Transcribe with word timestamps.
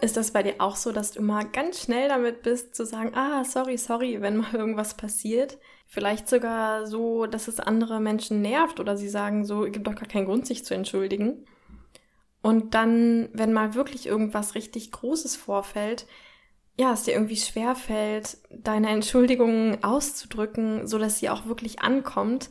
Ist 0.00 0.16
das 0.16 0.30
bei 0.30 0.42
dir 0.42 0.56
auch 0.58 0.76
so, 0.76 0.92
dass 0.92 1.12
du 1.12 1.20
immer 1.20 1.44
ganz 1.44 1.82
schnell 1.82 2.08
damit 2.08 2.42
bist, 2.42 2.74
zu 2.74 2.84
sagen, 2.84 3.14
ah, 3.14 3.44
sorry, 3.44 3.78
sorry, 3.78 4.20
wenn 4.20 4.36
mal 4.36 4.50
irgendwas 4.54 4.94
passiert? 4.94 5.58
Vielleicht 5.86 6.28
sogar 6.28 6.86
so, 6.86 7.26
dass 7.26 7.48
es 7.48 7.60
andere 7.60 8.00
Menschen 8.00 8.42
nervt 8.42 8.80
oder 8.80 8.96
sie 8.96 9.08
sagen, 9.08 9.44
so, 9.44 9.62
gibt 9.62 9.86
doch 9.86 9.94
gar 9.94 10.08
keinen 10.08 10.26
Grund, 10.26 10.46
sich 10.46 10.64
zu 10.64 10.74
entschuldigen. 10.74 11.46
Und 12.42 12.74
dann, 12.74 13.28
wenn 13.32 13.52
mal 13.52 13.74
wirklich 13.74 14.06
irgendwas 14.06 14.54
richtig 14.54 14.92
Großes 14.92 15.36
vorfällt, 15.36 16.06
ja, 16.78 16.92
es 16.92 17.04
dir 17.04 17.14
irgendwie 17.14 17.36
schwer 17.36 17.74
fällt, 17.74 18.36
deine 18.50 18.90
Entschuldigung 18.90 19.82
auszudrücken, 19.82 20.86
so 20.86 20.98
dass 20.98 21.18
sie 21.18 21.30
auch 21.30 21.46
wirklich 21.46 21.80
ankommt 21.80 22.50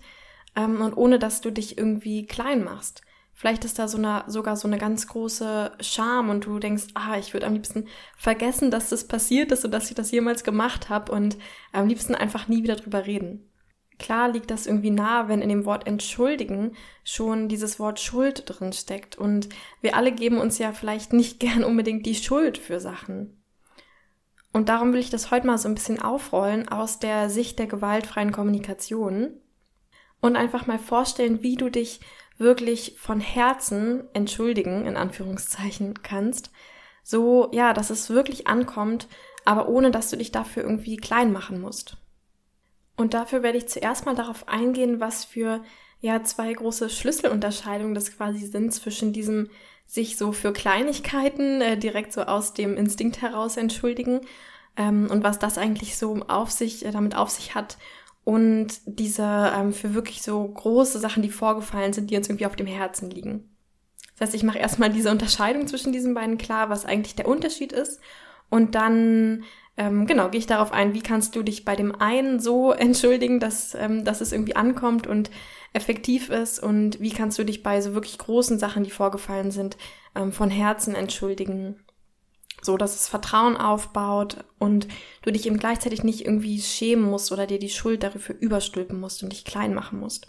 ähm, 0.55 0.81
und 0.81 0.97
ohne 0.97 1.19
dass 1.19 1.41
du 1.41 1.51
dich 1.51 1.77
irgendwie 1.77 2.25
klein 2.25 2.63
machst. 2.63 3.03
Vielleicht 3.37 3.65
ist 3.65 3.77
da 3.77 3.89
so 3.89 3.97
eine, 3.97 4.23
sogar 4.27 4.55
so 4.55 4.65
eine 4.65 4.77
ganz 4.77 5.07
große 5.07 5.73
Scham 5.81 6.29
und 6.29 6.45
du 6.45 6.57
denkst, 6.57 6.85
ah, 6.93 7.17
ich 7.17 7.33
würde 7.33 7.45
am 7.45 7.53
liebsten 7.53 7.87
vergessen, 8.17 8.71
dass 8.71 8.89
das 8.89 9.07
passiert 9.07 9.51
ist 9.51 9.65
und 9.65 9.71
dass 9.71 9.89
ich 9.89 9.95
das 9.95 10.11
jemals 10.11 10.45
gemacht 10.45 10.87
habe 10.87 11.11
und 11.11 11.37
am 11.73 11.87
liebsten 11.87 12.15
einfach 12.15 12.47
nie 12.47 12.63
wieder 12.63 12.77
drüber 12.77 13.05
reden. 13.05 13.51
Klar 13.99 14.29
liegt 14.29 14.51
das 14.51 14.67
irgendwie 14.67 14.89
nah, 14.89 15.27
wenn 15.27 15.41
in 15.41 15.49
dem 15.49 15.65
Wort 15.65 15.85
entschuldigen 15.85 16.75
schon 17.03 17.49
dieses 17.49 17.77
Wort 17.77 17.99
Schuld 17.99 18.43
drin 18.45 18.71
steckt 18.71 19.17
und 19.17 19.49
wir 19.81 19.97
alle 19.97 20.13
geben 20.13 20.37
uns 20.37 20.57
ja 20.57 20.71
vielleicht 20.71 21.11
nicht 21.11 21.39
gern 21.41 21.65
unbedingt 21.65 22.05
die 22.05 22.15
Schuld 22.15 22.57
für 22.57 22.79
Sachen. 22.79 23.41
Und 24.53 24.69
darum 24.69 24.93
will 24.93 25.01
ich 25.01 25.09
das 25.09 25.31
heute 25.31 25.47
mal 25.47 25.57
so 25.57 25.67
ein 25.67 25.75
bisschen 25.75 26.01
aufrollen 26.01 26.69
aus 26.69 26.99
der 26.99 27.29
Sicht 27.29 27.59
der 27.59 27.67
gewaltfreien 27.67 28.31
Kommunikation 28.31 29.33
und 30.21 30.37
einfach 30.37 30.67
mal 30.67 30.79
vorstellen, 30.79 31.43
wie 31.43 31.57
du 31.57 31.69
dich 31.69 31.99
wirklich 32.37 32.95
von 32.99 33.19
Herzen 33.19 34.03
entschuldigen, 34.13 34.85
in 34.85 34.97
Anführungszeichen, 34.97 36.01
kannst. 36.03 36.51
So, 37.03 37.49
ja, 37.51 37.73
dass 37.73 37.89
es 37.89 38.09
wirklich 38.09 38.47
ankommt, 38.47 39.07
aber 39.45 39.69
ohne 39.69 39.91
dass 39.91 40.09
du 40.09 40.17
dich 40.17 40.31
dafür 40.31 40.63
irgendwie 40.63 40.97
klein 40.97 41.31
machen 41.31 41.61
musst. 41.61 41.97
Und 42.97 43.13
dafür 43.13 43.43
werde 43.43 43.57
ich 43.57 43.67
zuerst 43.67 44.05
mal 44.05 44.15
darauf 44.15 44.47
eingehen, 44.47 44.99
was 44.99 45.25
für 45.25 45.61
ja 46.01 46.23
zwei 46.23 46.53
große 46.53 46.89
Schlüsselunterscheidungen 46.89 47.95
das 47.95 48.15
quasi 48.15 48.45
sind 48.45 48.73
zwischen 48.73 49.13
diesem 49.13 49.49
sich 49.87 50.17
so 50.17 50.31
für 50.31 50.51
Kleinigkeiten 50.51 51.61
äh, 51.61 51.77
direkt 51.77 52.11
so 52.11 52.23
aus 52.23 52.53
dem 52.53 52.75
Instinkt 52.75 53.21
heraus 53.21 53.55
entschuldigen 53.57 54.21
ähm, 54.77 55.07
und 55.11 55.23
was 55.23 55.39
das 55.39 55.57
eigentlich 55.57 55.97
so 55.97 56.21
auf 56.27 56.51
sich 56.51 56.85
äh, 56.85 56.91
damit 56.91 57.15
auf 57.15 57.29
sich 57.29 57.53
hat 57.53 57.77
und 58.25 58.67
diese 58.85 59.53
ähm, 59.55 59.71
für 59.71 59.93
wirklich 59.93 60.23
so 60.23 60.43
große 60.43 60.99
Sachen, 60.99 61.21
die 61.23 61.29
vorgefallen 61.29 61.93
sind, 61.93 62.09
die 62.09 62.17
uns 62.17 62.27
irgendwie 62.27 62.47
auf 62.47 62.55
dem 62.55 62.67
Herzen 62.67 63.11
liegen. 63.11 63.55
Das 64.17 64.27
heißt, 64.27 64.35
ich 64.35 64.43
mache 64.43 64.57
erstmal 64.57 64.91
diese 64.91 65.11
Unterscheidung 65.11 65.67
zwischen 65.67 65.93
diesen 65.93 66.15
beiden 66.15 66.39
klar, 66.39 66.69
was 66.69 66.85
eigentlich 66.85 67.15
der 67.15 67.27
Unterschied 67.27 67.71
ist. 67.71 68.01
Und 68.49 68.73
dann, 68.73 69.43
ähm, 69.77 70.07
genau, 70.07 70.29
gehe 70.29 70.39
ich 70.39 70.47
darauf 70.47 70.71
ein, 70.71 70.95
wie 70.95 71.03
kannst 71.03 71.35
du 71.35 71.43
dich 71.43 71.65
bei 71.65 71.75
dem 71.75 71.93
einen 71.93 72.39
so 72.39 72.71
entschuldigen, 72.73 73.39
dass, 73.39 73.75
ähm, 73.75 74.03
dass 74.03 74.21
es 74.21 74.31
irgendwie 74.31 74.55
ankommt 74.55 75.05
und 75.05 75.29
effektiv 75.73 76.29
ist 76.29 76.59
und 76.63 76.99
wie 76.99 77.11
kannst 77.11 77.37
du 77.37 77.43
dich 77.43 77.61
bei 77.61 77.79
so 77.79 77.93
wirklich 77.93 78.17
großen 78.17 78.57
Sachen, 78.57 78.83
die 78.83 78.91
vorgefallen 78.91 79.51
sind, 79.51 79.77
ähm, 80.15 80.31
von 80.31 80.49
Herzen 80.49 80.95
entschuldigen 80.95 81.84
so 82.65 82.77
dass 82.77 82.95
es 82.95 83.07
Vertrauen 83.07 83.57
aufbaut 83.57 84.43
und 84.59 84.87
du 85.21 85.31
dich 85.31 85.45
eben 85.45 85.57
gleichzeitig 85.57 86.03
nicht 86.03 86.25
irgendwie 86.25 86.59
schämen 86.59 87.09
musst 87.09 87.31
oder 87.31 87.47
dir 87.47 87.59
die 87.59 87.69
Schuld 87.69 88.03
dafür 88.03 88.35
überstülpen 88.39 88.99
musst 88.99 89.23
und 89.23 89.31
dich 89.31 89.45
klein 89.45 89.73
machen 89.73 89.99
musst. 89.99 90.27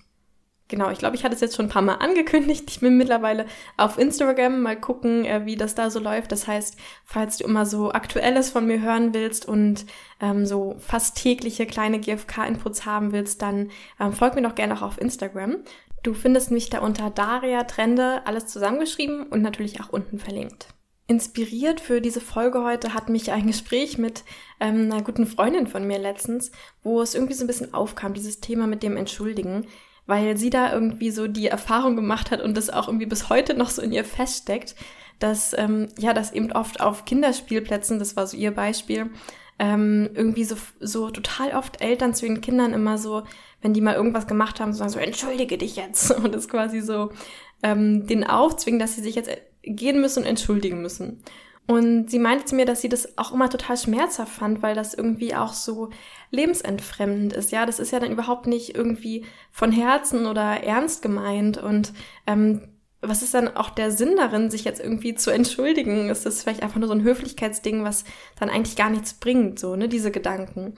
Genau, 0.69 0.91
ich 0.91 0.99
glaube, 0.99 1.15
ich 1.15 1.23
hatte 1.23 1.35
es 1.35 1.41
jetzt 1.41 1.55
schon 1.55 1.67
ein 1.67 1.71
paar 1.71 1.83
Mal 1.83 1.95
angekündigt. 1.95 2.65
Ich 2.69 2.81
bin 2.81 2.97
mittlerweile 2.97 3.47
auf 3.77 3.99
Instagram 3.99 4.63
mal 4.63 4.79
gucken, 4.79 5.25
äh, 5.25 5.47
wie 5.47 5.55
das 5.55 5.77
da 5.77 5.91
so 5.91 6.01
läuft. 6.01 6.33
Das 6.33 6.49
heißt, 6.49 6.77
falls 7.05 7.37
du 7.39 7.45
immer 7.45 7.67
so 7.67 7.93
Aktuelles 7.93 8.51
von 8.51 8.67
mir 8.67 8.81
hören 8.81 9.15
willst 9.15 9.47
und 9.47 9.87
ähm, 10.21 10.45
so 10.45 10.75
fast 10.81 11.17
tägliche 11.17 11.67
kleine 11.67 12.01
GFK-Inputs 12.01 12.85
haben 12.85 13.13
willst, 13.13 13.43
dann 13.43 13.71
ähm, 14.01 14.13
folg 14.13 14.35
mir 14.35 14.43
doch 14.43 14.57
gerne 14.57 14.75
auch 14.75 14.83
auf 14.83 15.01
Instagram. 15.01 15.59
Du 16.03 16.15
findest 16.15 16.51
mich 16.51 16.69
da 16.69 16.81
unter 16.81 17.11
Daria 17.11 17.63
Trende, 17.65 18.23
alles 18.27 18.49
zusammengeschrieben 18.49 19.25
und 19.25 19.43
natürlich 19.43 19.81
auch 19.81 19.91
unten 19.91 20.19
verlinkt. 20.19 20.69
Inspiriert 21.09 21.81
für 21.81 22.01
diese 22.01 22.21
Folge 22.21 22.65
heute 22.65 22.93
hat 22.93 23.09
mich 23.09 23.31
ein 23.31 23.47
Gespräch 23.47 23.97
mit 23.97 24.25
ähm, 24.59 24.91
einer 24.91 25.03
guten 25.03 25.27
Freundin 25.27 25.69
von 25.69 25.87
mir 25.87 25.99
letztens, 25.99 26.51
wo 26.83 27.01
es 27.01 27.15
irgendwie 27.15 27.35
so 27.35 27.45
ein 27.45 27.47
bisschen 27.47 27.73
aufkam, 27.75 28.13
dieses 28.13 28.41
Thema 28.41 28.67
mit 28.67 28.83
dem 28.83 28.97
Entschuldigen, 28.97 29.67
weil 30.07 30.37
sie 30.37 30.51
da 30.51 30.73
irgendwie 30.73 31.13
so 31.13 31.29
die 31.29 31.47
Erfahrung 31.47 31.95
gemacht 31.95 32.33
hat 32.33 32.41
und 32.41 32.57
das 32.57 32.71
auch 32.71 32.89
irgendwie 32.89 33.07
bis 33.07 33.29
heute 33.29 33.55
noch 33.55 33.71
so 33.71 33.83
in 33.83 33.93
ihr 33.93 34.05
feststeckt, 34.05 34.75
dass 35.21 35.57
ähm, 35.57 35.89
ja, 35.97 36.13
das 36.13 36.33
eben 36.33 36.51
oft 36.51 36.81
auf 36.81 37.05
Kinderspielplätzen, 37.05 38.01
das 38.01 38.17
war 38.17 38.27
so 38.27 38.37
ihr 38.37 38.51
Beispiel, 38.51 39.11
ähm, 39.59 40.11
irgendwie 40.15 40.45
so, 40.45 40.57
so 40.81 41.11
total 41.11 41.53
oft 41.53 41.81
Eltern 41.81 42.15
zu 42.15 42.27
ihren 42.27 42.41
Kindern 42.41 42.73
immer 42.73 42.99
so, 42.99 43.23
wenn 43.63 43.73
die 43.73 43.81
mal 43.81 43.95
irgendwas 43.95 44.27
gemacht 44.27 44.61
haben, 44.61 44.73
so 44.73 44.81
sagen 44.81 44.91
so, 44.91 44.99
entschuldige 44.99 45.57
dich 45.57 45.77
jetzt. 45.77 46.11
Und 46.17 46.35
das 46.35 46.49
quasi 46.49 46.81
so 46.81 47.11
ähm, 47.63 48.07
den 48.07 48.25
aufzwingen, 48.25 48.79
dass 48.79 48.97
sie 48.97 49.03
sich 49.03 49.15
jetzt 49.15 49.31
gehen 49.67 50.01
müssen 50.01 50.21
und 50.21 50.29
entschuldigen 50.29 50.81
müssen. 50.81 51.23
Und 51.67 52.11
sie 52.11 52.21
meinte 52.21 52.45
zu 52.45 52.55
mir, 52.55 52.65
dass 52.65 52.81
sie 52.81 52.89
das 52.89 53.19
auch 53.19 53.33
immer 53.33 53.51
total 53.51 53.77
schmerzhaft 53.77 54.33
fand, 54.33 54.63
weil 54.63 54.77
das 54.77 54.95
irgendwie 54.95 55.35
auch 55.35 55.53
so 55.53 55.91
lebensentfremdend 56.31 57.33
ist. 57.33 57.51
Ja, 57.51 57.67
das 57.67 57.81
ist 57.81 57.91
ja 57.91 57.99
dann 57.99 58.13
überhaupt 58.13 58.47
nicht 58.47 58.77
irgendwie 58.77 59.25
von 59.51 59.73
Herzen 59.73 60.27
oder 60.27 60.63
ernst 60.63 61.03
gemeint. 61.03 61.59
Und 61.59 61.93
ähm, 62.29 62.69
was 63.01 63.23
ist 63.23 63.35
dann 63.35 63.57
auch 63.57 63.71
der 63.71 63.91
Sinn 63.91 64.15
darin, 64.17 64.51
sich 64.51 64.65
jetzt 64.65 64.81
irgendwie 64.81 65.17
zu 65.17 65.33
entschuldigen? 65.33 66.09
Ist 66.09 66.25
das 66.25 66.43
vielleicht 66.43 66.63
einfach 66.63 66.79
nur 66.79 66.89
so 66.89 66.95
ein 66.95 67.03
Höflichkeitsding, 67.03 67.83
was 67.83 68.05
dann 68.39 68.49
eigentlich 68.49 68.77
gar 68.77 68.91
nichts 68.91 69.15
bringt, 69.15 69.59
so, 69.59 69.75
ne, 69.75 69.89
diese 69.89 70.13
Gedanken? 70.13 70.75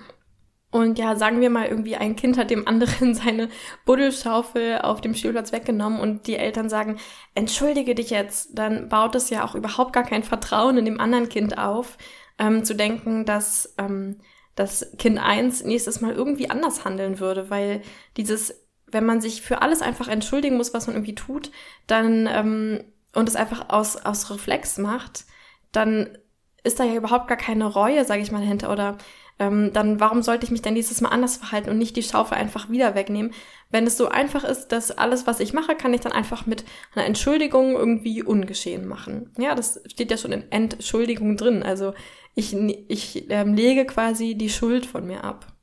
Und 0.70 0.98
ja, 0.98 1.16
sagen 1.16 1.40
wir 1.40 1.48
mal, 1.48 1.66
irgendwie 1.66 1.96
ein 1.96 2.14
Kind 2.14 2.36
hat 2.36 2.50
dem 2.50 2.68
anderen 2.68 3.14
seine 3.14 3.48
Buddelschaufel 3.86 4.78
auf 4.82 5.00
dem 5.00 5.14
Spielplatz 5.14 5.52
weggenommen 5.52 6.00
und 6.00 6.26
die 6.26 6.36
Eltern 6.36 6.68
sagen, 6.68 6.98
entschuldige 7.34 7.94
dich 7.94 8.10
jetzt, 8.10 8.50
dann 8.58 8.88
baut 8.88 9.14
es 9.14 9.30
ja 9.30 9.44
auch 9.44 9.54
überhaupt 9.54 9.92
gar 9.92 10.04
kein 10.04 10.22
Vertrauen 10.22 10.76
in 10.76 10.84
dem 10.84 11.00
anderen 11.00 11.28
Kind 11.28 11.56
auf, 11.56 11.96
ähm, 12.38 12.64
zu 12.64 12.74
denken, 12.74 13.24
dass 13.24 13.74
ähm, 13.78 14.18
das 14.54 14.92
Kind 14.98 15.18
eins 15.18 15.64
nächstes 15.64 16.00
Mal 16.00 16.12
irgendwie 16.12 16.50
anders 16.50 16.84
handeln 16.84 17.18
würde, 17.18 17.48
weil 17.48 17.80
dieses, 18.16 18.66
wenn 18.86 19.06
man 19.06 19.20
sich 19.20 19.40
für 19.40 19.62
alles 19.62 19.80
einfach 19.80 20.08
entschuldigen 20.08 20.56
muss, 20.56 20.74
was 20.74 20.86
man 20.86 20.96
irgendwie 20.96 21.14
tut, 21.14 21.50
dann 21.86 22.28
ähm, 22.30 22.84
und 23.14 23.28
es 23.28 23.36
einfach 23.36 23.70
aus, 23.70 23.96
aus 23.96 24.30
Reflex 24.30 24.78
macht, 24.78 25.24
dann 25.72 26.18
ist 26.64 26.80
da 26.80 26.84
ja 26.84 26.94
überhaupt 26.94 27.28
gar 27.28 27.36
keine 27.36 27.66
Reue, 27.66 28.04
sage 28.04 28.20
ich 28.20 28.30
mal, 28.30 28.40
dahinter. 28.40 28.70
Oder 28.70 28.98
ähm, 29.38 29.72
dann 29.72 30.00
warum 30.00 30.22
sollte 30.22 30.44
ich 30.44 30.50
mich 30.50 30.62
denn 30.62 30.74
dieses 30.74 31.00
Mal 31.00 31.10
anders 31.10 31.36
verhalten 31.36 31.70
und 31.70 31.78
nicht 31.78 31.96
die 31.96 32.02
Schaufel 32.02 32.38
einfach 32.38 32.70
wieder 32.70 32.94
wegnehmen? 32.94 33.32
Wenn 33.70 33.86
es 33.86 33.96
so 33.96 34.08
einfach 34.08 34.44
ist, 34.44 34.68
dass 34.68 34.90
alles, 34.90 35.26
was 35.26 35.40
ich 35.40 35.52
mache, 35.52 35.74
kann 35.74 35.94
ich 35.94 36.00
dann 36.00 36.12
einfach 36.12 36.46
mit 36.46 36.64
einer 36.94 37.04
Entschuldigung 37.04 37.72
irgendwie 37.72 38.22
ungeschehen 38.22 38.86
machen. 38.86 39.32
Ja, 39.38 39.54
das 39.54 39.80
steht 39.86 40.10
ja 40.10 40.16
schon 40.16 40.32
in 40.32 40.50
Entschuldigung 40.50 41.36
drin. 41.36 41.62
Also 41.62 41.94
ich, 42.34 42.54
ich 42.54 43.30
ähm, 43.30 43.54
lege 43.54 43.84
quasi 43.84 44.34
die 44.34 44.50
Schuld 44.50 44.86
von 44.86 45.06
mir 45.06 45.24
ab. 45.24 45.57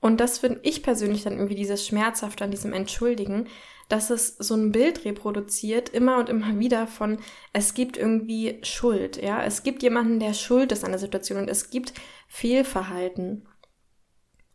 Und 0.00 0.20
das 0.20 0.38
finde 0.38 0.60
ich 0.62 0.82
persönlich 0.82 1.24
dann 1.24 1.34
irgendwie 1.34 1.56
dieses 1.56 1.86
Schmerzhafte 1.86 2.44
an 2.44 2.50
diesem 2.50 2.72
Entschuldigen, 2.72 3.48
dass 3.88 4.10
es 4.10 4.36
so 4.38 4.54
ein 4.54 4.70
Bild 4.70 5.04
reproduziert, 5.04 5.88
immer 5.88 6.18
und 6.18 6.28
immer 6.28 6.58
wieder 6.58 6.86
von, 6.86 7.18
es 7.52 7.74
gibt 7.74 7.96
irgendwie 7.96 8.60
Schuld, 8.62 9.20
ja. 9.22 9.42
Es 9.42 9.62
gibt 9.62 9.82
jemanden, 9.82 10.20
der 10.20 10.34
schuld 10.34 10.72
ist 10.72 10.84
an 10.84 10.92
der 10.92 11.00
Situation 11.00 11.38
und 11.38 11.48
es 11.48 11.70
gibt 11.70 11.94
Fehlverhalten. 12.28 13.48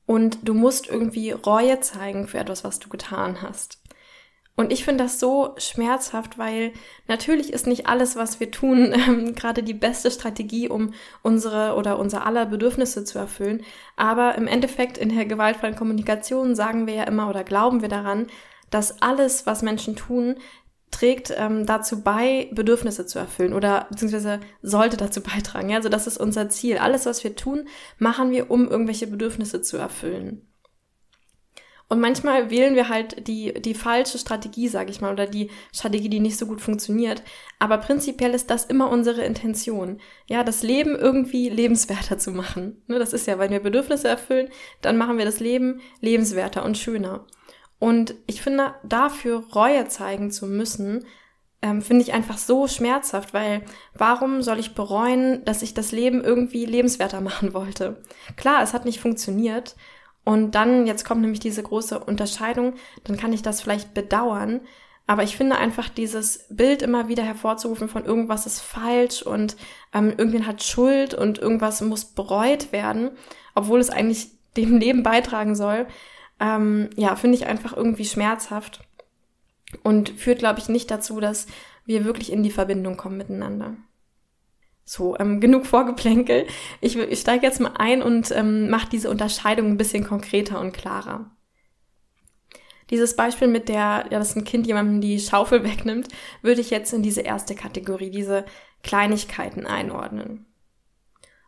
Und 0.06 0.48
du 0.48 0.54
musst 0.54 0.88
irgendwie 0.88 1.32
Reue 1.32 1.80
zeigen 1.80 2.28
für 2.28 2.38
etwas, 2.38 2.64
was 2.64 2.80
du 2.80 2.90
getan 2.90 3.42
hast. 3.42 3.82
Und 4.56 4.72
ich 4.72 4.86
finde 4.86 5.04
das 5.04 5.20
so 5.20 5.56
schmerzhaft, 5.58 6.38
weil 6.38 6.74
natürlich 7.08 7.52
ist 7.52 7.66
nicht 7.66 7.88
alles, 7.88 8.16
was 8.16 8.40
wir 8.40 8.52
tun, 8.52 8.94
ähm, 9.08 9.34
gerade 9.34 9.64
die 9.64 9.74
beste 9.74 10.12
Strategie, 10.12 10.70
um 10.70 10.94
unsere 11.24 11.76
oder 11.76 11.98
unser 11.98 12.26
aller 12.26 12.46
Bedürfnisse 12.46 13.04
zu 13.04 13.18
erfüllen. 13.18 13.64
Aber 13.96 14.36
im 14.36 14.48
Endeffekt 14.48 14.98
in 14.98 15.10
der 15.10 15.26
gewaltfreien 15.26 15.76
Kommunikation 15.76 16.56
sagen 16.56 16.86
wir 16.86 16.94
ja 16.94 17.04
immer 17.06 17.30
oder 17.30 17.44
glauben 17.44 17.82
wir 17.82 17.90
daran, 17.90 18.28
dass 18.70 19.02
alles, 19.02 19.46
was 19.46 19.62
Menschen 19.62 19.96
tun, 19.96 20.36
trägt 20.92 21.34
ähm, 21.36 21.66
dazu 21.66 22.02
bei, 22.02 22.50
Bedürfnisse 22.52 23.08
zu 23.08 23.18
erfüllen 23.18 23.54
oder 23.54 23.88
beziehungsweise 23.90 24.40
sollte 24.62 24.98
dazu 24.98 25.22
beitragen. 25.24 25.70
Ja? 25.70 25.78
Also 25.78 25.90
das 25.90 26.06
ist 26.06 26.18
unser 26.18 26.50
Ziel. 26.50 26.78
Alles, 26.78 27.08
was 27.08 27.24
wir 27.24 27.36
tun, 27.36 27.68
machen 27.98 28.30
wir, 28.30 28.52
um 28.52 28.70
irgendwelche 28.70 29.08
Bedürfnisse 29.08 29.64
zu 29.64 29.78
erfüllen. 29.78 30.48
Und 31.90 32.00
manchmal 32.00 32.50
wählen 32.50 32.76
wir 32.76 32.90
halt 32.90 33.28
die, 33.28 33.54
die 33.54 33.74
falsche 33.74 34.18
Strategie, 34.18 34.68
sage 34.68 34.90
ich 34.90 35.02
mal, 35.02 35.14
oder 35.14 35.28
die 35.28 35.52
Strategie, 35.72 36.10
die 36.10 36.20
nicht 36.20 36.38
so 36.38 36.48
gut 36.48 36.62
funktioniert. 36.62 37.22
Aber 37.60 37.78
prinzipiell 37.78 38.34
ist 38.34 38.50
das 38.50 38.66
immer 38.66 38.90
unsere 38.90 39.24
Intention. 39.24 40.00
Ja, 40.28 40.44
das 40.44 40.64
Leben 40.64 40.96
irgendwie 40.96 41.50
lebenswerter 41.50 42.18
zu 42.18 42.32
machen. 42.32 42.82
Ne, 42.88 43.00
das 43.00 43.14
ist 43.14 43.28
ja, 43.28 43.38
wenn 43.38 43.52
wir 43.52 43.60
Bedürfnisse 43.60 44.08
erfüllen, 44.08 44.50
dann 44.82 44.98
machen 44.98 45.18
wir 45.18 45.26
das 45.26 45.40
Leben 45.40 45.82
lebenswerter 46.00 46.66
und 46.66 46.78
schöner. 46.78 47.28
Und 47.80 48.16
ich 48.28 48.42
finde, 48.42 48.76
dafür 48.84 49.44
Reue 49.54 49.88
zeigen 49.88 50.32
zu 50.32 50.48
müssen, 50.48 51.06
ähm, 51.62 51.82
finde 51.82 52.04
ich 52.04 52.14
einfach 52.14 52.38
so 52.38 52.68
schmerzhaft, 52.68 53.34
weil 53.34 53.64
warum 53.94 54.42
soll 54.42 54.60
ich 54.60 54.76
bereuen, 54.76 55.44
dass 55.46 55.62
ich 55.62 55.74
das 55.74 55.92
Leben 55.92 56.24
irgendwie 56.24 56.66
lebenswerter 56.66 57.22
machen 57.30 57.54
wollte? 57.54 58.02
Klar, 58.36 58.64
es 58.64 58.74
hat 58.74 58.86
nicht 58.86 59.00
funktioniert. 59.00 59.76
Und 60.24 60.56
dann, 60.56 60.88
jetzt 60.88 61.06
kommt 61.06 61.22
nämlich 61.22 61.40
diese 61.40 61.64
große 61.64 62.00
Unterscheidung, 62.00 62.76
dann 63.04 63.18
kann 63.18 63.34
ich 63.34 63.42
das 63.42 63.62
vielleicht 63.62 63.94
bedauern. 63.94 64.62
Aber 65.06 65.24
ich 65.24 65.36
finde 65.36 65.58
einfach 65.58 65.90
dieses 65.90 66.46
Bild 66.50 66.82
immer 66.82 67.10
wieder 67.10 67.24
hervorzurufen 67.24 67.90
von 67.90 68.06
irgendwas 68.06 68.46
ist 68.46 68.62
falsch 68.62 69.22
und 69.22 69.58
ähm, 69.94 70.10
irgendjemand 70.10 70.48
hat 70.48 70.64
Schuld 70.64 71.14
und 71.14 71.40
irgendwas 71.40 71.82
muss 71.82 72.06
bereut 72.06 72.72
werden, 72.72 73.12
obwohl 73.54 73.82
es 73.82 73.90
eigentlich 73.90 74.32
dem 74.58 74.78
Leben 74.78 75.04
beitragen 75.04 75.56
soll, 75.56 75.88
ähm, 76.40 76.90
ja, 76.96 77.16
finde 77.16 77.38
ich 77.38 77.48
einfach 77.48 77.76
irgendwie 77.76 78.06
schmerzhaft 78.06 78.82
und 79.82 80.10
führt, 80.10 80.40
glaube 80.40 80.60
ich, 80.60 80.70
nicht 80.70 80.92
dazu, 80.92 81.20
dass 81.20 81.48
wir 81.86 82.06
wirklich 82.06 82.32
in 82.32 82.44
die 82.44 82.52
Verbindung 82.52 82.96
kommen 82.96 83.18
miteinander. 83.18 83.76
So, 84.86 85.18
ähm, 85.18 85.40
genug 85.40 85.66
Vorgeplänkel. 85.66 86.46
Ich, 86.82 86.98
ich 86.98 87.20
steige 87.20 87.46
jetzt 87.46 87.62
mal 87.62 87.74
ein 87.78 88.02
und 88.02 88.32
ähm, 88.32 88.70
mache 88.70 88.90
diese 88.90 89.10
Unterscheidung 89.10 89.68
ein 89.68 89.78
bisschen 89.78 90.04
konkreter 90.04 90.60
und 90.60 90.74
klarer. 90.74 91.32
Dieses 92.90 93.16
Beispiel 93.16 93.48
mit 93.48 93.70
der, 93.70 94.06
ja, 94.12 94.20
dass 94.20 94.36
ein 94.36 94.44
Kind 94.44 94.68
jemandem 94.68 95.00
die 95.02 95.20
Schaufel 95.20 95.64
wegnimmt, 95.66 96.10
würde 96.42 96.62
ich 96.62 96.70
jetzt 96.70 96.94
in 96.94 97.02
diese 97.02 97.22
erste 97.22 97.56
Kategorie, 97.56 98.12
diese 98.12 98.46
Kleinigkeiten 98.84 99.66
einordnen. 99.66 100.46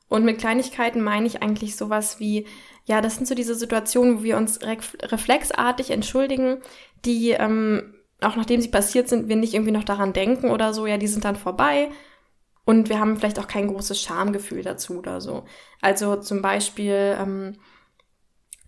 Und 0.07 0.23
mit 0.23 0.37
Kleinigkeiten 0.37 1.01
meine 1.01 1.27
ich 1.27 1.41
eigentlich 1.41 1.75
sowas 1.75 2.19
wie, 2.19 2.45
ja, 2.85 3.01
das 3.01 3.15
sind 3.15 3.27
so 3.27 3.35
diese 3.35 3.55
Situationen, 3.55 4.19
wo 4.19 4.23
wir 4.23 4.37
uns 4.37 4.59
reflexartig 4.61 5.91
entschuldigen, 5.91 6.59
die, 7.03 7.31
ähm, 7.31 7.95
auch 8.21 8.35
nachdem 8.35 8.61
sie 8.61 8.69
passiert 8.69 9.09
sind, 9.09 9.27
wir 9.27 9.35
nicht 9.35 9.53
irgendwie 9.53 9.71
noch 9.71 9.83
daran 9.83 10.13
denken 10.13 10.51
oder 10.51 10.73
so, 10.73 10.85
ja, 10.85 10.97
die 10.97 11.07
sind 11.07 11.25
dann 11.25 11.35
vorbei. 11.35 11.89
Und 12.65 12.89
wir 12.89 12.99
haben 12.99 13.17
vielleicht 13.17 13.39
auch 13.39 13.47
kein 13.47 13.67
großes 13.67 14.01
Schamgefühl 14.01 14.63
dazu 14.63 14.97
oder 14.97 15.21
so. 15.21 15.45
Also 15.81 16.15
zum 16.15 16.41
Beispiel, 16.41 17.15
ähm, 17.19 17.57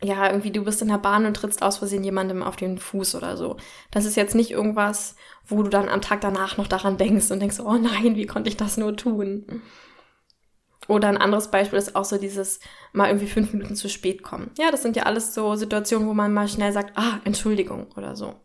ja, 0.04 0.28
irgendwie 0.30 0.52
du 0.52 0.64
bist 0.64 0.82
in 0.84 0.90
der 0.90 1.00
Bahn 1.00 1.26
und 1.26 1.36
trittst 1.36 1.64
aus 1.64 1.78
Versehen 1.78 2.04
jemandem 2.04 2.44
auf 2.44 2.56
den 2.56 2.78
Fuß 2.78 3.16
oder 3.16 3.36
so. 3.36 3.58
Das 3.90 4.06
ist 4.06 4.16
jetzt 4.16 4.36
nicht 4.36 4.52
irgendwas, 4.52 5.16
wo 5.48 5.64
du 5.64 5.70
dann 5.70 5.90
am 5.90 6.02
Tag 6.02 6.22
danach 6.22 6.58
noch 6.58 6.68
daran 6.68 6.98
denkst 6.98 7.32
und 7.32 7.40
denkst, 7.40 7.60
oh 7.60 7.74
nein, 7.74 8.16
wie 8.16 8.28
konnte 8.28 8.50
ich 8.50 8.58
das 8.58 8.78
nur 8.78 8.96
tun? 8.96 9.64
Oder 10.88 11.10
ein 11.10 11.18
anderes 11.18 11.50
Beispiel 11.50 11.80
ist 11.80 11.96
auch 11.96 12.06
so 12.06 12.18
dieses 12.18 12.60
mal 12.94 13.08
irgendwie 13.08 13.28
fünf 13.28 13.52
Minuten 13.52 13.76
zu 13.76 13.90
spät 13.90 14.24
kommen. 14.24 14.52
Ja, 14.58 14.72
das 14.72 14.84
sind 14.84 14.96
ja 14.96 15.04
alles 15.04 15.34
so 15.34 15.56
Situationen, 15.56 16.08
wo 16.08 16.14
man 16.14 16.34
mal 16.34 16.48
schnell 16.48 16.72
sagt, 16.72 16.98
ah, 16.98 17.20
Entschuldigung 17.26 17.88
oder 17.98 18.16
so. 18.16 18.36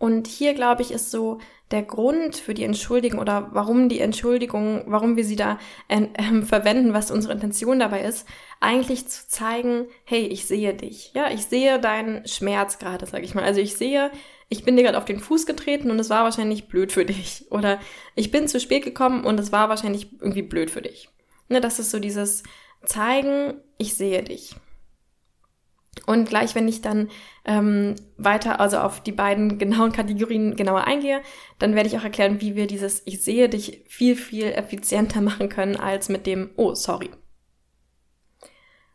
Und 0.00 0.28
hier, 0.28 0.54
glaube 0.54 0.80
ich, 0.80 0.92
ist 0.92 1.10
so 1.10 1.40
der 1.70 1.82
Grund 1.82 2.34
für 2.34 2.54
die 2.54 2.64
Entschuldigung 2.64 3.20
oder 3.20 3.50
warum 3.52 3.90
die 3.90 4.00
Entschuldigung, 4.00 4.82
warum 4.86 5.16
wir 5.16 5.26
sie 5.26 5.36
da 5.36 5.58
äh, 5.88 6.06
äh, 6.14 6.42
verwenden, 6.42 6.94
was 6.94 7.10
unsere 7.10 7.34
Intention 7.34 7.78
dabei 7.78 8.00
ist, 8.00 8.26
eigentlich 8.60 9.06
zu 9.08 9.28
zeigen, 9.28 9.88
hey, 10.04 10.26
ich 10.26 10.46
sehe 10.46 10.72
dich. 10.72 11.12
Ja, 11.12 11.30
ich 11.30 11.44
sehe 11.44 11.78
deinen 11.78 12.26
Schmerz 12.26 12.78
gerade, 12.78 13.04
sag 13.04 13.22
ich 13.22 13.34
mal. 13.34 13.44
Also 13.44 13.60
ich 13.60 13.76
sehe, 13.76 14.10
ich 14.48 14.64
bin 14.64 14.74
dir 14.74 14.84
gerade 14.84 14.96
auf 14.96 15.04
den 15.04 15.20
Fuß 15.20 15.44
getreten 15.44 15.90
und 15.90 15.98
es 15.98 16.08
war 16.08 16.24
wahrscheinlich 16.24 16.66
blöd 16.66 16.92
für 16.92 17.04
dich. 17.04 17.44
Oder 17.50 17.78
ich 18.14 18.30
bin 18.30 18.48
zu 18.48 18.58
spät 18.58 18.84
gekommen 18.84 19.24
und 19.24 19.38
es 19.38 19.52
war 19.52 19.68
wahrscheinlich 19.68 20.08
irgendwie 20.18 20.42
blöd 20.42 20.70
für 20.70 20.80
dich. 20.80 21.10
Ne, 21.50 21.60
das 21.60 21.78
ist 21.78 21.90
so 21.90 21.98
dieses 21.98 22.42
Zeigen, 22.86 23.52
ich 23.76 23.94
sehe 23.94 24.22
dich. 24.22 24.54
Und 26.06 26.28
gleich, 26.28 26.54
wenn 26.54 26.68
ich 26.68 26.82
dann 26.82 27.10
ähm, 27.44 27.96
weiter, 28.16 28.60
also 28.60 28.78
auf 28.78 29.02
die 29.02 29.12
beiden 29.12 29.58
genauen 29.58 29.92
Kategorien 29.92 30.56
genauer 30.56 30.84
eingehe, 30.84 31.20
dann 31.58 31.74
werde 31.74 31.88
ich 31.88 31.98
auch 31.98 32.04
erklären, 32.04 32.40
wie 32.40 32.56
wir 32.56 32.66
dieses 32.66 33.02
Ich 33.06 33.22
sehe 33.22 33.48
dich 33.48 33.84
viel, 33.88 34.16
viel 34.16 34.46
effizienter 34.46 35.20
machen 35.20 35.48
können 35.48 35.76
als 35.76 36.08
mit 36.08 36.26
dem 36.26 36.50
Oh, 36.56 36.74
sorry. 36.74 37.10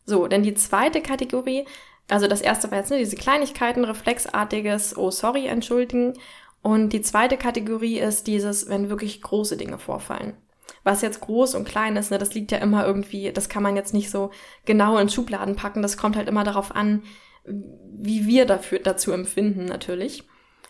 So, 0.06 0.28
denn 0.28 0.44
die 0.44 0.54
zweite 0.54 1.02
Kategorie, 1.02 1.66
also 2.08 2.28
das 2.28 2.42
erste 2.42 2.70
war 2.70 2.78
jetzt 2.78 2.92
ne, 2.92 3.00
diese 3.00 3.16
Kleinigkeiten, 3.16 3.84
reflexartiges 3.84 4.96
Oh, 4.98 5.10
sorry, 5.10 5.48
entschuldigen. 5.48 6.14
Und 6.62 6.94
die 6.94 7.02
zweite 7.02 7.38
Kategorie 7.38 8.00
ist 8.00 8.28
dieses, 8.28 8.70
wenn 8.70 8.90
wirklich 8.90 9.22
große 9.22 9.58
Dinge 9.58 9.80
vorfallen 9.80 10.36
was 10.84 11.02
jetzt 11.02 11.22
groß 11.22 11.56
und 11.56 11.68
klein 11.68 11.96
ist, 11.96 12.12
ne, 12.12 12.18
das 12.18 12.34
liegt 12.34 12.52
ja 12.52 12.60
immer 12.60 12.86
irgendwie, 12.86 13.32
das 13.32 13.50
kann 13.50 13.64
man 13.64 13.76
jetzt 13.76 13.94
nicht 13.94 14.10
so 14.10 14.32
genau 14.66 14.98
in 14.98 15.10
Schubladen 15.10 15.56
packen. 15.56 15.82
Das 15.82 15.98
kommt 15.98 16.16
halt 16.16 16.30
immer 16.30 16.44
darauf 16.44 16.76
an, 16.76 17.04
wie 17.46 18.26
wir 18.26 18.46
dafür, 18.46 18.80
dazu 18.80 19.12
empfinden, 19.12 19.66
natürlich. 19.66 20.24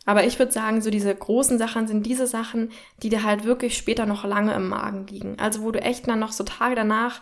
Aber 0.05 0.23
ich 0.23 0.37
würde 0.37 0.51
sagen, 0.51 0.81
so 0.81 0.89
diese 0.89 1.13
großen 1.13 1.57
Sachen 1.57 1.87
sind 1.87 2.05
diese 2.05 2.27
Sachen, 2.27 2.71
die 3.01 3.09
dir 3.09 3.23
halt 3.23 3.43
wirklich 3.43 3.75
später 3.75 4.05
noch 4.05 4.23
lange 4.23 4.53
im 4.53 4.69
Magen 4.69 5.07
liegen. 5.07 5.39
Also 5.39 5.63
wo 5.63 5.71
du 5.71 5.81
echt 5.81 6.07
dann 6.07 6.19
noch 6.19 6.31
so 6.31 6.43
Tage 6.43 6.75
danach 6.75 7.21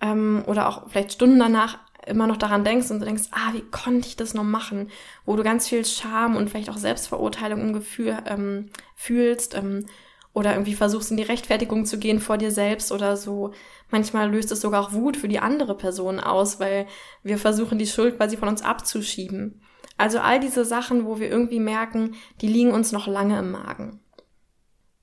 ähm, 0.00 0.42
oder 0.46 0.68
auch 0.68 0.88
vielleicht 0.88 1.12
Stunden 1.12 1.38
danach 1.38 1.78
immer 2.06 2.26
noch 2.26 2.36
daran 2.36 2.64
denkst 2.64 2.90
und 2.90 3.00
du 3.00 3.06
denkst, 3.06 3.24
ah, 3.30 3.52
wie 3.52 3.62
konnte 3.62 4.08
ich 4.08 4.16
das 4.16 4.34
noch 4.34 4.44
machen? 4.44 4.90
Wo 5.24 5.36
du 5.36 5.42
ganz 5.42 5.68
viel 5.68 5.84
Scham 5.84 6.36
und 6.36 6.50
vielleicht 6.50 6.68
auch 6.68 6.76
Selbstverurteilung 6.76 7.60
im 7.60 7.72
Gefühl 7.72 8.18
ähm, 8.26 8.70
fühlst, 8.94 9.54
ähm, 9.54 9.86
oder 10.34 10.52
irgendwie 10.52 10.74
versuchst 10.74 11.10
in 11.10 11.16
die 11.16 11.22
Rechtfertigung 11.22 11.86
zu 11.86 11.98
gehen 11.98 12.20
vor 12.20 12.36
dir 12.36 12.50
selbst 12.50 12.92
oder 12.92 13.16
so. 13.16 13.52
Manchmal 13.90 14.30
löst 14.30 14.52
es 14.52 14.60
sogar 14.60 14.82
auch 14.82 14.92
Wut 14.92 15.16
für 15.16 15.28
die 15.28 15.38
andere 15.38 15.76
Person 15.76 16.20
aus, 16.20 16.60
weil 16.60 16.86
wir 17.22 17.38
versuchen, 17.38 17.78
die 17.78 17.86
Schuld 17.86 18.16
quasi 18.16 18.36
von 18.36 18.48
uns 18.48 18.60
abzuschieben. 18.60 19.62
Also 19.96 20.18
all 20.18 20.40
diese 20.40 20.64
Sachen, 20.64 21.06
wo 21.06 21.20
wir 21.20 21.30
irgendwie 21.30 21.60
merken, 21.60 22.16
die 22.40 22.48
liegen 22.48 22.72
uns 22.72 22.90
noch 22.90 23.06
lange 23.06 23.38
im 23.38 23.52
Magen. 23.52 24.00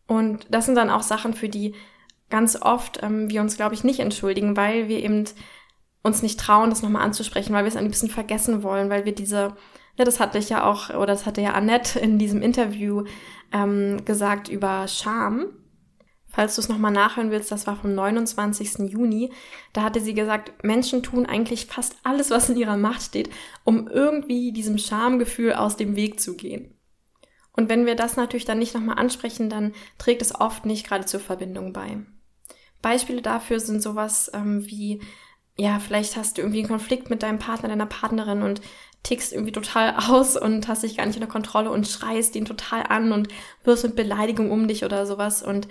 Und 0.05 0.45
das 0.49 0.65
sind 0.65 0.75
dann 0.75 0.89
auch 0.89 1.03
Sachen, 1.03 1.33
für 1.33 1.47
die 1.47 1.75
ganz 2.29 2.61
oft 2.61 3.01
ähm, 3.01 3.29
wir 3.29 3.39
uns, 3.39 3.55
glaube 3.55 3.73
ich, 3.73 3.85
nicht 3.85 4.01
entschuldigen, 4.01 4.57
weil 4.57 4.89
wir 4.89 4.99
eben 4.99 5.23
uns 6.03 6.21
nicht 6.21 6.39
trauen, 6.39 6.69
das 6.69 6.81
nochmal 6.81 7.03
anzusprechen, 7.03 7.53
weil 7.53 7.63
wir 7.63 7.69
es 7.69 7.77
ein 7.77 7.87
bisschen 7.87 8.09
vergessen 8.09 8.63
wollen, 8.63 8.89
weil 8.89 9.05
wir 9.05 9.15
diese, 9.15 9.55
ja, 9.97 10.05
das 10.05 10.19
hatte 10.19 10.37
ich 10.37 10.49
ja 10.49 10.63
auch, 10.63 10.89
oder 10.89 11.07
das 11.07 11.25
hatte 11.25 11.41
ja 11.41 11.53
Annette 11.53 11.99
in 11.99 12.17
diesem 12.17 12.41
Interview 12.41 13.03
ähm, 13.51 14.03
gesagt 14.05 14.49
über 14.49 14.87
Scham. 14.87 15.47
Falls 16.27 16.55
du 16.55 16.61
es 16.61 16.69
nochmal 16.69 16.93
nachhören 16.93 17.29
willst, 17.29 17.51
das 17.51 17.67
war 17.67 17.75
vom 17.75 17.93
29. 17.93 18.89
Juni. 18.89 19.33
Da 19.73 19.83
hatte 19.83 19.99
sie 19.99 20.13
gesagt, 20.13 20.63
Menschen 20.63 21.03
tun 21.03 21.25
eigentlich 21.25 21.65
fast 21.65 21.97
alles, 22.03 22.29
was 22.29 22.49
in 22.49 22.55
ihrer 22.55 22.77
Macht 22.77 23.01
steht, 23.01 23.29
um 23.65 23.89
irgendwie 23.89 24.53
diesem 24.53 24.77
Schamgefühl 24.77 25.53
aus 25.53 25.75
dem 25.75 25.97
Weg 25.97 26.21
zu 26.21 26.37
gehen. 26.37 26.73
Und 27.53 27.67
wenn 27.67 27.85
wir 27.85 27.95
das 27.95 28.15
natürlich 28.15 28.45
dann 28.45 28.59
nicht 28.59 28.73
nochmal 28.73 28.97
ansprechen, 28.97 29.49
dann 29.49 29.73
trägt 29.97 30.21
es 30.21 30.33
oft 30.33 30.65
nicht 30.65 30.87
gerade 30.87 31.05
zur 31.05 31.19
Verbindung 31.19 31.73
bei. 31.73 31.97
Beispiele 32.81 33.21
dafür 33.21 33.59
sind 33.59 33.81
sowas 33.81 34.31
ähm, 34.33 34.65
wie, 34.65 35.01
ja, 35.57 35.79
vielleicht 35.79 36.15
hast 36.15 36.37
du 36.37 36.41
irgendwie 36.41 36.59
einen 36.59 36.69
Konflikt 36.69 37.09
mit 37.09 37.23
deinem 37.23 37.39
Partner, 37.39 37.69
deiner 37.69 37.85
Partnerin 37.85 38.41
und 38.41 38.61
tickst 39.03 39.33
irgendwie 39.33 39.51
total 39.51 39.95
aus 40.09 40.37
und 40.37 40.67
hast 40.67 40.83
dich 40.83 40.97
gar 40.97 41.05
nicht 41.05 41.15
unter 41.15 41.27
Kontrolle 41.27 41.71
und 41.71 41.87
schreist 41.87 42.35
ihn 42.35 42.45
total 42.45 42.83
an 42.83 43.11
und 43.11 43.27
wirst 43.63 43.83
mit 43.83 43.95
Beleidigung 43.95 44.51
um 44.51 44.67
dich 44.67 44.85
oder 44.85 45.05
sowas 45.05 45.43
und 45.43 45.67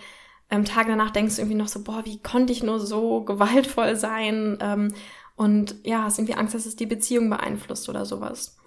ähm, 0.50 0.64
Tag 0.64 0.88
danach 0.88 1.10
denkst 1.10 1.36
du 1.36 1.42
irgendwie 1.42 1.56
noch 1.56 1.68
so, 1.68 1.82
boah, 1.82 2.04
wie 2.04 2.20
konnte 2.20 2.52
ich 2.52 2.62
nur 2.62 2.80
so 2.80 3.22
gewaltvoll 3.24 3.96
sein 3.96 4.58
ähm, 4.60 4.92
und 5.36 5.76
ja, 5.84 6.02
hast 6.02 6.18
irgendwie 6.18 6.34
Angst, 6.34 6.54
dass 6.54 6.66
es 6.66 6.76
die 6.76 6.86
Beziehung 6.86 7.30
beeinflusst 7.30 7.88
oder 7.88 8.04
sowas. 8.04 8.58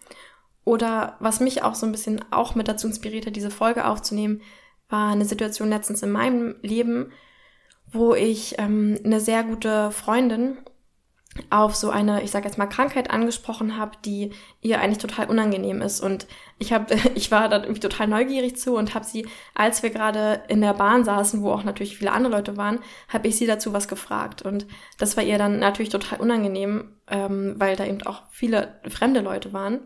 Oder 0.65 1.17
was 1.19 1.41
mich 1.41 1.61
auch 1.61 1.75
so 1.75 1.85
ein 1.85 1.91
bisschen 1.91 2.23
auch 2.31 2.55
mit 2.55 2.67
dazu 2.67 2.87
inspiriert 2.87 3.25
hat, 3.27 3.35
diese 3.35 3.51
Folge 3.51 3.85
aufzunehmen, 3.85 4.41
war 4.89 5.11
eine 5.11 5.25
Situation 5.25 5.69
letztens 5.69 6.03
in 6.03 6.11
meinem 6.11 6.55
Leben, 6.61 7.11
wo 7.91 8.15
ich 8.15 8.55
ähm, 8.59 8.97
eine 9.03 9.19
sehr 9.19 9.43
gute 9.43 9.91
Freundin 9.91 10.57
auf 11.49 11.75
so 11.75 11.89
eine, 11.89 12.21
ich 12.21 12.31
sage 12.31 12.45
jetzt 12.45 12.57
mal, 12.57 12.67
Krankheit 12.67 13.09
angesprochen 13.09 13.77
habe, 13.77 13.97
die 14.05 14.31
ihr 14.61 14.79
eigentlich 14.79 14.99
total 14.99 15.29
unangenehm 15.29 15.81
ist. 15.81 15.99
Und 15.99 16.27
ich 16.59 16.73
habe, 16.73 16.95
ich 17.15 17.31
war 17.31 17.49
da 17.49 17.61
irgendwie 17.61 17.81
total 17.81 18.07
neugierig 18.07 18.57
zu 18.57 18.75
und 18.75 18.93
habe 18.93 19.05
sie, 19.05 19.27
als 19.55 19.83
wir 19.83 19.89
gerade 19.89 20.43
in 20.47 20.61
der 20.61 20.73
Bahn 20.73 21.03
saßen, 21.03 21.41
wo 21.41 21.51
auch 21.51 21.63
natürlich 21.63 21.97
viele 21.97 22.11
andere 22.11 22.33
Leute 22.33 22.57
waren, 22.57 22.79
habe 23.09 23.27
ich 23.27 23.37
sie 23.37 23.47
dazu 23.47 23.73
was 23.73 23.87
gefragt. 23.87 24.41
Und 24.43 24.67
das 24.97 25.17
war 25.17 25.23
ihr 25.23 25.37
dann 25.37 25.59
natürlich 25.59 25.89
total 25.89 26.19
unangenehm, 26.19 26.95
ähm, 27.07 27.55
weil 27.57 27.75
da 27.75 27.85
eben 27.85 28.03
auch 28.03 28.23
viele 28.29 28.79
fremde 28.87 29.21
Leute 29.21 29.53
waren. 29.53 29.79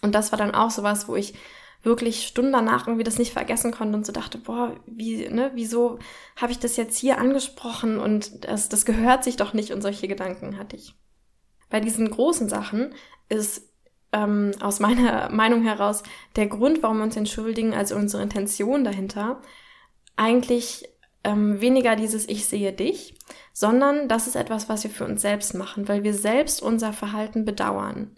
Und 0.00 0.14
das 0.14 0.32
war 0.32 0.38
dann 0.38 0.54
auch 0.54 0.70
sowas, 0.70 1.08
wo 1.08 1.16
ich 1.16 1.34
wirklich 1.82 2.26
Stunden 2.26 2.52
danach 2.52 2.86
irgendwie 2.86 3.04
das 3.04 3.18
nicht 3.18 3.32
vergessen 3.32 3.72
konnte 3.72 3.96
und 3.96 4.06
so 4.06 4.12
dachte, 4.12 4.38
boah, 4.38 4.74
wie, 4.86 5.28
ne, 5.28 5.50
wieso 5.54 5.98
habe 6.36 6.52
ich 6.52 6.58
das 6.58 6.76
jetzt 6.76 6.98
hier 6.98 7.18
angesprochen 7.18 7.98
und 7.98 8.44
das, 8.44 8.68
das 8.68 8.84
gehört 8.84 9.24
sich 9.24 9.36
doch 9.36 9.52
nicht 9.52 9.72
und 9.72 9.82
solche 9.82 10.08
Gedanken 10.08 10.58
hatte 10.58 10.76
ich. 10.76 10.94
Bei 11.70 11.80
diesen 11.80 12.10
großen 12.10 12.48
Sachen 12.48 12.94
ist 13.28 13.68
ähm, 14.12 14.52
aus 14.60 14.80
meiner 14.80 15.28
Meinung 15.32 15.62
heraus 15.62 16.02
der 16.36 16.46
Grund, 16.46 16.82
warum 16.82 16.98
wir 16.98 17.04
uns 17.04 17.16
entschuldigen, 17.16 17.74
also 17.74 17.94
unsere 17.94 18.22
Intention 18.22 18.84
dahinter, 18.84 19.40
eigentlich 20.16 20.88
ähm, 21.24 21.60
weniger 21.60 21.96
dieses 21.96 22.28
Ich 22.28 22.46
sehe 22.46 22.72
dich, 22.72 23.14
sondern 23.52 24.08
das 24.08 24.26
ist 24.26 24.36
etwas, 24.36 24.68
was 24.68 24.84
wir 24.84 24.90
für 24.90 25.04
uns 25.04 25.22
selbst 25.22 25.54
machen, 25.54 25.88
weil 25.88 26.02
wir 26.02 26.14
selbst 26.14 26.62
unser 26.62 26.92
Verhalten 26.92 27.44
bedauern. 27.44 28.16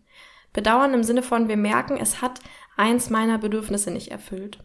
Bedauern 0.52 0.94
im 0.94 1.04
Sinne 1.04 1.22
von, 1.22 1.48
wir 1.48 1.56
merken, 1.56 1.96
es 1.96 2.22
hat 2.22 2.40
eins 2.80 3.10
meiner 3.10 3.36
Bedürfnisse 3.36 3.90
nicht 3.90 4.10
erfüllt. 4.10 4.64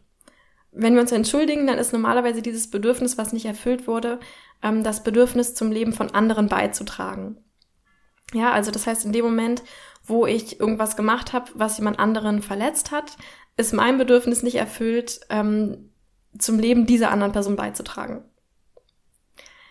Wenn 0.72 0.94
wir 0.94 1.02
uns 1.02 1.12
entschuldigen, 1.12 1.68
dann 1.68 1.78
ist 1.78 1.92
normalerweise 1.92 2.42
dieses 2.42 2.70
Bedürfnis, 2.72 3.18
was 3.18 3.34
nicht 3.34 3.46
erfüllt 3.46 3.88
wurde, 3.88 4.20
ähm, 4.64 4.84
das 4.84 5.04
Bedürfnis 5.04 5.54
zum 5.54 5.72
Leben 5.72 5.92
von 5.92 6.12
anderen 6.12 6.48
beizutragen. 6.48 7.38
Ja, 8.34 8.52
also 8.52 8.72
das 8.72 8.88
heißt, 8.88 9.06
in 9.06 9.12
dem 9.12 9.26
Moment, 9.26 9.64
wo 10.04 10.26
ich 10.26 10.60
irgendwas 10.60 10.96
gemacht 10.96 11.34
habe, 11.34 11.52
was 11.56 11.78
jemand 11.78 12.00
anderen 12.00 12.42
verletzt 12.42 12.92
hat, 12.92 13.18
ist 13.58 13.74
mein 13.74 13.98
Bedürfnis 13.98 14.44
nicht 14.44 14.56
erfüllt, 14.56 15.20
ähm, 15.30 15.92
zum 16.38 16.58
Leben 16.58 16.86
dieser 16.86 17.12
anderen 17.12 17.34
Person 17.34 17.56
beizutragen. 17.56 18.24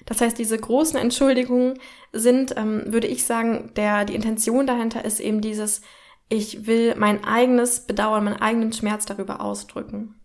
Das 0.06 0.20
heißt, 0.20 0.38
diese 0.38 0.58
großen 0.58 0.98
Entschuldigungen 0.98 1.78
sind, 2.12 2.54
ähm, 2.56 2.92
würde 2.92 3.06
ich 3.06 3.24
sagen, 3.24 3.72
der, 3.74 4.04
die 4.04 4.14
Intention 4.14 4.66
dahinter 4.66 5.04
ist 5.04 5.18
eben 5.20 5.40
dieses, 5.40 5.80
ich 6.28 6.66
will 6.66 6.94
mein 6.96 7.24
eigenes 7.24 7.86
Bedauern, 7.86 8.24
meinen 8.24 8.40
eigenen 8.40 8.72
Schmerz 8.72 9.06
darüber 9.06 9.40
ausdrücken. 9.40 10.20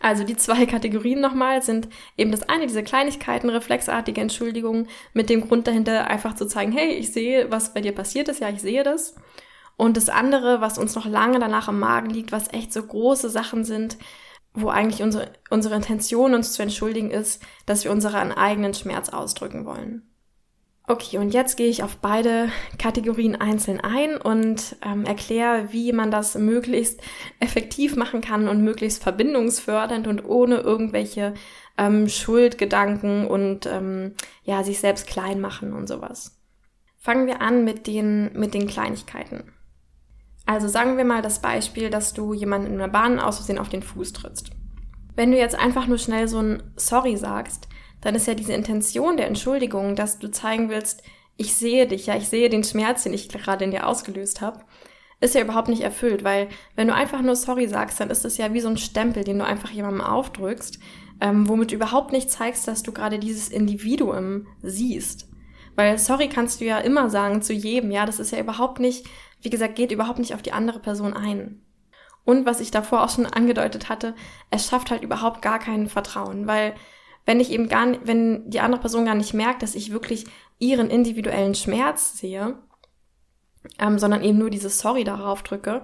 Also 0.00 0.24
die 0.24 0.36
zwei 0.36 0.66
Kategorien 0.66 1.20
nochmal 1.20 1.62
sind 1.62 1.88
eben 2.16 2.30
das 2.30 2.48
eine, 2.48 2.66
diese 2.66 2.82
Kleinigkeiten, 2.82 3.50
reflexartige 3.50 4.20
Entschuldigungen 4.20 4.88
mit 5.12 5.30
dem 5.30 5.46
Grund 5.46 5.66
dahinter 5.66 6.06
einfach 6.08 6.34
zu 6.34 6.46
zeigen, 6.46 6.72
hey, 6.72 6.90
ich 6.94 7.12
sehe, 7.12 7.50
was 7.50 7.74
bei 7.74 7.80
dir 7.80 7.92
passiert 7.92 8.28
ist, 8.28 8.40
ja, 8.40 8.48
ich 8.48 8.60
sehe 8.60 8.82
das. 8.82 9.14
Und 9.76 9.96
das 9.96 10.08
andere, 10.08 10.60
was 10.60 10.78
uns 10.78 10.94
noch 10.96 11.06
lange 11.06 11.38
danach 11.38 11.68
im 11.68 11.78
Magen 11.78 12.10
liegt, 12.10 12.32
was 12.32 12.52
echt 12.52 12.72
so 12.72 12.82
große 12.82 13.30
Sachen 13.30 13.64
sind, 13.64 13.96
wo 14.52 14.68
eigentlich 14.70 15.02
unsere, 15.02 15.32
unsere 15.50 15.76
Intention, 15.76 16.34
uns 16.34 16.52
zu 16.52 16.62
entschuldigen, 16.62 17.10
ist, 17.10 17.42
dass 17.64 17.84
wir 17.84 17.92
unseren 17.92 18.32
eigenen 18.32 18.74
Schmerz 18.74 19.08
ausdrücken 19.08 19.66
wollen. 19.66 20.02
Okay, 20.90 21.18
und 21.18 21.34
jetzt 21.34 21.58
gehe 21.58 21.68
ich 21.68 21.82
auf 21.82 21.98
beide 21.98 22.48
Kategorien 22.78 23.36
einzeln 23.36 23.78
ein 23.78 24.16
und 24.16 24.76
ähm, 24.82 25.04
erkläre, 25.04 25.70
wie 25.70 25.92
man 25.92 26.10
das 26.10 26.34
möglichst 26.34 27.02
effektiv 27.40 27.94
machen 27.94 28.22
kann 28.22 28.48
und 28.48 28.64
möglichst 28.64 29.02
verbindungsfördernd 29.02 30.06
und 30.06 30.24
ohne 30.24 30.56
irgendwelche 30.56 31.34
ähm, 31.76 32.08
Schuldgedanken 32.08 33.26
und 33.26 33.66
ähm, 33.66 34.14
ja, 34.44 34.64
sich 34.64 34.80
selbst 34.80 35.06
klein 35.06 35.42
machen 35.42 35.74
und 35.74 35.88
sowas. 35.88 36.40
Fangen 36.96 37.26
wir 37.26 37.42
an 37.42 37.64
mit 37.64 37.86
den, 37.86 38.32
mit 38.32 38.54
den 38.54 38.66
Kleinigkeiten. 38.66 39.52
Also 40.46 40.68
sagen 40.68 40.96
wir 40.96 41.04
mal 41.04 41.20
das 41.20 41.42
Beispiel, 41.42 41.90
dass 41.90 42.14
du 42.14 42.32
jemanden 42.32 42.72
in 42.72 42.78
der 42.78 42.88
Bahn 42.88 43.20
aus 43.20 43.36
Versehen 43.36 43.58
auf 43.58 43.68
den 43.68 43.82
Fuß 43.82 44.14
trittst. 44.14 44.52
Wenn 45.14 45.32
du 45.32 45.36
jetzt 45.36 45.54
einfach 45.54 45.86
nur 45.86 45.98
schnell 45.98 46.28
so 46.28 46.40
ein 46.40 46.62
Sorry 46.76 47.18
sagst, 47.18 47.68
dann 48.00 48.14
ist 48.14 48.26
ja 48.26 48.34
diese 48.34 48.52
Intention 48.52 49.16
der 49.16 49.26
Entschuldigung, 49.26 49.96
dass 49.96 50.18
du 50.18 50.30
zeigen 50.30 50.68
willst, 50.68 51.02
ich 51.36 51.54
sehe 51.54 51.86
dich, 51.86 52.06
ja, 52.06 52.16
ich 52.16 52.28
sehe 52.28 52.48
den 52.48 52.64
Schmerz, 52.64 53.04
den 53.04 53.14
ich 53.14 53.28
gerade 53.28 53.64
in 53.64 53.70
dir 53.70 53.86
ausgelöst 53.86 54.40
habe, 54.40 54.60
ist 55.20 55.34
ja 55.34 55.40
überhaupt 55.40 55.68
nicht 55.68 55.82
erfüllt, 55.82 56.22
weil 56.24 56.48
wenn 56.76 56.88
du 56.88 56.94
einfach 56.94 57.22
nur 57.22 57.36
sorry 57.36 57.66
sagst, 57.66 58.00
dann 58.00 58.10
ist 58.10 58.24
das 58.24 58.38
ja 58.38 58.52
wie 58.52 58.60
so 58.60 58.68
ein 58.68 58.78
Stempel, 58.78 59.24
den 59.24 59.38
du 59.38 59.44
einfach 59.44 59.70
jemandem 59.70 60.00
aufdrückst, 60.00 60.78
ähm, 61.20 61.48
womit 61.48 61.70
du 61.70 61.74
überhaupt 61.74 62.12
nicht 62.12 62.30
zeigst, 62.30 62.68
dass 62.68 62.82
du 62.82 62.92
gerade 62.92 63.18
dieses 63.18 63.48
Individuum 63.48 64.46
siehst. 64.62 65.28
Weil 65.74 65.98
sorry 65.98 66.28
kannst 66.28 66.60
du 66.60 66.64
ja 66.64 66.78
immer 66.78 67.10
sagen 67.10 67.42
zu 67.42 67.52
jedem, 67.52 67.90
ja, 67.90 68.06
das 68.06 68.20
ist 68.20 68.32
ja 68.32 68.40
überhaupt 68.40 68.80
nicht, 68.80 69.06
wie 69.42 69.50
gesagt, 69.50 69.76
geht 69.76 69.92
überhaupt 69.92 70.18
nicht 70.18 70.34
auf 70.34 70.42
die 70.42 70.52
andere 70.52 70.80
Person 70.80 71.14
ein. 71.14 71.62
Und 72.24 72.46
was 72.46 72.60
ich 72.60 72.70
davor 72.70 73.04
auch 73.04 73.10
schon 73.10 73.26
angedeutet 73.26 73.88
hatte, 73.88 74.14
es 74.50 74.66
schafft 74.68 74.90
halt 74.90 75.02
überhaupt 75.02 75.40
gar 75.40 75.58
kein 75.58 75.88
Vertrauen, 75.88 76.46
weil 76.46 76.74
wenn 77.28 77.40
ich 77.40 77.52
eben 77.52 77.68
gar 77.68 77.84
nicht, 77.84 78.00
wenn 78.06 78.48
die 78.48 78.60
andere 78.60 78.80
Person 78.80 79.04
gar 79.04 79.14
nicht 79.14 79.34
merkt, 79.34 79.62
dass 79.62 79.74
ich 79.74 79.92
wirklich 79.92 80.24
ihren 80.58 80.88
individuellen 80.88 81.54
Schmerz 81.54 82.16
sehe, 82.16 82.56
ähm, 83.78 83.98
sondern 83.98 84.24
eben 84.24 84.38
nur 84.38 84.48
dieses 84.48 84.78
Sorry 84.78 85.04
darauf 85.04 85.42
drücke, 85.42 85.82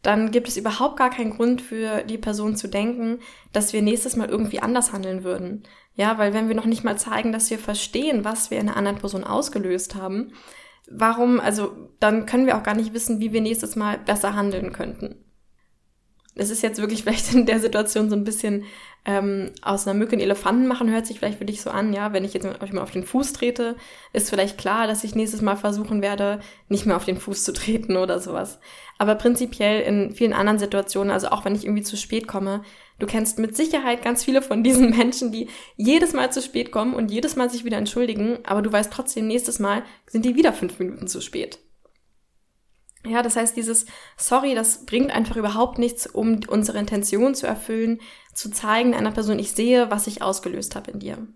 dann 0.00 0.30
gibt 0.30 0.48
es 0.48 0.56
überhaupt 0.56 0.96
gar 0.96 1.10
keinen 1.10 1.36
Grund 1.36 1.60
für 1.60 2.02
die 2.02 2.16
Person 2.16 2.56
zu 2.56 2.66
denken, 2.66 3.18
dass 3.52 3.74
wir 3.74 3.82
nächstes 3.82 4.16
Mal 4.16 4.30
irgendwie 4.30 4.60
anders 4.60 4.94
handeln 4.94 5.22
würden. 5.22 5.64
Ja, 5.96 6.16
weil 6.16 6.32
wenn 6.32 6.48
wir 6.48 6.56
noch 6.56 6.64
nicht 6.64 6.82
mal 6.82 6.96
zeigen, 6.96 7.30
dass 7.30 7.50
wir 7.50 7.58
verstehen, 7.58 8.24
was 8.24 8.50
wir 8.50 8.58
in 8.58 8.70
einer 8.70 8.78
anderen 8.78 8.96
Person 8.96 9.24
ausgelöst 9.24 9.96
haben, 9.96 10.32
warum, 10.90 11.40
also 11.40 11.90
dann 12.00 12.24
können 12.24 12.46
wir 12.46 12.56
auch 12.56 12.62
gar 12.62 12.74
nicht 12.74 12.94
wissen, 12.94 13.20
wie 13.20 13.34
wir 13.34 13.42
nächstes 13.42 13.76
Mal 13.76 13.98
besser 13.98 14.34
handeln 14.34 14.72
könnten. 14.72 15.25
Es 16.36 16.50
ist 16.50 16.62
jetzt 16.62 16.80
wirklich 16.80 17.02
vielleicht 17.04 17.34
in 17.34 17.46
der 17.46 17.60
Situation 17.60 18.08
so 18.10 18.16
ein 18.16 18.24
bisschen 18.24 18.64
ähm, 19.06 19.52
aus 19.62 19.86
einer 19.86 19.96
Mücke 19.96 20.12
einen 20.12 20.22
Elefanten 20.22 20.66
machen, 20.66 20.90
hört 20.90 21.06
sich 21.06 21.18
vielleicht 21.18 21.38
für 21.38 21.44
dich 21.44 21.62
so 21.62 21.70
an, 21.70 21.92
ja, 21.92 22.12
wenn 22.12 22.24
ich 22.24 22.34
jetzt 22.34 22.44
mal 22.44 22.82
auf 22.82 22.90
den 22.90 23.04
Fuß 23.04 23.32
trete, 23.32 23.76
ist 24.12 24.30
vielleicht 24.30 24.58
klar, 24.58 24.88
dass 24.88 25.04
ich 25.04 25.14
nächstes 25.14 25.42
Mal 25.42 25.56
versuchen 25.56 26.02
werde, 26.02 26.40
nicht 26.68 26.86
mehr 26.86 26.96
auf 26.96 27.04
den 27.04 27.18
Fuß 27.18 27.44
zu 27.44 27.52
treten 27.52 27.96
oder 27.96 28.18
sowas. 28.18 28.58
Aber 28.98 29.14
prinzipiell 29.14 29.82
in 29.82 30.12
vielen 30.12 30.32
anderen 30.32 30.58
Situationen, 30.58 31.12
also 31.12 31.28
auch 31.28 31.44
wenn 31.44 31.54
ich 31.54 31.64
irgendwie 31.64 31.84
zu 31.84 31.96
spät 31.96 32.26
komme, 32.26 32.62
du 32.98 33.06
kennst 33.06 33.38
mit 33.38 33.56
Sicherheit 33.56 34.02
ganz 34.02 34.24
viele 34.24 34.42
von 34.42 34.64
diesen 34.64 34.90
Menschen, 34.96 35.30
die 35.30 35.48
jedes 35.76 36.12
Mal 36.12 36.32
zu 36.32 36.42
spät 36.42 36.72
kommen 36.72 36.94
und 36.94 37.10
jedes 37.10 37.36
Mal 37.36 37.48
sich 37.48 37.64
wieder 37.64 37.78
entschuldigen, 37.78 38.38
aber 38.44 38.60
du 38.60 38.72
weißt 38.72 38.92
trotzdem, 38.92 39.28
nächstes 39.28 39.60
Mal 39.60 39.84
sind 40.08 40.24
die 40.24 40.34
wieder 40.34 40.52
fünf 40.52 40.80
Minuten 40.80 41.06
zu 41.06 41.20
spät. 41.20 41.60
Ja, 43.08 43.22
das 43.22 43.36
heißt, 43.36 43.56
dieses 43.56 43.86
Sorry, 44.16 44.54
das 44.54 44.84
bringt 44.86 45.10
einfach 45.10 45.36
überhaupt 45.36 45.78
nichts, 45.78 46.06
um 46.06 46.40
unsere 46.48 46.78
Intention 46.78 47.34
zu 47.34 47.46
erfüllen, 47.46 48.00
zu 48.34 48.50
zeigen 48.50 48.94
einer 48.94 49.12
Person, 49.12 49.38
ich 49.38 49.52
sehe, 49.52 49.90
was 49.90 50.06
ich 50.06 50.22
ausgelöst 50.22 50.76
habe 50.76 50.90
in 50.90 50.98
dir. 50.98 51.26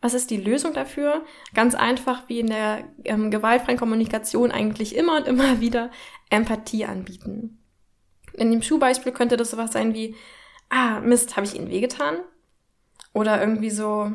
Was 0.00 0.14
ist 0.14 0.30
die 0.30 0.36
Lösung 0.36 0.74
dafür? 0.74 1.24
Ganz 1.54 1.74
einfach 1.74 2.28
wie 2.28 2.40
in 2.40 2.48
der 2.48 2.84
ähm, 3.04 3.30
gewaltfreien 3.30 3.78
Kommunikation 3.78 4.52
eigentlich 4.52 4.94
immer 4.94 5.16
und 5.16 5.26
immer 5.26 5.60
wieder 5.60 5.90
Empathie 6.30 6.84
anbieten. 6.84 7.58
In 8.34 8.50
dem 8.50 8.62
Schuhbeispiel 8.62 9.12
könnte 9.12 9.36
das 9.36 9.50
sowas 9.50 9.72
sein 9.72 9.94
wie, 9.94 10.14
ah, 10.68 11.00
Mist, 11.00 11.36
habe 11.36 11.46
ich 11.46 11.56
Ihnen 11.56 11.70
wehgetan? 11.70 12.18
Oder 13.14 13.40
irgendwie 13.40 13.70
so, 13.70 14.12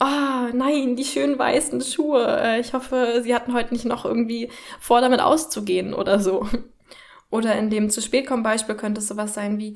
oh 0.00 0.48
nein, 0.52 0.96
die 0.96 1.04
schönen 1.04 1.38
weißen 1.38 1.80
Schuhe. 1.80 2.24
Äh, 2.40 2.60
ich 2.60 2.72
hoffe, 2.74 3.20
sie 3.22 3.34
hatten 3.34 3.54
heute 3.54 3.72
nicht 3.74 3.84
noch 3.84 4.04
irgendwie 4.04 4.50
vor, 4.80 5.00
damit 5.00 5.20
auszugehen 5.20 5.94
oder 5.94 6.20
so. 6.20 6.46
Oder 7.28 7.56
in 7.56 7.70
dem 7.70 7.90
zu 7.90 8.00
spät 8.00 8.24
kommen 8.28 8.44
Beispiel 8.44 8.76
könnte 8.76 9.00
es 9.00 9.08
sowas 9.08 9.34
sein 9.34 9.58
wie, 9.58 9.74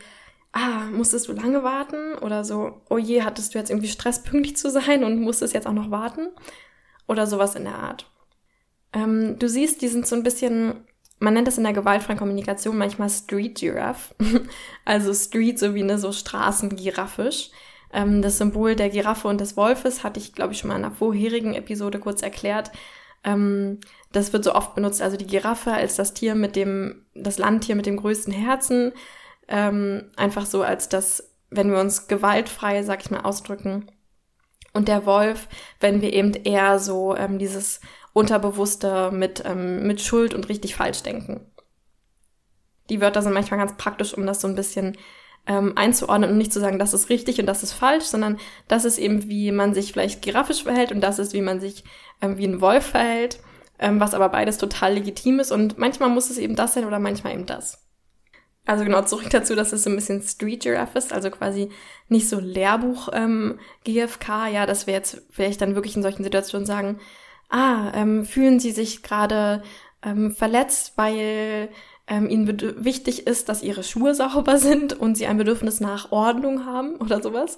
ah, 0.52 0.84
musstest 0.92 1.26
du 1.26 1.32
lange 1.32 1.64
warten? 1.64 2.16
Oder 2.18 2.44
so, 2.44 2.80
oh 2.88 2.96
je, 2.96 3.22
hattest 3.22 3.54
du 3.54 3.58
jetzt 3.58 3.70
irgendwie 3.70 3.88
Stress, 3.88 4.22
pünktlich 4.22 4.56
zu 4.56 4.70
sein 4.70 5.02
und 5.02 5.20
musstest 5.20 5.52
jetzt 5.52 5.66
auch 5.66 5.72
noch 5.72 5.90
warten? 5.90 6.28
Oder 7.08 7.26
sowas 7.26 7.56
in 7.56 7.64
der 7.64 7.74
Art. 7.74 8.06
Ähm, 8.92 9.36
du 9.38 9.48
siehst, 9.48 9.82
die 9.82 9.88
sind 9.88 10.06
so 10.06 10.14
ein 10.14 10.22
bisschen, 10.22 10.84
man 11.18 11.34
nennt 11.34 11.48
das 11.48 11.58
in 11.58 11.64
der 11.64 11.72
gewaltfreien 11.72 12.18
Kommunikation 12.18 12.78
manchmal 12.78 13.10
Street 13.10 13.58
Giraffe. 13.58 14.14
also 14.84 15.12
Street 15.12 15.58
so 15.58 15.74
wie 15.74 15.82
eine 15.82 15.98
so 15.98 16.12
Straßengiraffisch. 16.12 17.50
Ähm, 17.92 18.22
das 18.22 18.38
Symbol 18.38 18.76
der 18.76 18.90
Giraffe 18.90 19.28
und 19.28 19.40
des 19.40 19.56
Wolfes 19.56 20.04
hatte 20.04 20.20
ich, 20.20 20.32
glaube 20.32 20.52
ich, 20.52 20.58
schon 20.58 20.68
mal 20.68 20.76
in 20.76 20.84
einer 20.84 20.94
vorherigen 20.94 21.54
Episode 21.54 21.98
kurz 21.98 22.22
erklärt. 22.22 22.70
Ähm, 23.24 23.80
das 24.12 24.32
wird 24.32 24.44
so 24.44 24.54
oft 24.54 24.74
benutzt, 24.74 25.02
also 25.02 25.16
die 25.16 25.26
Giraffe 25.26 25.72
als 25.72 25.96
das 25.96 26.14
Tier 26.14 26.34
mit 26.34 26.56
dem, 26.56 27.04
das 27.14 27.38
Landtier 27.38 27.74
mit 27.74 27.86
dem 27.86 27.96
größten 27.96 28.32
Herzen. 28.32 28.92
Ähm, 29.48 30.10
einfach 30.16 30.46
so 30.46 30.62
als 30.62 30.88
das, 30.88 31.34
wenn 31.50 31.70
wir 31.70 31.80
uns 31.80 32.06
gewaltfrei, 32.06 32.82
sag 32.82 33.02
ich 33.02 33.10
mal, 33.10 33.20
ausdrücken. 33.20 33.90
Und 34.72 34.86
der 34.86 35.04
Wolf, 35.04 35.48
wenn 35.80 36.00
wir 36.00 36.12
eben 36.12 36.32
eher 36.32 36.78
so 36.78 37.16
ähm, 37.16 37.38
dieses 37.38 37.80
Unterbewusste 38.12 39.10
mit, 39.10 39.42
ähm, 39.44 39.86
mit 39.86 40.00
Schuld 40.00 40.32
und 40.32 40.48
richtig 40.48 40.76
falsch 40.76 41.02
denken. 41.02 41.46
Die 42.88 43.00
Wörter 43.00 43.22
sind 43.22 43.32
manchmal 43.32 43.58
ganz 43.58 43.76
praktisch, 43.76 44.14
um 44.14 44.26
das 44.26 44.40
so 44.40 44.48
ein 44.48 44.56
bisschen 44.56 44.96
ähm, 45.46 45.72
einzuordnen 45.76 46.30
und 46.30 46.38
nicht 46.38 46.52
zu 46.52 46.60
sagen, 46.60 46.78
das 46.78 46.94
ist 46.94 47.08
richtig 47.08 47.40
und 47.40 47.46
das 47.46 47.62
ist 47.62 47.72
falsch, 47.72 48.04
sondern 48.04 48.38
das 48.68 48.84
ist 48.84 48.98
eben, 48.98 49.28
wie 49.28 49.52
man 49.52 49.74
sich 49.74 49.92
vielleicht 49.92 50.22
giraffisch 50.22 50.62
verhält 50.62 50.92
und 50.92 51.00
das 51.00 51.18
ist, 51.18 51.32
wie 51.32 51.40
man 51.40 51.60
sich 51.60 51.84
ähm, 52.20 52.38
wie 52.38 52.46
ein 52.46 52.60
Wolf 52.60 52.86
verhält, 52.86 53.40
ähm, 53.78 54.00
was 54.00 54.14
aber 54.14 54.28
beides 54.28 54.58
total 54.58 54.94
legitim 54.94 55.40
ist 55.40 55.52
und 55.52 55.78
manchmal 55.78 56.10
muss 56.10 56.30
es 56.30 56.38
eben 56.38 56.56
das 56.56 56.74
sein 56.74 56.84
oder 56.84 56.98
manchmal 56.98 57.34
eben 57.34 57.46
das. 57.46 57.86
Also 58.66 58.84
genau 58.84 59.02
zurück 59.02 59.30
dazu, 59.30 59.54
dass 59.54 59.72
es 59.72 59.84
so 59.84 59.90
ein 59.90 59.96
bisschen 59.96 60.22
Street 60.22 60.62
Giraffe 60.62 60.98
ist, 60.98 61.12
also 61.12 61.30
quasi 61.30 61.70
nicht 62.08 62.28
so 62.28 62.38
Lehrbuch 62.38 63.08
ähm, 63.12 63.58
GFK, 63.84 64.48
ja, 64.52 64.66
dass 64.66 64.86
wir 64.86 64.94
jetzt 64.94 65.22
vielleicht 65.30 65.60
dann 65.60 65.74
wirklich 65.74 65.96
in 65.96 66.02
solchen 66.02 66.22
Situationen 66.22 66.66
sagen, 66.66 67.00
ah, 67.48 67.90
ähm, 67.94 68.24
fühlen 68.24 68.60
Sie 68.60 68.70
sich 68.70 69.02
gerade 69.02 69.62
ähm, 70.02 70.30
verletzt, 70.30 70.92
weil 70.96 71.70
ähm, 72.10 72.28
ihnen 72.28 72.84
wichtig 72.84 73.26
ist, 73.26 73.48
dass 73.48 73.62
ihre 73.62 73.84
Schuhe 73.84 74.14
sauber 74.14 74.58
sind 74.58 74.92
und 74.92 75.14
sie 75.14 75.26
ein 75.26 75.38
Bedürfnis 75.38 75.80
nach 75.80 76.12
Ordnung 76.12 76.66
haben 76.66 76.96
oder 76.96 77.22
sowas. 77.22 77.56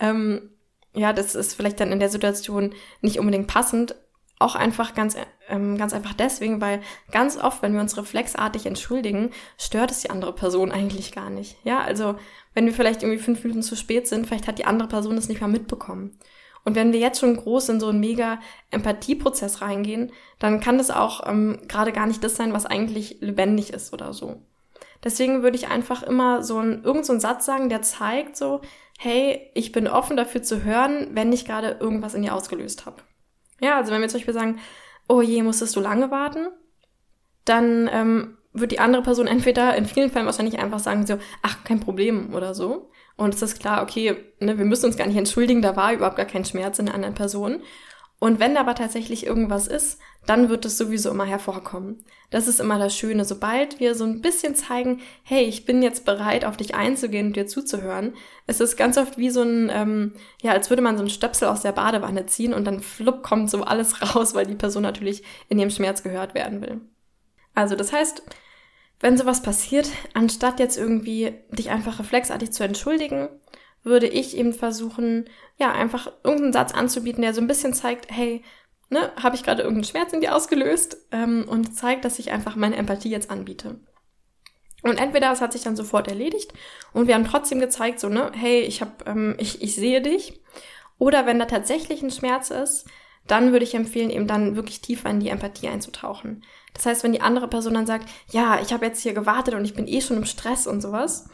Ähm, 0.00 0.50
ja, 0.94 1.12
das 1.12 1.34
ist 1.34 1.54
vielleicht 1.54 1.78
dann 1.78 1.92
in 1.92 2.00
der 2.00 2.08
Situation 2.08 2.74
nicht 3.02 3.20
unbedingt 3.20 3.46
passend. 3.46 3.94
Auch 4.38 4.56
einfach 4.56 4.94
ganz, 4.94 5.16
ähm, 5.48 5.76
ganz 5.76 5.92
einfach 5.92 6.14
deswegen, 6.14 6.60
weil 6.60 6.80
ganz 7.12 7.36
oft, 7.36 7.62
wenn 7.62 7.74
wir 7.74 7.80
uns 7.80 7.96
reflexartig 7.96 8.66
entschuldigen, 8.66 9.30
stört 9.56 9.92
es 9.92 10.00
die 10.00 10.10
andere 10.10 10.34
Person 10.34 10.72
eigentlich 10.72 11.12
gar 11.12 11.30
nicht. 11.30 11.56
Ja, 11.62 11.80
also 11.82 12.16
wenn 12.54 12.66
wir 12.66 12.72
vielleicht 12.72 13.02
irgendwie 13.02 13.22
fünf 13.22 13.44
Minuten 13.44 13.62
zu 13.62 13.76
spät 13.76 14.08
sind, 14.08 14.26
vielleicht 14.26 14.48
hat 14.48 14.58
die 14.58 14.64
andere 14.64 14.88
Person 14.88 15.14
das 15.14 15.28
nicht 15.28 15.40
mal 15.40 15.48
mitbekommen. 15.48 16.18
Und 16.64 16.76
wenn 16.76 16.92
wir 16.92 17.00
jetzt 17.00 17.20
schon 17.20 17.36
groß 17.36 17.70
in 17.70 17.80
so 17.80 17.88
einen 17.88 18.00
mega 18.00 18.38
Empathieprozess 18.70 19.62
reingehen, 19.62 20.12
dann 20.38 20.60
kann 20.60 20.78
das 20.78 20.90
auch 20.90 21.26
ähm, 21.28 21.60
gerade 21.68 21.92
gar 21.92 22.06
nicht 22.06 22.22
das 22.22 22.36
sein, 22.36 22.52
was 22.52 22.66
eigentlich 22.66 23.18
lebendig 23.20 23.72
ist 23.72 23.92
oder 23.92 24.12
so. 24.12 24.42
Deswegen 25.04 25.42
würde 25.42 25.56
ich 25.56 25.68
einfach 25.68 26.02
immer 26.02 26.42
so 26.42 26.58
ein, 26.58 26.84
irgend 26.84 27.04
so 27.04 27.12
einen 27.12 27.20
Satz 27.20 27.44
sagen, 27.44 27.68
der 27.68 27.82
zeigt 27.82 28.36
so, 28.36 28.60
hey, 28.98 29.50
ich 29.54 29.72
bin 29.72 29.88
offen 29.88 30.16
dafür 30.16 30.42
zu 30.42 30.62
hören, 30.62 31.08
wenn 31.12 31.32
ich 31.32 31.44
gerade 31.44 31.78
irgendwas 31.80 32.14
in 32.14 32.22
dir 32.22 32.34
ausgelöst 32.34 32.86
habe. 32.86 33.02
Ja, 33.60 33.76
also 33.76 33.92
wenn 33.92 34.00
wir 34.00 34.08
zum 34.08 34.18
Beispiel 34.18 34.34
sagen, 34.34 34.60
oh 35.08 35.20
je, 35.20 35.42
musstest 35.42 35.74
du 35.74 35.80
lange 35.80 36.10
warten, 36.10 36.46
dann 37.44 37.90
ähm, 37.92 38.38
wird 38.52 38.70
die 38.70 38.78
andere 38.78 39.02
Person 39.02 39.26
entweder 39.28 39.74
in 39.74 39.86
vielen 39.86 40.10
Fällen 40.10 40.26
wahrscheinlich 40.26 40.60
einfach 40.60 40.78
sagen 40.78 41.06
so, 41.06 41.18
ach, 41.42 41.64
kein 41.64 41.80
Problem 41.80 42.34
oder 42.34 42.54
so. 42.54 42.90
Und 43.16 43.34
es 43.34 43.42
ist 43.42 43.60
klar, 43.60 43.82
okay, 43.82 44.16
ne, 44.40 44.58
wir 44.58 44.64
müssen 44.64 44.86
uns 44.86 44.96
gar 44.96 45.06
nicht 45.06 45.16
entschuldigen, 45.16 45.62
da 45.62 45.76
war 45.76 45.92
überhaupt 45.92 46.16
gar 46.16 46.26
kein 46.26 46.44
Schmerz 46.44 46.78
in 46.78 46.86
der 46.86 46.94
anderen 46.94 47.14
Person. 47.14 47.62
Und 48.22 48.38
wenn 48.38 48.56
aber 48.56 48.76
tatsächlich 48.76 49.26
irgendwas 49.26 49.66
ist, 49.66 49.98
dann 50.26 50.48
wird 50.48 50.64
es 50.64 50.78
sowieso 50.78 51.10
immer 51.10 51.24
hervorkommen. 51.24 52.04
Das 52.30 52.46
ist 52.46 52.60
immer 52.60 52.78
das 52.78 52.96
Schöne. 52.96 53.24
Sobald 53.24 53.80
wir 53.80 53.96
so 53.96 54.04
ein 54.04 54.20
bisschen 54.20 54.54
zeigen, 54.54 55.00
hey, 55.24 55.42
ich 55.42 55.64
bin 55.64 55.82
jetzt 55.82 56.04
bereit, 56.04 56.44
auf 56.44 56.56
dich 56.56 56.76
einzugehen 56.76 57.26
und 57.26 57.36
dir 57.36 57.48
zuzuhören, 57.48 58.14
es 58.46 58.60
ist 58.60 58.76
ganz 58.76 58.96
oft 58.96 59.18
wie 59.18 59.30
so 59.30 59.42
ein, 59.42 59.70
ähm, 59.74 60.12
ja, 60.40 60.52
als 60.52 60.70
würde 60.70 60.82
man 60.82 60.96
so 60.96 61.02
einen 61.02 61.10
Stöpsel 61.10 61.48
aus 61.48 61.62
der 61.62 61.72
Badewanne 61.72 62.26
ziehen 62.26 62.54
und 62.54 62.64
dann 62.64 62.80
flupp 62.80 63.24
kommt 63.24 63.50
so 63.50 63.64
alles 63.64 64.00
raus, 64.14 64.36
weil 64.36 64.46
die 64.46 64.54
Person 64.54 64.84
natürlich 64.84 65.24
in 65.48 65.58
ihrem 65.58 65.70
Schmerz 65.70 66.04
gehört 66.04 66.34
werden 66.34 66.60
will. 66.60 66.80
Also 67.54 67.74
das 67.74 67.92
heißt, 67.92 68.22
wenn 69.02 69.18
sowas 69.18 69.42
passiert, 69.42 69.90
anstatt 70.14 70.60
jetzt 70.60 70.78
irgendwie 70.78 71.34
dich 71.50 71.70
einfach 71.70 71.98
reflexartig 71.98 72.52
zu 72.52 72.64
entschuldigen, 72.64 73.28
würde 73.82 74.06
ich 74.06 74.36
eben 74.36 74.54
versuchen, 74.54 75.28
ja, 75.58 75.72
einfach 75.72 76.10
irgendeinen 76.22 76.52
Satz 76.52 76.72
anzubieten, 76.72 77.22
der 77.22 77.34
so 77.34 77.40
ein 77.40 77.48
bisschen 77.48 77.74
zeigt, 77.74 78.10
hey, 78.10 78.42
ne, 78.90 79.10
habe 79.20 79.34
ich 79.34 79.42
gerade 79.42 79.62
irgendeinen 79.62 79.90
Schmerz 79.90 80.12
in 80.12 80.20
dir 80.20 80.36
ausgelöst 80.36 80.96
ähm, 81.10 81.44
und 81.48 81.76
zeigt, 81.76 82.04
dass 82.04 82.20
ich 82.20 82.30
einfach 82.30 82.54
meine 82.54 82.76
Empathie 82.76 83.10
jetzt 83.10 83.30
anbiete. 83.30 83.80
Und 84.82 84.98
entweder 84.98 85.32
es 85.32 85.40
hat 85.40 85.52
sich 85.52 85.62
dann 85.62 85.76
sofort 85.76 86.06
erledigt 86.06 86.52
und 86.92 87.08
wir 87.08 87.16
haben 87.16 87.26
trotzdem 87.26 87.58
gezeigt, 87.58 87.98
so, 87.98 88.08
ne, 88.08 88.30
hey, 88.34 88.60
ich 88.60 88.80
hab, 88.82 89.08
ähm, 89.08 89.34
ich, 89.38 89.62
ich 89.62 89.74
sehe 89.74 90.00
dich. 90.00 90.40
Oder 90.98 91.26
wenn 91.26 91.40
da 91.40 91.46
tatsächlich 91.46 92.02
ein 92.02 92.12
Schmerz 92.12 92.50
ist, 92.50 92.86
dann 93.26 93.52
würde 93.52 93.64
ich 93.64 93.74
empfehlen, 93.74 94.10
eben 94.10 94.26
dann 94.26 94.56
wirklich 94.56 94.80
tiefer 94.80 95.10
in 95.10 95.20
die 95.20 95.28
Empathie 95.28 95.68
einzutauchen. 95.68 96.42
Das 96.74 96.86
heißt, 96.86 97.04
wenn 97.04 97.12
die 97.12 97.20
andere 97.20 97.48
Person 97.48 97.74
dann 97.74 97.86
sagt, 97.86 98.08
ja, 98.30 98.60
ich 98.60 98.72
habe 98.72 98.86
jetzt 98.86 99.02
hier 99.02 99.14
gewartet 99.14 99.54
und 99.54 99.64
ich 99.64 99.74
bin 99.74 99.86
eh 99.86 100.00
schon 100.00 100.16
im 100.16 100.24
Stress 100.24 100.66
und 100.66 100.80
sowas, 100.80 101.28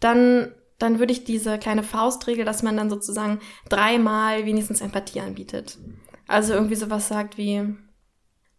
dann, 0.00 0.52
dann 0.78 0.98
würde 0.98 1.12
ich 1.12 1.24
diese 1.24 1.58
kleine 1.58 1.82
Faustregel, 1.82 2.44
dass 2.44 2.62
man 2.62 2.76
dann 2.76 2.90
sozusagen 2.90 3.40
dreimal 3.68 4.46
wenigstens 4.46 4.80
Empathie 4.80 5.20
anbietet. 5.20 5.78
Also 6.26 6.54
irgendwie 6.54 6.74
sowas 6.74 7.08
sagt 7.08 7.38
wie, 7.38 7.74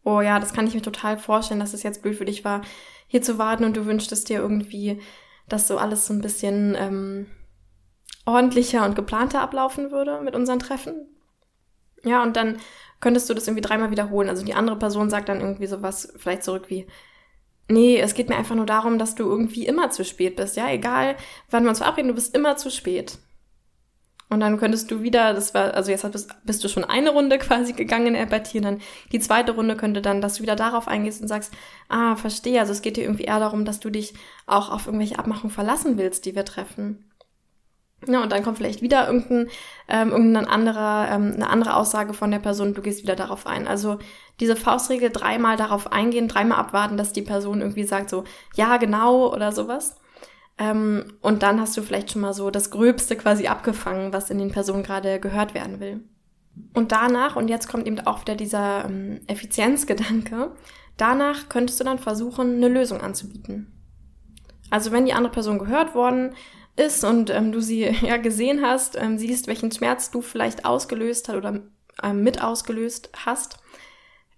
oh 0.03 0.21
ja, 0.21 0.39
das 0.39 0.53
kann 0.53 0.67
ich 0.67 0.74
mir 0.74 0.81
total 0.81 1.17
vorstellen, 1.17 1.59
dass 1.59 1.74
es 1.74 1.83
jetzt 1.83 2.01
blöd 2.01 2.15
für 2.15 2.25
dich 2.25 2.45
war, 2.45 2.62
hier 3.07 3.21
zu 3.21 3.38
warten 3.38 3.63
und 3.63 3.75
du 3.75 3.86
wünschtest 3.86 4.29
dir 4.29 4.39
irgendwie, 4.39 5.01
dass 5.48 5.67
so 5.67 5.77
alles 5.77 6.07
so 6.07 6.13
ein 6.13 6.21
bisschen 6.21 6.75
ähm, 6.77 7.27
ordentlicher 8.25 8.86
und 8.86 8.95
geplanter 8.95 9.41
ablaufen 9.41 9.91
würde 9.91 10.21
mit 10.21 10.36
unseren 10.36 10.59
Treffen. 10.59 11.07
Ja, 12.03 12.24
und 12.24 12.36
dann 12.36 12.58
könntest 13.00 13.29
du 13.29 13.34
das 13.34 13.48
irgendwie 13.48 13.62
dreimal 13.62 13.91
wiederholen. 13.91 14.29
Also 14.29 14.46
die 14.46 14.53
andere 14.53 14.77
Person 14.77 15.10
sagt 15.10 15.29
dann 15.29 15.41
irgendwie 15.41 15.68
sowas 15.68 16.13
vielleicht 16.18 16.44
zurück 16.44 16.65
wie, 16.70 16.88
nee, 17.68 18.00
es 18.00 18.13
geht 18.13 18.29
mir 18.29 18.38
einfach 18.38 18.56
nur 18.56 18.65
darum, 18.65 18.98
dass 19.00 19.16
du 19.16 19.24
irgendwie 19.24 19.66
immer 19.66 19.90
zu 19.92 20.03
spät 20.03 20.35
bist. 20.35 20.57
Ja, 20.57 20.70
egal, 20.70 21.16
wann 21.50 21.64
wir 21.64 21.70
uns 21.70 21.79
verabreden, 21.79 22.09
du 22.09 22.16
bist 22.16 22.35
immer 22.35 22.57
zu 22.57 22.70
spät. 22.72 23.20
Und 24.31 24.42
dann 24.42 24.59
könntest 24.59 24.92
du 24.92 25.01
wieder, 25.01 25.33
das 25.33 25.55
war, 25.55 25.74
also 25.74 25.90
jetzt 25.90 26.09
bist, 26.12 26.29
bist 26.44 26.64
du 26.64 26.68
schon 26.68 26.83
eine 26.83 27.09
Runde 27.09 27.40
quasi 27.40 27.74
gegangen 27.74 28.07
in 28.07 28.16
Empathie 28.16 28.62
dann 28.62 28.79
die 29.12 29.20
zweite 29.20 29.53
Runde 29.53 29.75
könnte 29.75 30.03
dann, 30.03 30.22
dass 30.22 30.35
du 30.35 30.44
wieder 30.44 30.55
darauf 30.55 30.88
eingehst 30.88 31.22
und 31.22 31.27
sagst, 31.27 31.51
ah, 31.88 32.16
verstehe, 32.16 32.59
also 32.59 32.72
es 32.72 32.83
geht 32.83 32.98
dir 32.98 33.05
irgendwie 33.05 33.24
eher 33.24 33.40
darum, 33.40 33.66
dass 33.66 33.79
du 33.79 33.90
dich 33.90 34.14
auch 34.46 34.70
auf 34.70 34.85
irgendwelche 34.85 35.18
Abmachungen 35.18 35.53
verlassen 35.53 35.98
willst, 35.98 36.25
die 36.25 36.35
wir 36.35 36.46
treffen. 36.46 37.08
Ja, 38.07 38.24
und 38.24 38.31
dann 38.31 38.44
kommt 38.44 38.57
vielleicht 38.57 38.81
wieder 38.81 39.07
irgendein, 39.07 39.50
ähm, 39.88 40.12
irgendein 40.12 40.48
anderer, 40.48 41.09
ähm, 41.12 41.33
eine 41.35 41.50
andere 41.50 41.75
Aussage 41.75 42.14
von 42.14 42.31
der 42.31 42.40
Person, 42.40 42.74
du 42.74 42.81
gehst 42.81 43.03
wieder 43.03 43.16
darauf 43.16 43.46
ein. 43.46 43.68
Also 43.68 44.00
diese 44.40 44.55
Faustregel 44.55 45.09
dreimal 45.09 45.57
darauf 45.57 45.92
eingehen, 45.92 46.29
dreimal 46.29 46.59
abwarten, 46.59 46.96
dass 46.96 47.12
die 47.12 47.22
Person 47.22 47.59
irgendwie 47.59 47.83
sagt 47.83 48.09
so, 48.09 48.24
ja, 48.55 48.77
genau 48.77 49.33
oder 49.33 49.51
sowas. 49.51 49.98
Ähm, 50.57 51.14
und 51.22 51.44
dann 51.44 51.59
hast 51.59 51.75
du 51.75 51.81
vielleicht 51.81 52.12
schon 52.12 52.22
mal 52.22 52.33
so 52.33 52.51
das 52.51 52.70
Gröbste 52.72 53.16
quasi 53.18 53.48
abgefangen, 53.48 54.14
was 54.14 54.29
in 54.29 54.38
den 54.38 54.51
Personen 54.51 54.83
gerade 54.83 55.20
gehört 55.20 55.53
werden 55.53 55.79
will. 55.79 56.01
Und 56.74 56.92
danach, 56.92 57.35
und 57.35 57.48
jetzt 57.50 57.68
kommt 57.68 57.88
eben 57.88 58.00
auch 58.01 58.22
wieder 58.22 58.35
dieser 58.35 58.85
ähm, 58.85 59.22
Effizienzgedanke, 59.27 60.51
danach 60.98 61.50
könntest 61.50 61.79
du 61.79 61.83
dann 61.83 62.00
versuchen, 62.00 62.55
eine 62.55 62.68
Lösung 62.68 63.01
anzubieten. 63.01 63.74
Also 64.70 64.92
wenn 64.92 65.05
die 65.05 65.14
andere 65.14 65.31
Person 65.33 65.59
gehört 65.59 65.96
worden 65.96 66.33
ist 66.79 67.03
und 67.03 67.29
ähm, 67.29 67.51
du 67.51 67.59
sie 67.61 67.83
ja 68.01 68.18
gesehen 68.18 68.61
hast, 68.61 68.98
ähm, 68.98 69.18
siehst, 69.18 69.48
welchen 69.48 69.72
Schmerz 69.72 70.11
du 70.11 70.22
vielleicht 70.22 70.65
ausgelöst 70.65 71.29
hast 71.29 71.35
oder 71.35 71.61
ähm, 72.03 72.24
mit 72.24 72.42
ausgelöst 72.42 73.09
hast, 73.25 73.57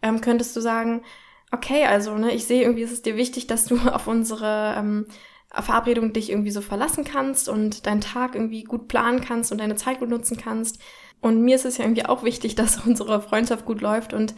ähm, 0.02 0.22
könntest 0.22 0.56
du 0.56 0.62
sagen, 0.62 1.04
okay, 1.52 1.86
also 1.86 2.16
ne, 2.18 2.32
ich 2.32 2.46
sehe 2.46 2.64
irgendwie, 2.64 2.84
ist 2.84 2.92
es 2.92 3.02
dir 3.02 3.18
wichtig, 3.18 3.48
dass 3.48 3.66
du 3.66 3.78
auf 3.92 4.08
unsere 4.08 4.76
ähm, 4.78 5.06
Verabredung 5.54 6.14
dich 6.14 6.30
irgendwie 6.30 6.52
so 6.52 6.62
verlassen 6.62 7.04
kannst 7.04 7.50
und 7.50 7.86
deinen 7.86 8.02
Tag 8.02 8.36
irgendwie 8.36 8.64
gut 8.64 8.88
planen 8.88 9.22
kannst 9.22 9.52
und 9.52 9.60
deine 9.60 9.76
Zeit 9.76 10.00
gut 10.00 10.10
nutzen 10.10 10.38
kannst. 10.38 10.80
Und 11.20 11.42
mir 11.42 11.56
ist 11.56 11.66
es 11.66 11.78
ja 11.78 11.86
irgendwie 11.86 12.06
auch 12.06 12.24
wichtig, 12.24 12.56
dass 12.56 12.86
unsere 12.86 13.22
Freundschaft 13.22 13.66
gut 13.66 13.82
läuft 13.82 14.14
und 14.14 14.34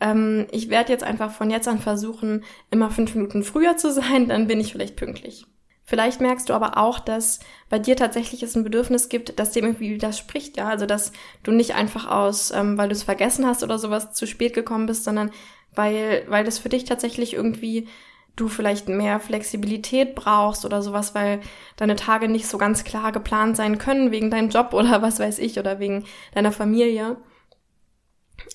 ähm, 0.00 0.46
ich 0.50 0.68
werde 0.68 0.92
jetzt 0.92 1.04
einfach 1.04 1.30
von 1.30 1.50
jetzt 1.50 1.68
an 1.68 1.78
versuchen, 1.78 2.44
immer 2.70 2.90
fünf 2.90 3.14
Minuten 3.14 3.42
früher 3.42 3.78
zu 3.78 3.90
sein, 3.90 4.28
dann 4.28 4.46
bin 4.46 4.60
ich 4.60 4.72
vielleicht 4.72 4.96
pünktlich. 4.96 5.46
Vielleicht 5.88 6.20
merkst 6.20 6.48
du 6.48 6.52
aber 6.52 6.78
auch, 6.78 6.98
dass 6.98 7.38
bei 7.68 7.78
dir 7.78 7.94
tatsächlich 7.94 8.42
es 8.42 8.56
ein 8.56 8.64
Bedürfnis 8.64 9.08
gibt, 9.08 9.38
das 9.38 9.52
dem 9.52 9.64
irgendwie 9.64 9.94
widerspricht, 9.94 10.56
ja. 10.56 10.68
Also 10.68 10.84
dass 10.84 11.12
du 11.44 11.52
nicht 11.52 11.76
einfach 11.76 12.10
aus, 12.10 12.50
ähm, 12.50 12.76
weil 12.76 12.88
du 12.88 12.94
es 12.94 13.04
vergessen 13.04 13.46
hast 13.46 13.62
oder 13.62 13.78
sowas 13.78 14.12
zu 14.12 14.26
spät 14.26 14.52
gekommen 14.52 14.86
bist, 14.86 15.04
sondern 15.04 15.30
weil, 15.76 16.24
weil 16.28 16.44
das 16.44 16.58
für 16.58 16.68
dich 16.68 16.84
tatsächlich 16.84 17.34
irgendwie 17.34 17.86
du 18.34 18.48
vielleicht 18.48 18.88
mehr 18.88 19.20
Flexibilität 19.20 20.16
brauchst 20.16 20.64
oder 20.64 20.82
sowas, 20.82 21.14
weil 21.14 21.40
deine 21.76 21.94
Tage 21.94 22.28
nicht 22.28 22.48
so 22.48 22.58
ganz 22.58 22.82
klar 22.82 23.12
geplant 23.12 23.56
sein 23.56 23.78
können 23.78 24.10
wegen 24.10 24.30
deinem 24.30 24.50
Job 24.50 24.72
oder 24.72 25.02
was 25.02 25.20
weiß 25.20 25.38
ich 25.38 25.58
oder 25.58 25.78
wegen 25.78 26.04
deiner 26.34 26.52
Familie. 26.52 27.16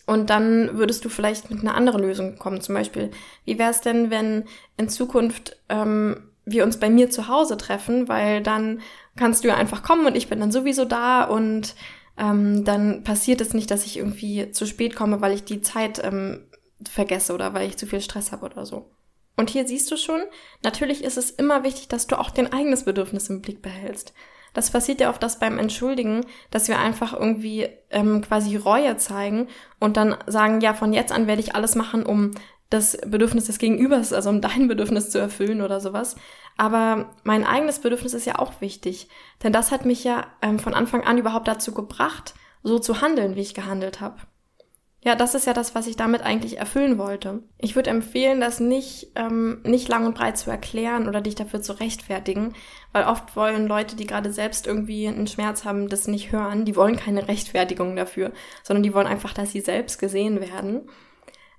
Und 0.05 0.29
dann 0.29 0.77
würdest 0.77 1.05
du 1.05 1.09
vielleicht 1.09 1.49
mit 1.49 1.61
einer 1.61 1.75
anderen 1.75 2.01
Lösung 2.01 2.37
kommen. 2.37 2.59
Zum 2.59 2.75
Beispiel, 2.75 3.09
wie 3.45 3.57
wäre 3.57 3.71
es 3.71 3.79
denn, 3.79 4.09
wenn 4.11 4.43
in 4.75 4.89
Zukunft 4.89 5.57
ähm, 5.69 6.30
wir 6.45 6.63
uns 6.63 6.77
bei 6.77 6.89
mir 6.89 7.09
zu 7.09 7.27
Hause 7.27 7.57
treffen, 7.57 8.07
weil 8.07 8.41
dann 8.41 8.81
kannst 9.15 9.43
du 9.43 9.49
ja 9.49 9.55
einfach 9.55 9.83
kommen 9.83 10.05
und 10.05 10.15
ich 10.15 10.27
bin 10.27 10.39
dann 10.39 10.51
sowieso 10.51 10.85
da 10.85 11.23
und 11.23 11.75
ähm, 12.17 12.65
dann 12.65 13.03
passiert 13.03 13.41
es 13.41 13.53
nicht, 13.53 13.71
dass 13.71 13.85
ich 13.85 13.97
irgendwie 13.97 14.51
zu 14.51 14.65
spät 14.65 14.95
komme, 14.95 15.21
weil 15.21 15.33
ich 15.33 15.43
die 15.43 15.61
Zeit 15.61 16.03
ähm, 16.03 16.47
vergesse 16.89 17.33
oder 17.33 17.53
weil 17.53 17.67
ich 17.67 17.77
zu 17.77 17.85
viel 17.85 18.01
Stress 18.01 18.31
habe 18.31 18.45
oder 18.45 18.65
so. 18.65 18.91
Und 19.37 19.49
hier 19.49 19.67
siehst 19.67 19.89
du 19.89 19.97
schon, 19.97 20.21
natürlich 20.61 21.03
ist 21.03 21.17
es 21.17 21.31
immer 21.31 21.63
wichtig, 21.63 21.87
dass 21.87 22.07
du 22.07 22.19
auch 22.19 22.29
dein 22.29 22.51
eigenes 22.51 22.83
Bedürfnis 22.83 23.29
im 23.29 23.41
Blick 23.41 23.61
behältst. 23.61 24.13
Das 24.53 24.69
passiert 24.69 24.99
ja 24.99 25.09
oft 25.09 25.23
das 25.23 25.39
beim 25.39 25.57
Entschuldigen, 25.57 26.25
dass 26.49 26.67
wir 26.67 26.77
einfach 26.77 27.13
irgendwie 27.13 27.69
ähm, 27.89 28.21
quasi 28.21 28.57
Reue 28.57 28.97
zeigen 28.97 29.47
und 29.79 29.95
dann 29.95 30.17
sagen, 30.27 30.59
ja, 30.59 30.73
von 30.73 30.91
jetzt 30.91 31.13
an 31.13 31.25
werde 31.25 31.41
ich 31.41 31.55
alles 31.55 31.75
machen, 31.75 32.05
um 32.05 32.31
das 32.71 32.97
Bedürfnis 33.05 33.45
des 33.45 33.59
Gegenübers, 33.59 34.13
also 34.13 34.29
um 34.29 34.41
dein 34.41 34.67
Bedürfnis 34.67 35.11
zu 35.11 35.19
erfüllen 35.19 35.61
oder 35.61 35.79
sowas. 35.79 36.15
Aber 36.57 37.11
mein 37.23 37.45
eigenes 37.45 37.79
Bedürfnis 37.79 38.13
ist 38.13 38.25
ja 38.25 38.39
auch 38.39 38.61
wichtig, 38.61 39.09
denn 39.43 39.53
das 39.53 39.71
hat 39.71 39.85
mich 39.85 40.03
ja 40.03 40.25
ähm, 40.41 40.57
von 40.57 40.73
Anfang 40.73 41.03
an 41.03 41.17
überhaupt 41.17 41.47
dazu 41.47 41.73
gebracht, 41.73 42.33
so 42.63 42.79
zu 42.79 43.01
handeln, 43.01 43.35
wie 43.35 43.41
ich 43.41 43.53
gehandelt 43.53 44.01
habe. 44.01 44.17
Ja, 45.03 45.15
das 45.15 45.33
ist 45.33 45.47
ja 45.47 45.53
das, 45.53 45.73
was 45.73 45.87
ich 45.87 45.95
damit 45.95 46.21
eigentlich 46.21 46.59
erfüllen 46.59 46.99
wollte. 46.99 47.41
Ich 47.57 47.75
würde 47.75 47.89
empfehlen, 47.89 48.39
das 48.39 48.59
nicht, 48.59 49.07
ähm, 49.15 49.59
nicht 49.63 49.87
lang 49.89 50.05
und 50.05 50.13
breit 50.13 50.37
zu 50.37 50.51
erklären 50.51 51.07
oder 51.07 51.21
dich 51.21 51.33
dafür 51.33 51.59
zu 51.61 51.73
rechtfertigen, 51.73 52.53
weil 52.93 53.05
oft 53.05 53.35
wollen 53.35 53.67
Leute, 53.67 53.95
die 53.95 54.05
gerade 54.05 54.31
selbst 54.31 54.67
irgendwie 54.67 55.07
einen 55.07 55.25
Schmerz 55.25 55.65
haben, 55.65 55.89
das 55.89 56.07
nicht 56.07 56.31
hören. 56.31 56.65
Die 56.65 56.75
wollen 56.75 56.97
keine 56.97 57.27
Rechtfertigung 57.27 57.95
dafür, 57.95 58.31
sondern 58.61 58.83
die 58.83 58.93
wollen 58.93 59.07
einfach, 59.07 59.33
dass 59.33 59.51
sie 59.51 59.61
selbst 59.61 59.97
gesehen 59.99 60.39
werden. 60.39 60.87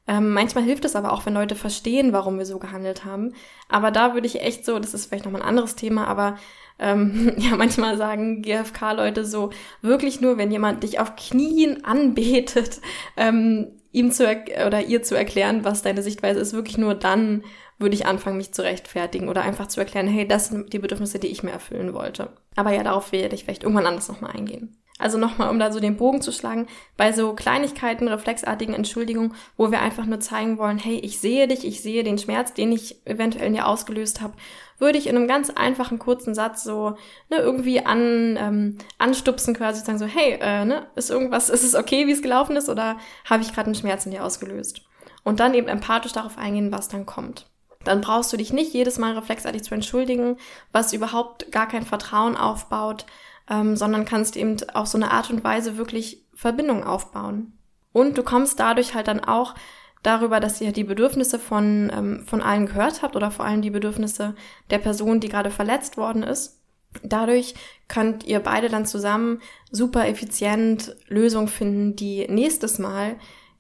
Ähm, 0.09 0.31
manchmal 0.31 0.65
hilft 0.65 0.85
es 0.85 0.97
aber 0.97 1.13
auch, 1.13 1.27
wenn 1.27 1.35
Leute 1.35 1.55
verstehen, 1.55 2.13
warum 2.13 2.39
wir 2.39 2.47
so 2.47 2.59
gehandelt 2.59 3.05
haben. 3.05 3.35
Aber 3.69 3.91
da 3.91 4.15
würde 4.15 4.27
ich 4.27 4.41
echt 4.41 4.65
so, 4.65 4.79
das 4.79 4.95
ist 4.95 5.07
vielleicht 5.07 5.25
nochmal 5.25 5.43
ein 5.43 5.49
anderes 5.49 5.77
Thema, 5.77 6.07
aber 6.07 6.37
ähm, 6.79 7.33
ja, 7.39 7.57
manchmal 7.57 7.97
sagen 7.97 8.43
GFK-Leute 8.43 9.25
so, 9.25 9.51
wirklich 9.81 10.21
nur, 10.21 10.39
wenn 10.39 10.51
jemand 10.51 10.83
dich 10.83 10.99
auf 10.99 11.17
Knien 11.17 11.85
anbetet, 11.85 12.81
ähm, 13.17 13.69
ihm 13.93 14.11
zu 14.11 14.25
oder 14.67 14.85
ihr 14.85 15.03
zu 15.03 15.17
erklären, 15.17 15.65
was 15.65 15.83
deine 15.83 16.03
Sichtweise 16.03 16.41
ist, 16.41 16.55
wirklich 16.55 16.79
nur 16.79 16.95
dann 16.95 17.45
würde 17.79 17.95
ich 17.95 18.07
anfangen, 18.07 18.37
mich 18.37 18.53
zu 18.55 18.63
rechtfertigen 18.63 19.29
oder 19.29 19.43
einfach 19.43 19.67
zu 19.67 19.81
erklären, 19.81 20.07
hey, 20.07 20.27
das 20.27 20.49
sind 20.49 20.73
die 20.73 20.79
Bedürfnisse, 20.79 21.19
die 21.19 21.27
ich 21.27 21.43
mir 21.43 21.51
erfüllen 21.51 21.93
wollte. 21.95 22.31
Aber 22.57 22.73
ja, 22.73 22.83
darauf 22.83 23.13
werde 23.13 23.35
ich 23.35 23.45
vielleicht 23.45 23.65
irgendwann 23.65 23.87
anders 23.87 24.09
nochmal 24.09 24.33
eingehen. 24.33 24.77
Also 25.03 25.19
nochmal, 25.19 25.51
um 25.51 25.59
da 25.59 25.73
so 25.73 25.81
den 25.81 25.97
Bogen 25.97 26.23
zu 26.23 26.31
schlagen, 26.31 26.69
bei 26.97 27.13
so 27.13 27.35
Kleinigkeiten, 27.35 28.07
reflexartigen 28.07 28.73
Entschuldigungen, 28.73 29.35
wo 29.57 29.73
wir 29.73 29.81
einfach 29.81 30.07
nur 30.07 30.21
zeigen 30.21 30.59
wollen, 30.59 30.79
hey, 30.79 30.95
ich 30.95 31.19
sehe 31.19 31.49
dich, 31.49 31.67
ich 31.67 31.83
sehe 31.83 32.05
den 32.05 32.19
Schmerz, 32.19 32.55
den 32.55 32.71
ich 32.71 33.05
eventuell 33.05 33.49
in 33.49 33.55
dir 33.55 33.67
ausgelöst 33.67 34.21
habe, 34.21 34.35
würde 34.79 34.99
ich 34.99 35.09
in 35.09 35.17
einem 35.17 35.27
ganz 35.27 35.51
einfachen, 35.51 35.99
kurzen 35.99 36.37
Satz 36.37 36.63
so 36.63 36.91
ne, 37.31 37.39
irgendwie 37.39 37.85
an, 37.85 38.37
ähm, 38.39 38.79
anstupsen, 38.99 39.55
quasi 39.55 39.85
sagen 39.85 39.99
so, 39.99 40.07
hey, 40.07 40.39
äh, 40.41 40.65
ne, 40.65 40.87
ist 40.95 41.11
irgendwas, 41.11 41.51
ist 41.51 41.65
es 41.65 41.75
okay, 41.75 42.07
wie 42.07 42.13
es 42.13 42.23
gelaufen 42.23 42.55
ist, 42.55 42.69
oder 42.69 42.97
habe 43.29 43.43
ich 43.43 43.53
gerade 43.53 43.67
einen 43.67 43.75
Schmerz 43.75 44.07
in 44.07 44.13
dir 44.13 44.25
ausgelöst? 44.25 44.83
Und 45.25 45.41
dann 45.41 45.55
eben 45.55 45.69
empathisch 45.69 46.13
darauf 46.13 46.39
eingehen, 46.39 46.71
was 46.71 46.89
dann 46.89 47.07
kommt. 47.07 47.47
Dann 47.83 48.01
brauchst 48.01 48.33
du 48.33 48.37
dich 48.37 48.53
nicht 48.53 48.73
jedes 48.73 48.99
Mal 48.99 49.15
reflexartig 49.15 49.65
zu 49.65 49.75
entschuldigen, 49.75 50.37
was 50.71 50.93
überhaupt 50.93 51.51
gar 51.51 51.67
kein 51.67 51.85
Vertrauen 51.85 52.37
aufbaut, 52.37 53.05
ähm, 53.49 53.77
sondern 53.77 54.05
kannst 54.05 54.37
eben 54.37 54.57
auf 54.75 54.87
so 54.87 54.99
eine 54.99 55.11
Art 55.11 55.31
und 55.31 55.45
Weise 55.45 55.77
wirklich 55.77 56.25
Verbindung 56.35 56.85
aufbauen. 56.85 57.53
Und 57.93 58.17
du 58.17 58.23
kommst 58.23 58.59
dadurch 58.59 58.95
halt 58.95 59.09
dann 59.09 59.21
auch 59.21 59.55
darüber, 60.03 60.41
dass 60.41 60.61
ihr 60.61 60.73
die 60.73 60.85
Bedürfnisse 60.85 61.39
von, 61.39 61.91
ähm, 61.95 62.25
von 62.27 62.43
allen 62.43 62.67
gehört 62.67 63.03
habt 63.03 63.17
oder 63.17 63.31
vor 63.31 63.45
allem 63.45 63.63
die 63.63 63.71
Bedürfnisse 63.71 64.35
der 64.71 64.79
Person, 64.79 65.21
die 65.21 65.29
gerade 65.29 65.51
verletzt 65.51 65.97
worden 65.97 66.23
ist. 66.23 66.59
Dadurch 67.03 67.55
könnt 67.89 68.25
ihr 68.25 68.41
beide 68.41 68.69
dann 68.69 68.85
zusammen 68.85 69.41
super 69.71 70.07
effizient 70.09 70.95
Lösungen 71.09 71.49
finden, 71.49 71.97
die 71.97 72.27
nächstes 72.29 72.79
Mal 72.79 73.17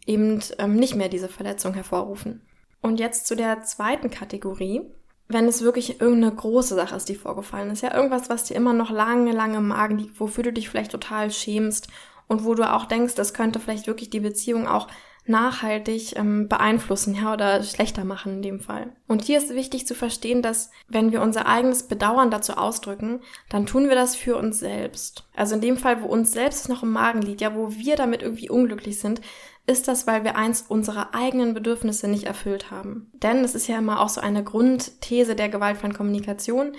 eben 0.06 0.40
ähm, 0.58 0.76
nicht 0.76 0.96
mehr 0.96 1.08
diese 1.08 1.28
Verletzung 1.28 1.74
hervorrufen. 1.74 2.42
Und 2.82 2.98
jetzt 2.98 3.26
zu 3.26 3.36
der 3.36 3.62
zweiten 3.62 4.10
Kategorie. 4.10 4.82
Wenn 5.32 5.46
es 5.46 5.62
wirklich 5.62 6.00
irgendeine 6.00 6.34
große 6.34 6.74
Sache 6.74 6.96
ist, 6.96 7.08
die 7.08 7.14
vorgefallen 7.14 7.70
ist, 7.70 7.82
ja, 7.82 7.94
irgendwas, 7.94 8.28
was 8.28 8.44
dir 8.44 8.54
immer 8.54 8.72
noch 8.72 8.90
lange, 8.90 9.32
lange 9.32 9.58
im 9.58 9.68
Magen 9.68 9.98
liegt, 9.98 10.20
wofür 10.20 10.44
du 10.44 10.52
dich 10.52 10.68
vielleicht 10.68 10.92
total 10.92 11.30
schämst 11.30 11.88
und 12.28 12.44
wo 12.44 12.54
du 12.54 12.70
auch 12.70 12.84
denkst, 12.84 13.14
das 13.14 13.34
könnte 13.34 13.60
vielleicht 13.60 13.86
wirklich 13.86 14.10
die 14.10 14.20
Beziehung 14.20 14.66
auch 14.66 14.88
nachhaltig 15.24 16.16
ähm, 16.16 16.48
beeinflussen, 16.48 17.14
ja, 17.14 17.32
oder 17.32 17.62
schlechter 17.62 18.04
machen 18.04 18.36
in 18.36 18.42
dem 18.42 18.60
Fall. 18.60 18.92
Und 19.06 19.22
hier 19.22 19.38
ist 19.38 19.54
wichtig 19.54 19.86
zu 19.86 19.94
verstehen, 19.94 20.42
dass 20.42 20.70
wenn 20.88 21.12
wir 21.12 21.22
unser 21.22 21.46
eigenes 21.46 21.84
Bedauern 21.84 22.30
dazu 22.30 22.54
ausdrücken, 22.54 23.20
dann 23.48 23.66
tun 23.66 23.88
wir 23.88 23.94
das 23.94 24.16
für 24.16 24.36
uns 24.36 24.58
selbst. 24.58 25.28
Also 25.36 25.54
in 25.54 25.60
dem 25.60 25.76
Fall, 25.76 26.02
wo 26.02 26.06
uns 26.08 26.32
selbst 26.32 26.68
noch 26.68 26.82
im 26.82 26.90
Magen 26.90 27.22
liegt, 27.22 27.40
ja, 27.40 27.54
wo 27.54 27.70
wir 27.70 27.94
damit 27.94 28.22
irgendwie 28.22 28.50
unglücklich 28.50 28.98
sind, 28.98 29.20
ist 29.66 29.88
das, 29.88 30.06
weil 30.06 30.24
wir 30.24 30.36
eins 30.36 30.62
unserer 30.62 31.14
eigenen 31.14 31.54
Bedürfnisse 31.54 32.08
nicht 32.08 32.24
erfüllt 32.24 32.70
haben. 32.70 33.10
Denn 33.14 33.44
es 33.44 33.54
ist 33.54 33.68
ja 33.68 33.78
immer 33.78 34.00
auch 34.00 34.08
so 34.08 34.20
eine 34.20 34.42
Grundthese 34.42 35.36
der 35.36 35.48
gewaltfreien 35.48 35.94
Kommunikation. 35.94 36.72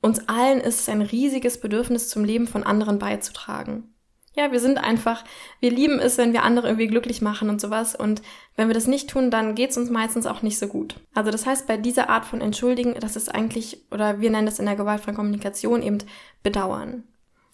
Uns 0.00 0.28
allen 0.28 0.60
ist 0.60 0.80
es 0.80 0.88
ein 0.88 1.02
riesiges 1.02 1.60
Bedürfnis, 1.60 2.08
zum 2.08 2.24
Leben 2.24 2.46
von 2.46 2.62
anderen 2.62 2.98
beizutragen 2.98 3.94
ja, 4.36 4.52
wir 4.52 4.60
sind 4.60 4.76
einfach, 4.78 5.24
wir 5.60 5.70
lieben 5.70 5.98
es, 5.98 6.18
wenn 6.18 6.34
wir 6.34 6.42
andere 6.42 6.68
irgendwie 6.68 6.88
glücklich 6.88 7.22
machen 7.22 7.48
und 7.48 7.60
sowas. 7.60 7.96
Und 7.96 8.20
wenn 8.54 8.68
wir 8.68 8.74
das 8.74 8.86
nicht 8.86 9.08
tun, 9.08 9.30
dann 9.30 9.54
geht's 9.54 9.78
uns 9.78 9.88
meistens 9.88 10.26
auch 10.26 10.42
nicht 10.42 10.58
so 10.58 10.68
gut. 10.68 10.96
Also 11.14 11.30
das 11.30 11.46
heißt, 11.46 11.66
bei 11.66 11.78
dieser 11.78 12.10
Art 12.10 12.26
von 12.26 12.42
Entschuldigen, 12.42 12.94
das 13.00 13.16
ist 13.16 13.34
eigentlich, 13.34 13.86
oder 13.90 14.20
wir 14.20 14.30
nennen 14.30 14.46
das 14.46 14.58
in 14.58 14.66
der 14.66 14.76
gewaltfreien 14.76 15.16
Kommunikation 15.16 15.82
eben 15.82 15.98
Bedauern. 16.42 17.04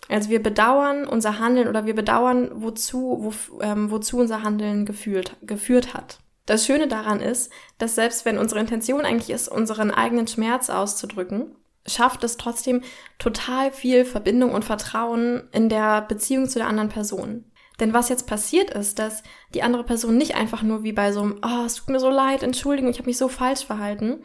Also 0.09 0.31
wir 0.31 0.43
bedauern 0.43 1.07
unser 1.07 1.39
Handeln 1.39 1.69
oder 1.69 1.87
wir 1.87 1.95
bedauern, 1.95 2.51
wozu, 2.55 3.19
wo, 3.21 3.61
ähm, 3.63 3.91
wozu 3.91 4.19
unser 4.19 4.43
Handeln 4.43 4.85
gefühlt, 4.85 5.37
geführt 5.43 5.95
hat. 5.95 6.19
Das 6.47 6.67
Schöne 6.67 6.89
daran 6.89 7.21
ist, 7.21 7.53
dass 7.79 7.95
selbst 7.95 8.25
wenn 8.25 8.39
unsere 8.39 8.61
Intention 8.61 9.05
eigentlich 9.05 9.31
ist, 9.31 9.49
unseren 9.49 9.91
eigenen 9.91 10.27
Schmerz 10.27 10.71
auszudrücken, 10.71 11.55
schafft 11.87 12.25
es 12.25 12.37
trotzdem 12.37 12.83
total 13.19 13.71
viel 13.73 14.05
Verbindung 14.05 14.53
und 14.53 14.65
Vertrauen 14.65 15.49
in 15.53 15.69
der 15.69 16.03
Beziehung 16.03 16.49
zu 16.49 16.59
der 16.59 16.69
anderen 16.69 16.89
Person. 16.89 17.45
Denn 17.81 17.93
was 17.93 18.09
jetzt 18.09 18.27
passiert 18.27 18.71
ist, 18.71 18.99
dass 18.99 19.23
die 19.55 19.63
andere 19.63 19.85
Person 19.85 20.17
nicht 20.17 20.37
einfach 20.37 20.63
nur 20.63 20.83
wie 20.83 20.93
bei 20.93 21.13
so 21.13 21.23
einem, 21.23 21.41
oh, 21.43 21.65
es 21.65 21.77
tut 21.77 21.89
mir 21.89 22.01
so 22.01 22.11
leid, 22.11 22.43
Entschuldigung, 22.43 22.91
ich 22.91 22.99
habe 22.99 23.09
mich 23.09 23.19
so 23.19 23.29
falsch 23.29 23.65
verhalten, 23.65 24.23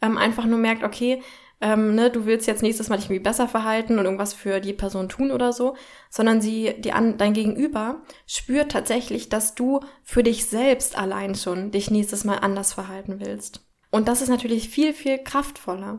ähm, 0.00 0.16
einfach 0.16 0.46
nur 0.46 0.58
merkt, 0.58 0.82
okay, 0.82 1.22
ähm, 1.60 1.94
ne, 1.94 2.10
du 2.10 2.24
willst 2.24 2.46
jetzt 2.46 2.62
nächstes 2.62 2.88
Mal 2.88 2.96
dich 2.96 3.06
irgendwie 3.06 3.22
besser 3.22 3.48
verhalten 3.48 3.98
und 3.98 4.04
irgendwas 4.04 4.32
für 4.32 4.60
die 4.60 4.72
Person 4.72 5.08
tun 5.08 5.32
oder 5.32 5.52
so, 5.52 5.76
sondern 6.08 6.40
sie, 6.40 6.74
die 6.78 6.92
an, 6.92 7.18
dein 7.18 7.32
Gegenüber 7.32 8.02
spürt 8.26 8.70
tatsächlich, 8.70 9.28
dass 9.28 9.54
du 9.54 9.80
für 10.04 10.22
dich 10.22 10.46
selbst 10.46 10.96
allein 10.96 11.34
schon 11.34 11.72
dich 11.72 11.90
nächstes 11.90 12.24
Mal 12.24 12.36
anders 12.36 12.72
verhalten 12.72 13.18
willst. 13.18 13.66
Und 13.90 14.06
das 14.06 14.22
ist 14.22 14.28
natürlich 14.28 14.68
viel, 14.68 14.92
viel 14.92 15.18
kraftvoller. 15.18 15.98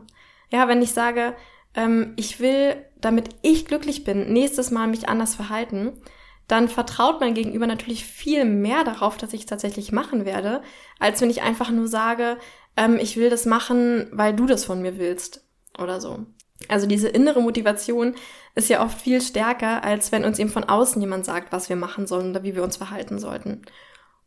Ja, 0.50 0.66
wenn 0.66 0.80
ich 0.80 0.92
sage, 0.92 1.34
ähm, 1.74 2.14
ich 2.16 2.40
will, 2.40 2.84
damit 2.98 3.28
ich 3.42 3.66
glücklich 3.66 4.04
bin, 4.04 4.32
nächstes 4.32 4.70
Mal 4.70 4.86
mich 4.86 5.08
anders 5.08 5.34
verhalten, 5.34 6.00
dann 6.48 6.68
vertraut 6.68 7.20
mein 7.20 7.34
Gegenüber 7.34 7.66
natürlich 7.66 8.04
viel 8.04 8.44
mehr 8.44 8.82
darauf, 8.82 9.16
dass 9.18 9.34
ich 9.34 9.40
es 9.40 9.46
tatsächlich 9.46 9.92
machen 9.92 10.24
werde, 10.24 10.62
als 10.98 11.20
wenn 11.20 11.30
ich 11.30 11.42
einfach 11.42 11.70
nur 11.70 11.86
sage, 11.86 12.38
ähm, 12.78 12.98
ich 12.98 13.18
will 13.18 13.28
das 13.28 13.44
machen, 13.44 14.08
weil 14.10 14.34
du 14.34 14.46
das 14.46 14.64
von 14.64 14.80
mir 14.80 14.98
willst 14.98 15.49
oder 15.80 16.00
so. 16.00 16.26
Also 16.68 16.86
diese 16.86 17.08
innere 17.08 17.40
Motivation 17.40 18.14
ist 18.54 18.68
ja 18.68 18.82
oft 18.82 19.00
viel 19.00 19.20
stärker, 19.20 19.82
als 19.82 20.12
wenn 20.12 20.24
uns 20.24 20.38
eben 20.38 20.50
von 20.50 20.64
außen 20.64 21.00
jemand 21.00 21.24
sagt, 21.24 21.52
was 21.52 21.68
wir 21.68 21.76
machen 21.76 22.06
sollen 22.06 22.30
oder 22.30 22.42
wie 22.42 22.54
wir 22.54 22.62
uns 22.62 22.76
verhalten 22.76 23.18
sollten. 23.18 23.62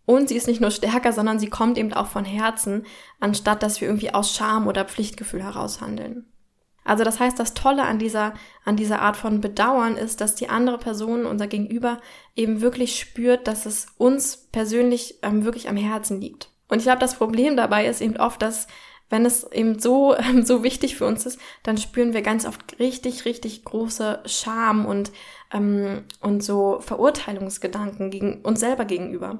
Und 0.06 0.30
sie 0.30 0.36
ist 0.36 0.48
nicht 0.48 0.60
nur 0.60 0.72
stärker, 0.72 1.14
sondern 1.14 1.40
sie 1.40 1.50
kommt 1.50 1.78
eben 1.78 1.94
auch 1.94 2.08
von 2.08 2.26
Herzen, 2.26 2.86
anstatt 3.20 3.64
dass 3.64 3.80
wir 3.80 3.88
irgendwie 3.88 4.14
aus 4.14 4.36
Scham 4.36 4.68
oder 4.68 4.86
Pflichtgefühl 4.86 5.44
heraus 5.44 5.80
handeln. 5.80 6.26
Also 6.84 7.06
das 7.06 7.20
heißt, 7.20 7.40
das 7.40 7.54
Tolle 7.54 7.84
an 7.84 8.00
dieser, 8.00 8.34
an 8.66 8.76
dieser 8.76 9.02
Art 9.02 9.16
von 9.16 9.40
Bedauern 9.40 9.96
ist, 9.96 10.20
dass 10.20 10.36
die 10.36 10.50
andere 10.50 10.78
Person, 10.78 11.26
unser 11.26 11.48
Gegenüber, 11.48 12.02
eben 12.36 12.60
wirklich 12.60 13.00
spürt, 13.00 13.48
dass 13.48 13.66
es 13.66 13.88
uns 13.98 14.50
persönlich 14.52 15.20
ähm, 15.22 15.46
wirklich 15.46 15.70
am 15.70 15.78
Herzen 15.78 16.20
liegt. 16.20 16.50
Und 16.68 16.80
ich 16.80 16.84
glaube, 16.84 17.00
das 17.00 17.16
Problem 17.16 17.56
dabei 17.56 17.86
ist 17.86 18.02
eben 18.02 18.18
oft, 18.18 18.42
dass 18.42 18.68
wenn 19.10 19.26
es 19.26 19.50
eben 19.52 19.80
so, 19.80 20.16
so 20.44 20.64
wichtig 20.64 20.96
für 20.96 21.06
uns 21.06 21.26
ist, 21.26 21.40
dann 21.64 21.78
spüren 21.78 22.14
wir 22.14 22.22
ganz 22.22 22.46
oft 22.46 22.80
richtig, 22.80 23.26
richtig 23.26 23.64
große 23.66 24.22
Scham 24.26 24.86
und, 24.86 25.12
ähm, 25.54 26.04
und 26.22 26.44
so 26.44 26.80
Verurteilungsgedanken 26.82 28.10
gegen 28.10 28.42
uns 28.42 28.60
selber 28.60 28.86
gegenüber. 28.86 29.40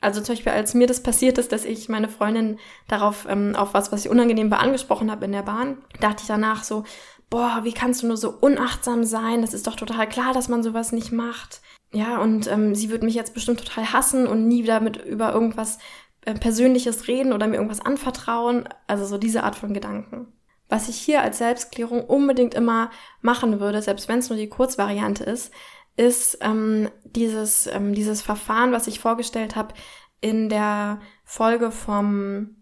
Also 0.00 0.20
zum 0.20 0.34
Beispiel, 0.34 0.52
als 0.52 0.74
mir 0.74 0.88
das 0.88 1.00
passiert 1.00 1.38
ist, 1.38 1.52
dass 1.52 1.64
ich 1.64 1.88
meine 1.88 2.08
Freundin 2.08 2.58
darauf, 2.88 3.26
ähm, 3.28 3.54
auf 3.54 3.72
was, 3.72 3.92
was 3.92 4.04
ich 4.04 4.10
unangenehm 4.10 4.50
war, 4.50 4.58
angesprochen 4.58 5.10
habe 5.12 5.24
in 5.24 5.32
der 5.32 5.42
Bahn, 5.42 5.78
dachte 6.00 6.22
ich 6.22 6.26
danach 6.26 6.64
so, 6.64 6.82
boah, 7.30 7.60
wie 7.62 7.72
kannst 7.72 8.02
du 8.02 8.08
nur 8.08 8.16
so 8.16 8.30
unachtsam 8.30 9.04
sein? 9.04 9.40
Das 9.40 9.54
ist 9.54 9.66
doch 9.66 9.76
total 9.76 10.08
klar, 10.08 10.34
dass 10.34 10.48
man 10.48 10.64
sowas 10.64 10.90
nicht 10.90 11.12
macht. 11.12 11.62
Ja, 11.94 12.18
und 12.20 12.50
ähm, 12.50 12.74
sie 12.74 12.90
wird 12.90 13.02
mich 13.02 13.14
jetzt 13.14 13.32
bestimmt 13.32 13.60
total 13.60 13.92
hassen 13.92 14.26
und 14.26 14.48
nie 14.48 14.64
wieder 14.64 14.80
mit 14.80 14.96
über 14.96 15.32
irgendwas 15.32 15.78
Persönliches 16.24 17.08
reden 17.08 17.32
oder 17.32 17.46
mir 17.46 17.56
irgendwas 17.56 17.80
anvertrauen. 17.80 18.68
Also 18.86 19.04
so 19.04 19.18
diese 19.18 19.42
Art 19.42 19.56
von 19.56 19.74
Gedanken. 19.74 20.32
Was 20.68 20.88
ich 20.88 20.96
hier 20.96 21.22
als 21.22 21.38
Selbstklärung 21.38 22.04
unbedingt 22.04 22.54
immer 22.54 22.90
machen 23.20 23.60
würde, 23.60 23.82
selbst 23.82 24.08
wenn 24.08 24.20
es 24.20 24.30
nur 24.30 24.38
die 24.38 24.48
Kurzvariante 24.48 25.24
ist, 25.24 25.52
ist 25.96 26.38
ähm, 26.40 26.88
dieses, 27.04 27.66
ähm, 27.66 27.94
dieses 27.94 28.22
Verfahren, 28.22 28.72
was 28.72 28.86
ich 28.86 28.98
vorgestellt 28.98 29.56
habe 29.56 29.74
in 30.20 30.48
der 30.48 31.00
Folge 31.24 31.70
vom 31.70 32.56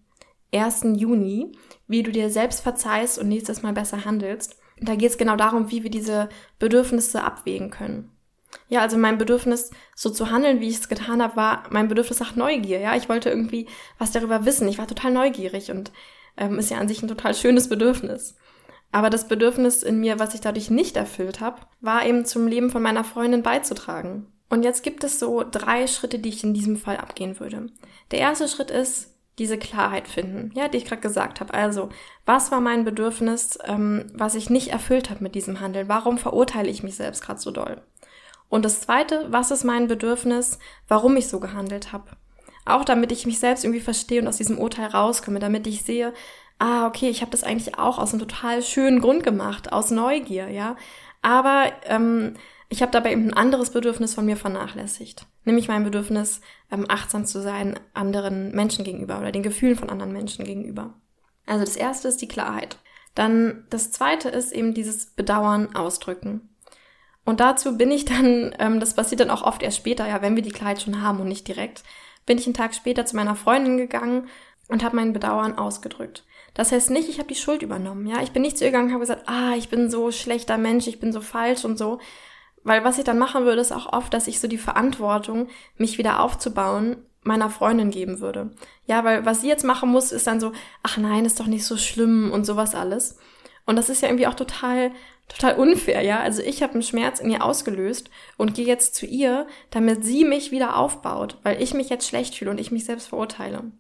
1. 0.53 0.83
Juni, 0.97 1.53
wie 1.87 2.03
du 2.03 2.11
dir 2.11 2.31
selbst 2.31 2.61
verzeihst 2.61 3.19
und 3.19 3.29
nächstes 3.29 3.63
Mal 3.63 3.73
besser 3.73 4.05
handelst. 4.05 4.57
Da 4.81 4.97
geht 4.97 5.11
es 5.11 5.19
genau 5.19 5.37
darum, 5.37 5.71
wie 5.71 5.83
wir 5.83 5.91
diese 5.91 6.29
Bedürfnisse 6.59 7.23
abwägen 7.23 7.71
können. 7.71 8.11
Ja, 8.69 8.81
also 8.81 8.97
mein 8.97 9.19
Bedürfnis, 9.19 9.71
so 9.95 10.11
zu 10.11 10.31
handeln, 10.31 10.61
wie 10.61 10.69
ich 10.69 10.77
es 10.77 10.89
getan 10.89 11.23
habe, 11.23 11.37
war 11.37 11.65
mein 11.71 11.89
Bedürfnis 11.89 12.21
nach 12.21 12.37
Neugier. 12.37 12.81
Ja, 12.81 12.97
ich 12.97 13.09
wollte 13.09 13.29
irgendwie 13.29 13.67
was 13.99 14.13
darüber 14.13 14.45
wissen. 14.45 14.69
Ich 14.69 14.79
war 14.79 14.87
total 14.87 15.13
neugierig 15.13 15.71
und 15.71 15.93
ähm, 16.37 16.59
ist 16.59 16.71
ja 16.71 16.79
an 16.79 16.89
sich 16.89 17.03
ein 17.03 17.09
total 17.09 17.35
schönes 17.35 17.69
Bedürfnis. 17.69 18.37
Aber 18.93 19.11
das 19.11 19.29
Bedürfnis 19.29 19.83
in 19.83 20.01
mir, 20.01 20.19
was 20.19 20.35
ich 20.35 20.41
dadurch 20.41 20.71
nicht 20.71 20.97
erfüllt 20.97 21.41
habe, 21.41 21.61
war 21.81 22.05
eben 22.07 22.25
zum 22.25 22.47
Leben 22.47 22.71
von 22.71 22.83
meiner 22.83 23.05
Freundin 23.05 23.43
beizutragen. 23.43 24.27
Und 24.49 24.65
jetzt 24.65 24.83
gibt 24.83 25.05
es 25.05 25.21
so 25.21 25.45
drei 25.49 25.87
Schritte, 25.87 26.19
die 26.19 26.29
ich 26.29 26.43
in 26.43 26.55
diesem 26.55 26.77
Fall 26.77 26.97
abgehen 26.97 27.39
würde. 27.39 27.69
Der 28.11 28.19
erste 28.19 28.49
Schritt 28.49 28.73
ist, 28.73 29.15
diese 29.39 29.59
Klarheit 29.59 30.09
finden, 30.09 30.51
ja, 30.55 30.69
die 30.69 30.77
ich 30.77 30.85
gerade 30.85 31.01
gesagt 31.01 31.41
habe. 31.41 31.55
Also, 31.55 31.89
was 32.27 32.51
war 32.51 32.61
mein 32.61 32.85
Bedürfnis, 32.85 33.59
ähm, 33.65 34.11
was 34.13 34.35
ich 34.35 34.51
nicht 34.51 34.69
erfüllt 34.69 35.09
habe 35.09 35.23
mit 35.23 35.35
diesem 35.35 35.61
Handeln? 35.61 35.89
Warum 35.89 36.19
verurteile 36.19 36.69
ich 36.69 36.83
mich 36.83 36.97
selbst 36.97 37.23
gerade 37.23 37.41
so 37.41 37.53
doll? 37.53 37.81
Und 38.51 38.67
das 38.67 38.81
zweite, 38.81 39.27
was 39.31 39.51
ist 39.51 39.65
mein 39.65 39.89
Bedürfnis, 39.89 40.59
warum 40.89 41.17
ich 41.17 41.29
so 41.29 41.41
gehandelt 41.41 41.93
habe? 41.93 42.11
Auch 42.67 42.85
damit 42.85 43.11
ich 43.13 43.25
mich 43.25 43.39
selbst 43.39 43.65
irgendwie 43.65 43.81
verstehe 43.81 44.21
und 44.21 44.29
aus 44.29 44.37
diesem 44.37 44.59
Urteil 44.59 44.89
rauskomme, 44.89 45.39
damit 45.39 45.67
ich 45.67 45.83
sehe, 45.83 46.13
ah, 46.59 46.87
okay, 46.87 47.09
ich 47.09 47.23
habe 47.23 47.31
das 47.31 47.45
eigentlich 47.45 47.79
auch 47.79 47.99
aus 47.99 48.13
einem 48.13 48.21
total 48.21 48.63
schönen 48.63 49.01
Grund 49.01 49.23
gemacht, 49.23 49.73
aus 49.73 49.91
Neugier, 49.91 50.51
ja. 50.51 50.77
Aber 51.23 51.73
ähm, 51.87 52.35
ich 52.69 52.83
habe 52.83 52.93
dabei 52.93 53.13
eben 53.13 53.29
ein 53.29 53.35
anderes 53.35 53.71
Bedürfnis 53.71 54.15
von 54.15 54.27
mir 54.27 54.37
vernachlässigt. 54.37 55.27
Nämlich 55.45 55.69
mein 55.69 55.85
Bedürfnis, 55.85 56.41
ähm, 56.71 56.87
achtsam 56.89 57.25
zu 57.25 57.41
sein 57.41 57.79
anderen 57.95 58.53
Menschen 58.53 58.85
gegenüber 58.85 59.19
oder 59.19 59.33
den 59.33 59.43
Gefühlen 59.43 59.77
von 59.77 59.91
anderen 59.91 60.13
Menschen 60.13 60.45
gegenüber. 60.45 60.95
Also 61.47 61.65
das 61.65 61.77
erste 61.77 62.09
ist 62.09 62.21
die 62.21 62.29
Klarheit. 62.29 62.79
Dann 63.15 63.67
das 63.71 63.91
zweite 63.91 64.29
ist 64.29 64.53
eben 64.53 64.75
dieses 64.75 65.07
Bedauern 65.07 65.75
ausdrücken. 65.75 66.50
Und 67.25 67.41
dazu 67.41 67.77
bin 67.77 67.91
ich 67.91 68.05
dann, 68.05 68.55
ähm, 68.59 68.81
das 68.81 68.95
passiert 68.95 69.21
dann 69.21 69.31
auch 69.31 69.43
oft 69.43 69.63
erst 69.63 69.77
später, 69.77 70.09
ja, 70.09 70.23
wenn 70.23 70.37
wir 70.37 70.43
die 70.43 70.51
Klarheit 70.51 70.83
schon 70.83 71.03
haben 71.03 71.21
und 71.21 71.29
nicht 71.29 71.47
direkt, 71.47 71.83
bin 72.27 72.39
ich 72.39 72.47
einen 72.47 72.55
Tag 72.55 72.75
später 72.75 73.05
zu 73.07 73.17
meiner 73.17 73.37
Freundin 73.37 73.77
gegangen 73.77 74.29
und 74.69 74.83
habe 74.83 74.97
mein 74.97 75.13
Bedauern 75.13 75.59
ausgedrückt. 75.59 76.25
Das 76.55 76.73
heißt 76.73 76.91
nicht, 76.91 77.09
ich 77.09 77.19
habe 77.19 77.29
die 77.29 77.35
Schuld 77.35 77.63
übernommen, 77.63 78.07
ja. 78.07 78.23
Ich 78.23 78.33
bin 78.33 78.43
nicht 78.43 78.59
zu 78.59 78.65
ihr 78.65 78.71
gegangen 78.71 78.89
und 78.89 78.95
habe 78.95 79.03
gesagt, 79.03 79.29
ah, 79.29 79.55
ich 79.57 79.69
bin 79.69 79.91
so 79.91 80.11
schlechter 80.11 80.59
Mensch, 80.59 80.87
ich 80.87 81.01
bin 81.01 81.13
so 81.13 81.21
falsch 81.21 81.65
und 81.65 81.79
so. 81.79 82.01
Weil 82.63 82.85
was 82.85 82.99
ich 82.99 83.05
dann 83.05 83.19
machen 83.19 83.45
würde, 83.45 83.61
ist 83.61 83.73
auch 83.73 83.93
oft, 83.93 84.13
dass 84.13 84.27
ich 84.27 84.41
so 84.41 84.49
die 84.49 84.59
Verantwortung, 84.59 85.49
mich 85.77 85.99
wieder 85.99 86.21
aufzubauen, 86.21 86.97
meiner 87.23 87.51
Freundin 87.51 87.91
geben 87.91 88.21
würde. 88.21 88.51
Ja, 88.87 89.05
weil 89.05 89.25
was 89.25 89.41
sie 89.41 89.49
jetzt 89.49 89.65
machen 89.65 89.91
muss, 89.91 90.13
ist 90.13 90.27
dann 90.27 90.41
so, 90.41 90.53
ach 90.83 90.97
nein, 90.97 91.25
ist 91.25 91.39
doch 91.41 91.47
nicht 91.47 91.65
so 91.65 91.77
schlimm 91.77 92.31
und 92.33 92.45
sowas 92.45 92.75
alles. 92.75 93.19
Und 93.67 93.77
das 93.77 93.89
ist 93.89 94.03
ja 94.03 94.09
irgendwie 94.09 94.27
auch 94.27 94.35
total, 94.35 94.91
total 95.31 95.57
unfair, 95.57 96.03
ja. 96.03 96.21
Also 96.21 96.43
ich 96.43 96.63
habe 96.63 96.75
einen 96.75 96.83
Schmerz 96.83 97.21
in 97.21 97.31
ihr 97.31 97.45
ausgelöst 97.45 98.11
und 98.37 98.55
gehe 98.55 98.67
jetzt 98.67 98.95
zu 98.95 99.07
ihr, 99.07 99.47
damit 99.71 100.05
sie 100.05 100.25
mich 100.25 100.51
wieder 100.51 100.77
aufbaut, 100.77 101.39
weil 101.43 101.63
ich 101.63 101.75
mich 101.75 101.89
jetzt 101.89 102.07
schlecht 102.07 102.35
fühle 102.35 102.51
und 102.51 102.61
ich 102.61 102.71
mich 102.71 102.85
selbst 102.85 103.09
verurteile. 103.09 103.71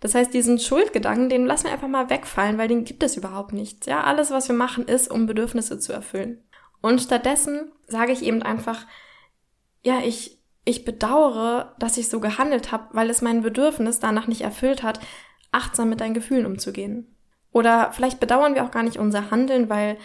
Das 0.00 0.14
heißt, 0.14 0.32
diesen 0.32 0.58
Schuldgedanken, 0.58 1.28
den 1.28 1.46
lassen 1.46 1.64
wir 1.64 1.72
einfach 1.72 1.88
mal 1.88 2.08
wegfallen, 2.08 2.56
weil 2.56 2.68
den 2.68 2.84
gibt 2.84 3.02
es 3.02 3.16
überhaupt 3.16 3.52
nicht. 3.52 3.86
Ja, 3.86 4.04
alles, 4.04 4.30
was 4.30 4.48
wir 4.48 4.54
machen, 4.54 4.86
ist, 4.86 5.10
um 5.10 5.26
Bedürfnisse 5.26 5.80
zu 5.80 5.92
erfüllen. 5.92 6.42
Und 6.80 7.00
stattdessen 7.00 7.72
sage 7.86 8.12
ich 8.12 8.22
eben 8.22 8.42
einfach, 8.42 8.86
ja, 9.82 10.00
ich, 10.04 10.38
ich 10.64 10.84
bedauere, 10.84 11.74
dass 11.80 11.98
ich 11.98 12.08
so 12.08 12.20
gehandelt 12.20 12.70
habe, 12.70 12.86
weil 12.92 13.10
es 13.10 13.22
mein 13.22 13.42
Bedürfnis 13.42 13.98
danach 13.98 14.28
nicht 14.28 14.42
erfüllt 14.42 14.84
hat, 14.84 15.00
achtsam 15.50 15.88
mit 15.88 16.00
deinen 16.00 16.14
Gefühlen 16.14 16.46
umzugehen. 16.46 17.16
Oder 17.50 17.90
vielleicht 17.92 18.20
bedauern 18.20 18.54
wir 18.54 18.64
auch 18.64 18.70
gar 18.70 18.84
nicht 18.84 18.98
unser 18.98 19.32
Handeln, 19.32 19.68
weil 19.68 19.98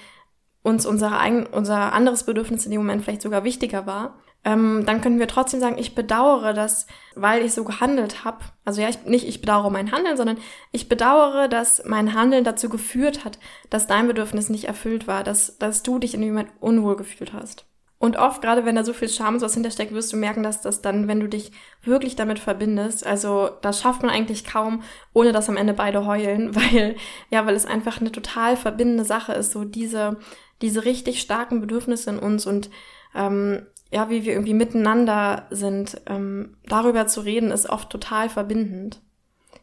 uns 0.63 0.85
unser, 0.85 1.19
eigen, 1.19 1.45
unser 1.45 1.93
anderes 1.93 2.23
Bedürfnis 2.23 2.65
in 2.65 2.71
dem 2.71 2.81
Moment 2.81 3.03
vielleicht 3.03 3.21
sogar 3.21 3.43
wichtiger 3.43 3.85
war, 3.85 4.15
ähm, 4.45 4.83
dann 4.85 5.01
können 5.01 5.19
wir 5.19 5.27
trotzdem 5.27 5.59
sagen, 5.59 5.77
ich 5.77 5.95
bedauere 5.95 6.53
das, 6.53 6.87
weil 7.15 7.45
ich 7.45 7.53
so 7.53 7.63
gehandelt 7.63 8.25
habe. 8.25 8.39
Also 8.65 8.81
ja, 8.81 8.89
ich, 8.89 9.05
nicht 9.05 9.27
ich 9.27 9.39
bedauere 9.41 9.69
mein 9.69 9.91
Handeln, 9.91 10.17
sondern 10.17 10.37
ich 10.71 10.89
bedauere, 10.89 11.47
dass 11.47 11.83
mein 11.85 12.13
Handeln 12.13 12.43
dazu 12.43 12.67
geführt 12.69 13.23
hat, 13.23 13.39
dass 13.69 13.87
dein 13.87 14.07
Bedürfnis 14.07 14.49
nicht 14.49 14.65
erfüllt 14.65 15.07
war, 15.07 15.23
dass, 15.23 15.57
dass 15.59 15.83
du 15.83 15.99
dich 15.99 16.13
in 16.13 16.21
dem 16.21 16.31
Moment 16.31 16.49
unwohl 16.59 16.97
gefühlt 16.97 17.31
hast. 17.31 17.65
Und 18.03 18.17
oft, 18.17 18.41
gerade 18.41 18.65
wenn 18.65 18.75
da 18.75 18.83
so 18.83 18.91
viel 18.91 19.07
Scham 19.07 19.39
so 19.39 19.45
was 19.45 19.53
hintersteckt, 19.53 19.93
wirst 19.93 20.11
du 20.11 20.17
merken, 20.17 20.43
dass 20.43 20.59
das 20.59 20.81
dann, 20.81 21.07
wenn 21.07 21.21
du 21.21 21.29
dich 21.29 21.53
wirklich 21.83 22.17
damit 22.17 22.37
verbindest, 22.37 23.05
also 23.07 23.49
das 23.61 23.79
schafft 23.79 24.01
man 24.01 24.11
eigentlich 24.11 24.43
kaum, 24.43 24.83
ohne 25.13 25.31
dass 25.31 25.47
am 25.47 25.55
Ende 25.55 25.73
beide 25.73 26.05
heulen, 26.05 26.53
weil, 26.55 26.97
ja, 27.29 27.45
weil 27.45 27.55
es 27.55 27.65
einfach 27.65 28.01
eine 28.01 28.11
total 28.11 28.57
verbindende 28.57 29.05
Sache 29.05 29.31
ist, 29.31 29.53
so 29.53 29.63
diese, 29.63 30.17
diese 30.63 30.85
richtig 30.85 31.19
starken 31.19 31.61
Bedürfnisse 31.61 32.09
in 32.09 32.17
uns 32.17 32.47
und 32.47 32.71
ähm, 33.13 33.67
ja, 33.91 34.09
wie 34.09 34.25
wir 34.25 34.33
irgendwie 34.33 34.55
miteinander 34.55 35.45
sind, 35.51 36.01
ähm, 36.07 36.57
darüber 36.65 37.05
zu 37.05 37.21
reden, 37.21 37.51
ist 37.51 37.69
oft 37.69 37.91
total 37.91 38.29
verbindend. 38.29 39.01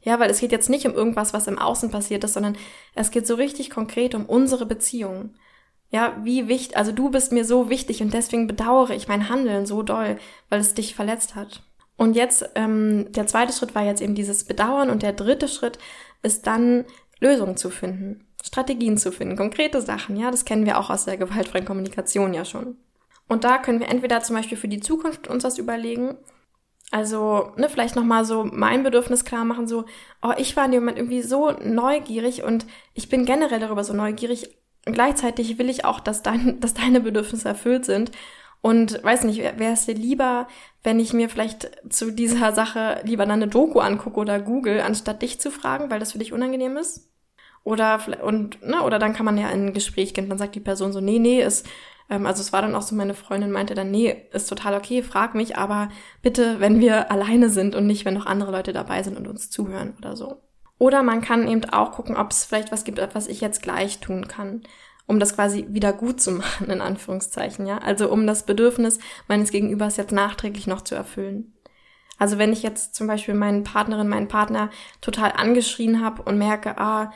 Ja, 0.03 0.21
weil 0.21 0.31
es 0.31 0.39
geht 0.39 0.53
jetzt 0.53 0.71
nicht 0.71 0.87
um 0.87 0.95
irgendwas, 0.95 1.35
was 1.35 1.49
im 1.49 1.59
Außen 1.59 1.91
passiert 1.91 2.23
ist, 2.23 2.35
sondern 2.35 2.57
es 2.95 3.11
geht 3.11 3.27
so 3.27 3.35
richtig 3.35 3.71
konkret 3.71 4.15
um 4.15 4.27
unsere 4.27 4.67
Beziehung. 4.67 5.35
Ja, 5.91 6.17
wie 6.23 6.47
wichtig, 6.47 6.77
also 6.77 6.93
du 6.93 7.11
bist 7.11 7.33
mir 7.33 7.45
so 7.45 7.69
wichtig 7.71 8.03
und 8.03 8.15
deswegen 8.15 8.47
bedauere 8.47 8.91
ich 8.91 9.09
mein 9.09 9.29
Handeln 9.29 9.67
so 9.67 9.83
doll, 9.83 10.19
weil 10.49 10.61
es 10.61 10.75
dich 10.75 10.95
verletzt 10.95 11.35
hat. 11.35 11.63
Und 11.97 12.15
jetzt, 12.15 12.49
ähm, 12.55 13.11
der 13.11 13.27
zweite 13.27 13.53
Schritt 13.53 13.75
war 13.75 13.85
jetzt 13.85 14.01
eben 14.01 14.15
dieses 14.15 14.45
Bedauern 14.45 14.91
und 14.91 15.03
der 15.03 15.13
dritte 15.13 15.49
Schritt 15.49 15.79
ist 16.23 16.47
dann 16.47 16.85
Lösungen 17.19 17.57
zu 17.57 17.71
finden, 17.71 18.25
Strategien 18.45 18.97
zu 18.99 19.13
finden, 19.13 19.37
konkrete 19.37 19.81
Sachen. 19.81 20.17
Ja, 20.17 20.31
das 20.31 20.45
kennen 20.45 20.67
wir 20.67 20.79
auch 20.79 20.91
aus 20.91 21.05
der 21.05 21.17
gewaltfreien 21.17 21.65
Kommunikation 21.65 22.35
ja 22.35 22.45
schon. 22.45 22.77
Und 23.29 23.45
da 23.45 23.59
können 23.59 23.81
wir 23.81 23.89
entweder 23.89 24.23
zum 24.23 24.37
Beispiel 24.37 24.59
für 24.59 24.69
die 24.69 24.81
Zukunft 24.81 25.29
uns 25.29 25.45
was 25.45 25.59
überlegen. 25.59 26.17
Also, 26.91 27.53
ne, 27.57 27.69
vielleicht 27.69 27.95
nochmal 27.95 28.25
so 28.25 28.45
mein 28.45 28.83
Bedürfnis 28.83 29.25
klar 29.25 29.45
machen, 29.45 29.69
so, 29.69 29.85
oh, 30.23 30.33
ich 30.37 30.57
war 30.57 30.65
in 30.65 30.73
dem 30.73 30.83
Moment 30.83 30.99
irgendwie 30.99 31.23
so 31.23 31.53
neugierig 31.63 32.43
und 32.43 32.67
ich 32.95 33.09
bin 33.09 33.25
generell 33.25 33.61
darüber 33.61 33.85
so 33.85 33.93
neugierig, 33.93 34.57
gleichzeitig 34.85 35.59
will 35.59 35.71
ich 35.71 35.85
auch, 35.85 36.01
dass, 36.01 36.23
dein, 36.23 36.59
dass 36.61 36.75
deine 36.75 37.01
Bedürfnisse 37.01 37.49
erfüllt 37.49 37.85
sind. 37.85 38.11
Und 38.63 39.03
weiß 39.03 39.25
nicht, 39.25 39.39
wäre 39.39 39.73
es 39.73 39.87
dir 39.87 39.95
lieber, 39.95 40.47
wenn 40.83 41.01
ich 41.01 41.13
mir 41.13 41.31
vielleicht 41.31 41.71
zu 41.89 42.11
dieser 42.11 42.53
Sache 42.53 43.01
lieber 43.05 43.25
dann 43.25 43.43
eine 43.43 43.49
Doku 43.49 43.79
angucke 43.79 44.21
oder 44.21 44.39
Google, 44.39 44.81
anstatt 44.81 45.23
dich 45.23 45.41
zu 45.41 45.51
fragen, 45.51 45.91
weil 45.91 46.01
das 46.01 46.13
für 46.13 46.19
dich 46.19 46.33
unangenehm 46.33 46.77
ist? 46.77 47.10
Oder 47.63 48.01
und 48.23 48.63
ne, 48.67 48.83
oder 48.83 48.99
dann 48.99 49.13
kann 49.13 49.27
man 49.27 49.39
ja 49.39 49.51
in 49.51 49.67
ein 49.67 49.73
Gespräch 49.73 50.15
gehen, 50.15 50.29
dann 50.29 50.39
sagt 50.39 50.55
die 50.55 50.61
Person 50.61 50.93
so, 50.93 51.01
nee, 51.01 51.19
nee, 51.19 51.43
ist 51.43 51.67
ähm, 52.11 52.27
also 52.27 52.43
es 52.43 52.53
war 52.53 52.61
dann 52.61 52.75
auch 52.75 52.83
so, 52.83 52.95
meine 52.95 53.15
Freundin 53.15 53.53
meinte 53.53 53.75
dann, 53.75 53.91
nee, 53.91 54.25
ist 54.33 54.49
total 54.49 54.75
okay, 54.75 55.03
frag 55.03 55.35
mich, 55.35 55.57
aber 55.57 55.89
bitte, 56.21 56.61
wenn 56.61 56.81
wir 56.81 57.11
alleine 57.11 57.49
sind 57.49 57.75
und 57.75 57.87
nicht, 57.87 58.05
wenn 58.05 58.15
noch 58.15 58.27
andere 58.27 58.51
Leute 58.51 58.73
dabei 58.73 59.03
sind 59.03 59.17
und 59.17 59.29
uns 59.29 59.51
zuhören 59.51 59.95
oder 59.99 60.17
so. 60.17 60.43
Oder 60.79 61.03
man 61.03 61.21
kann 61.21 61.47
eben 61.47 61.65
auch 61.67 61.93
gucken, 61.93 62.17
ob 62.17 62.31
es 62.31 62.45
vielleicht 62.45 62.73
was 62.73 62.85
gibt, 62.85 63.01
was 63.15 63.27
ich 63.29 63.41
jetzt 63.41 63.63
gleich 63.63 64.01
tun 64.01 64.29
kann, 64.29 64.63
um 65.07 65.21
das 65.21 65.35
quasi 65.35 65.67
wieder 65.69 65.93
gut 65.93 66.21
zu 66.21 66.31
machen, 66.33 66.71
in 66.71 66.81
Anführungszeichen, 66.81 67.67
ja. 67.67 67.79
Also 67.79 68.11
um 68.11 68.27
das 68.27 68.45
Bedürfnis 68.45 68.99
meines 69.29 69.51
Gegenübers 69.51 69.97
jetzt 69.97 70.13
nachträglich 70.13 70.67
noch 70.67 70.83
zu 70.83 70.95
erfüllen. 70.95 71.55
Also 72.19 72.37
wenn 72.37 72.53
ich 72.53 72.63
jetzt 72.63 72.95
zum 72.95 73.07
Beispiel 73.07 73.35
meinen 73.35 73.65
Partnerin, 73.65 74.09
meinen 74.09 74.29
Partner 74.29 74.69
total 75.01 75.33
angeschrien 75.33 76.05
habe 76.05 76.23
und 76.23 76.37
merke, 76.37 76.77
ah, 76.77 77.13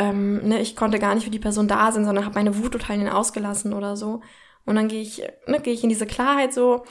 ähm, 0.00 0.48
ne, 0.48 0.60
ich 0.62 0.76
konnte 0.76 0.98
gar 0.98 1.14
nicht 1.14 1.24
für 1.24 1.30
die 1.30 1.38
Person 1.38 1.68
da 1.68 1.92
sein, 1.92 2.06
sondern 2.06 2.24
habe 2.24 2.34
meine 2.34 2.56
Wut 2.56 2.72
total 2.72 2.98
in 2.98 3.08
ausgelassen 3.08 3.74
oder 3.74 3.96
so. 3.96 4.22
Und 4.64 4.76
dann 4.76 4.88
gehe 4.88 5.02
ich, 5.02 5.22
ne, 5.46 5.60
gehe 5.60 5.74
ich 5.74 5.82
in 5.82 5.90
diese 5.90 6.06
Klarheit 6.06 6.54
so, 6.54 6.84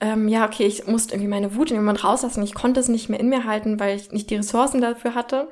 ähm, 0.00 0.26
ja, 0.26 0.46
okay, 0.46 0.64
ich 0.64 0.86
musste 0.86 1.14
irgendwie 1.14 1.28
meine 1.28 1.54
Wut 1.54 1.70
in 1.70 1.76
Moment 1.76 2.02
rauslassen. 2.02 2.42
Ich 2.42 2.54
konnte 2.54 2.80
es 2.80 2.88
nicht 2.88 3.10
mehr 3.10 3.20
in 3.20 3.28
mir 3.28 3.44
halten, 3.44 3.78
weil 3.78 3.94
ich 3.94 4.10
nicht 4.12 4.30
die 4.30 4.36
Ressourcen 4.36 4.80
dafür 4.80 5.14
hatte. 5.14 5.50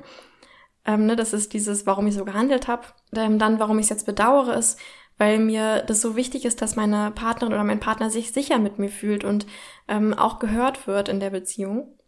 Ähm, 0.83 1.05
ne, 1.05 1.15
das 1.15 1.33
ist 1.33 1.53
dieses, 1.53 1.85
warum 1.85 2.07
ich 2.07 2.15
so 2.15 2.25
gehandelt 2.25 2.67
habe. 2.67 2.87
Ähm, 3.15 3.37
dann, 3.37 3.59
warum 3.59 3.77
ich 3.77 3.85
es 3.85 3.89
jetzt 3.89 4.07
bedauere, 4.07 4.55
ist, 4.55 4.79
weil 5.19 5.37
mir 5.37 5.83
das 5.83 6.01
so 6.01 6.15
wichtig 6.15 6.45
ist, 6.45 6.59
dass 6.61 6.75
meine 6.75 7.11
Partnerin 7.11 7.53
oder 7.53 7.63
mein 7.63 7.79
Partner 7.79 8.09
sich 8.09 8.31
sicher 8.31 8.57
mit 8.57 8.79
mir 8.79 8.89
fühlt 8.89 9.23
und 9.23 9.45
ähm, 9.87 10.15
auch 10.15 10.39
gehört 10.39 10.87
wird 10.87 11.07
in 11.07 11.19
der 11.19 11.29
Beziehung. 11.29 11.98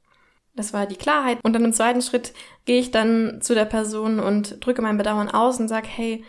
Das 0.61 0.73
war 0.73 0.85
die 0.85 0.95
Klarheit. 0.95 1.39
Und 1.41 1.53
dann 1.53 1.65
im 1.65 1.73
zweiten 1.73 2.03
Schritt 2.03 2.33
gehe 2.65 2.79
ich 2.79 2.91
dann 2.91 3.41
zu 3.41 3.55
der 3.55 3.65
Person 3.65 4.19
und 4.19 4.63
drücke 4.63 4.83
mein 4.83 4.97
Bedauern 4.97 5.29
aus 5.29 5.59
und 5.59 5.67
sage, 5.67 5.87
hey, 5.87 6.23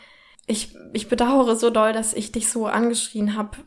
ich, 0.47 0.75
ich 0.95 1.09
bedauere 1.09 1.55
so 1.55 1.69
doll, 1.69 1.93
dass 1.93 2.15
ich 2.15 2.33
dich 2.33 2.49
so 2.49 2.67
angeschrien 2.67 3.37
habe 3.37 3.59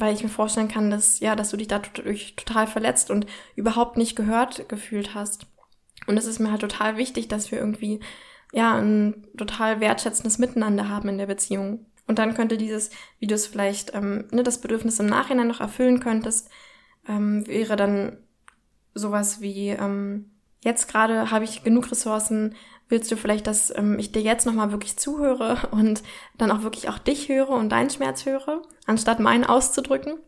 weil 0.00 0.14
ich 0.14 0.22
mir 0.22 0.28
vorstellen 0.28 0.68
kann, 0.68 0.90
dass, 0.90 1.20
ja, 1.20 1.34
dass 1.34 1.50
du 1.50 1.56
dich 1.56 1.68
dadurch 1.68 2.36
total 2.36 2.66
verletzt 2.66 3.10
und 3.10 3.26
überhaupt 3.56 3.96
nicht 3.96 4.16
gehört 4.16 4.68
gefühlt 4.68 5.14
hast. 5.14 5.46
Und 6.06 6.16
es 6.16 6.26
ist 6.26 6.38
mir 6.38 6.50
halt 6.50 6.60
total 6.60 6.96
wichtig, 6.96 7.28
dass 7.28 7.50
wir 7.50 7.58
irgendwie, 7.58 8.00
ja, 8.52 8.76
ein 8.76 9.26
total 9.36 9.80
wertschätzendes 9.80 10.38
Miteinander 10.38 10.88
haben 10.88 11.08
in 11.08 11.18
der 11.18 11.26
Beziehung. 11.26 11.86
Und 12.06 12.18
dann 12.18 12.34
könnte 12.34 12.56
dieses, 12.56 12.90
wie 13.18 13.26
du 13.26 13.34
es 13.34 13.46
vielleicht, 13.46 13.94
ähm, 13.94 14.26
ne, 14.30 14.42
das 14.42 14.60
Bedürfnis 14.60 15.00
im 15.00 15.06
Nachhinein 15.06 15.48
noch 15.48 15.60
erfüllen 15.60 16.00
könntest, 16.00 16.48
ähm, 17.06 17.46
wäre 17.46 17.76
dann 17.76 18.18
sowas 18.94 19.40
wie, 19.40 19.68
ähm, 19.70 20.30
jetzt 20.60 20.88
gerade 20.88 21.30
habe 21.30 21.44
ich 21.44 21.62
genug 21.62 21.90
Ressourcen, 21.90 22.54
willst 22.88 23.10
du 23.10 23.16
vielleicht, 23.16 23.46
dass 23.46 23.76
ähm, 23.76 23.98
ich 23.98 24.12
dir 24.12 24.22
jetzt 24.22 24.46
nochmal 24.46 24.72
wirklich 24.72 24.96
zuhöre 24.96 25.58
und 25.70 26.02
dann 26.36 26.50
auch 26.50 26.62
wirklich 26.62 26.88
auch 26.88 26.98
dich 26.98 27.28
höre 27.28 27.50
und 27.50 27.70
deinen 27.70 27.90
Schmerz 27.90 28.26
höre, 28.26 28.62
anstatt 28.86 29.20
meinen 29.20 29.44
auszudrücken? 29.44 30.18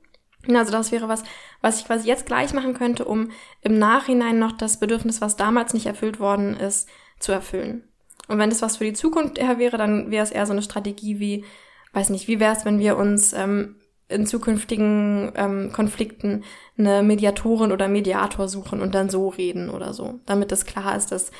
Also 0.48 0.72
das 0.72 0.90
wäre 0.90 1.08
was, 1.08 1.22
was 1.60 1.80
ich 1.80 1.86
quasi 1.86 2.08
jetzt 2.08 2.24
gleich 2.24 2.54
machen 2.54 2.72
könnte, 2.72 3.04
um 3.04 3.30
im 3.60 3.78
Nachhinein 3.78 4.38
noch 4.38 4.52
das 4.52 4.80
Bedürfnis, 4.80 5.20
was 5.20 5.36
damals 5.36 5.74
nicht 5.74 5.86
erfüllt 5.86 6.18
worden 6.18 6.56
ist, 6.56 6.88
zu 7.18 7.32
erfüllen. 7.32 7.84
Und 8.26 8.38
wenn 8.38 8.48
das 8.48 8.62
was 8.62 8.78
für 8.78 8.84
die 8.84 8.94
Zukunft 8.94 9.38
eher 9.38 9.58
wäre, 9.58 9.76
dann 9.76 10.10
wäre 10.10 10.24
es 10.24 10.30
eher 10.30 10.46
so 10.46 10.52
eine 10.52 10.62
Strategie 10.62 11.18
wie, 11.18 11.44
weiß 11.92 12.10
nicht, 12.10 12.26
wie 12.28 12.40
wäre 12.40 12.56
es, 12.56 12.64
wenn 12.64 12.78
wir 12.78 12.96
uns 12.96 13.32
ähm, 13.32 13.76
in 14.10 14.26
zukünftigen 14.26 15.32
ähm, 15.36 15.72
Konflikten 15.72 16.44
eine 16.76 17.02
Mediatorin 17.02 17.72
oder 17.72 17.88
Mediator 17.88 18.48
suchen 18.48 18.80
und 18.80 18.94
dann 18.94 19.10
so 19.10 19.28
reden 19.28 19.70
oder 19.70 19.92
so, 19.92 20.20
damit 20.26 20.52
es 20.52 20.64
klar 20.64 20.96
ist, 20.96 21.12
dass 21.12 21.30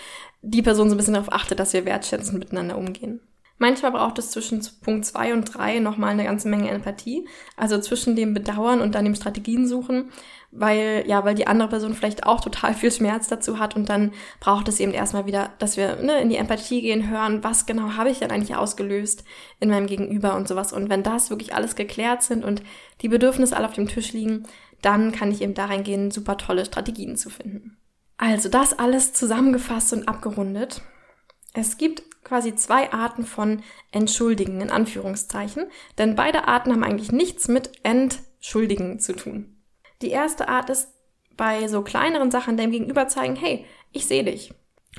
die 0.42 0.62
Person 0.62 0.88
so 0.88 0.94
ein 0.94 0.98
bisschen 0.98 1.14
darauf 1.14 1.32
achtet, 1.32 1.58
dass 1.60 1.72
wir 1.72 1.84
wertschätzend 1.84 2.38
miteinander 2.38 2.78
umgehen. 2.78 3.20
Manchmal 3.62 3.92
braucht 3.92 4.18
es 4.18 4.30
zwischen 4.30 4.66
Punkt 4.80 5.04
2 5.04 5.34
und 5.34 5.44
3 5.44 5.80
nochmal 5.80 6.12
eine 6.12 6.24
ganze 6.24 6.48
Menge 6.48 6.70
Empathie. 6.70 7.28
Also 7.58 7.78
zwischen 7.78 8.16
dem 8.16 8.32
Bedauern 8.32 8.80
und 8.80 8.94
dann 8.94 9.04
dem 9.04 9.14
Strategien 9.14 9.68
suchen, 9.68 10.10
weil, 10.50 11.04
ja, 11.06 11.26
weil 11.26 11.34
die 11.34 11.46
andere 11.46 11.68
Person 11.68 11.92
vielleicht 11.92 12.24
auch 12.24 12.40
total 12.40 12.72
viel 12.72 12.90
Schmerz 12.90 13.28
dazu 13.28 13.58
hat 13.58 13.76
und 13.76 13.90
dann 13.90 14.12
braucht 14.40 14.66
es 14.68 14.80
eben 14.80 14.92
erstmal 14.92 15.26
wieder, 15.26 15.50
dass 15.58 15.76
wir 15.76 15.96
ne, 15.96 16.22
in 16.22 16.30
die 16.30 16.36
Empathie 16.36 16.80
gehen, 16.80 17.10
hören, 17.10 17.44
was 17.44 17.66
genau 17.66 17.98
habe 17.98 18.08
ich 18.08 18.20
denn 18.20 18.30
eigentlich 18.30 18.56
ausgelöst 18.56 19.24
in 19.60 19.68
meinem 19.68 19.86
Gegenüber 19.86 20.36
und 20.36 20.48
sowas. 20.48 20.72
Und 20.72 20.88
wenn 20.88 21.02
das 21.02 21.28
wirklich 21.28 21.54
alles 21.54 21.76
geklärt 21.76 22.22
sind 22.22 22.46
und 22.46 22.62
die 23.02 23.08
Bedürfnisse 23.08 23.54
alle 23.54 23.66
auf 23.66 23.74
dem 23.74 23.88
Tisch 23.88 24.14
liegen, 24.14 24.44
dann 24.80 25.12
kann 25.12 25.32
ich 25.32 25.42
eben 25.42 25.52
da 25.52 25.66
reingehen, 25.66 26.10
super 26.10 26.38
tolle 26.38 26.64
Strategien 26.64 27.18
zu 27.18 27.28
finden. 27.28 27.76
Also 28.16 28.48
das 28.48 28.78
alles 28.78 29.12
zusammengefasst 29.12 29.92
und 29.92 30.08
abgerundet. 30.08 30.80
Es 31.52 31.76
gibt 31.76 32.02
quasi 32.24 32.54
zwei 32.54 32.92
Arten 32.92 33.24
von 33.24 33.62
Entschuldigen 33.92 34.60
in 34.60 34.70
Anführungszeichen, 34.70 35.66
denn 35.98 36.16
beide 36.16 36.48
Arten 36.48 36.72
haben 36.72 36.84
eigentlich 36.84 37.12
nichts 37.12 37.48
mit 37.48 37.72
Entschuldigen 37.82 38.98
zu 39.00 39.14
tun. 39.14 39.56
Die 40.02 40.10
erste 40.10 40.48
Art 40.48 40.70
ist 40.70 40.92
bei 41.36 41.68
so 41.68 41.82
kleineren 41.82 42.30
Sachen 42.30 42.56
dem 42.56 42.70
Gegenüber 42.70 43.08
zeigen, 43.08 43.36
hey, 43.36 43.64
ich 43.92 44.06
sehe 44.06 44.24
dich. 44.24 44.52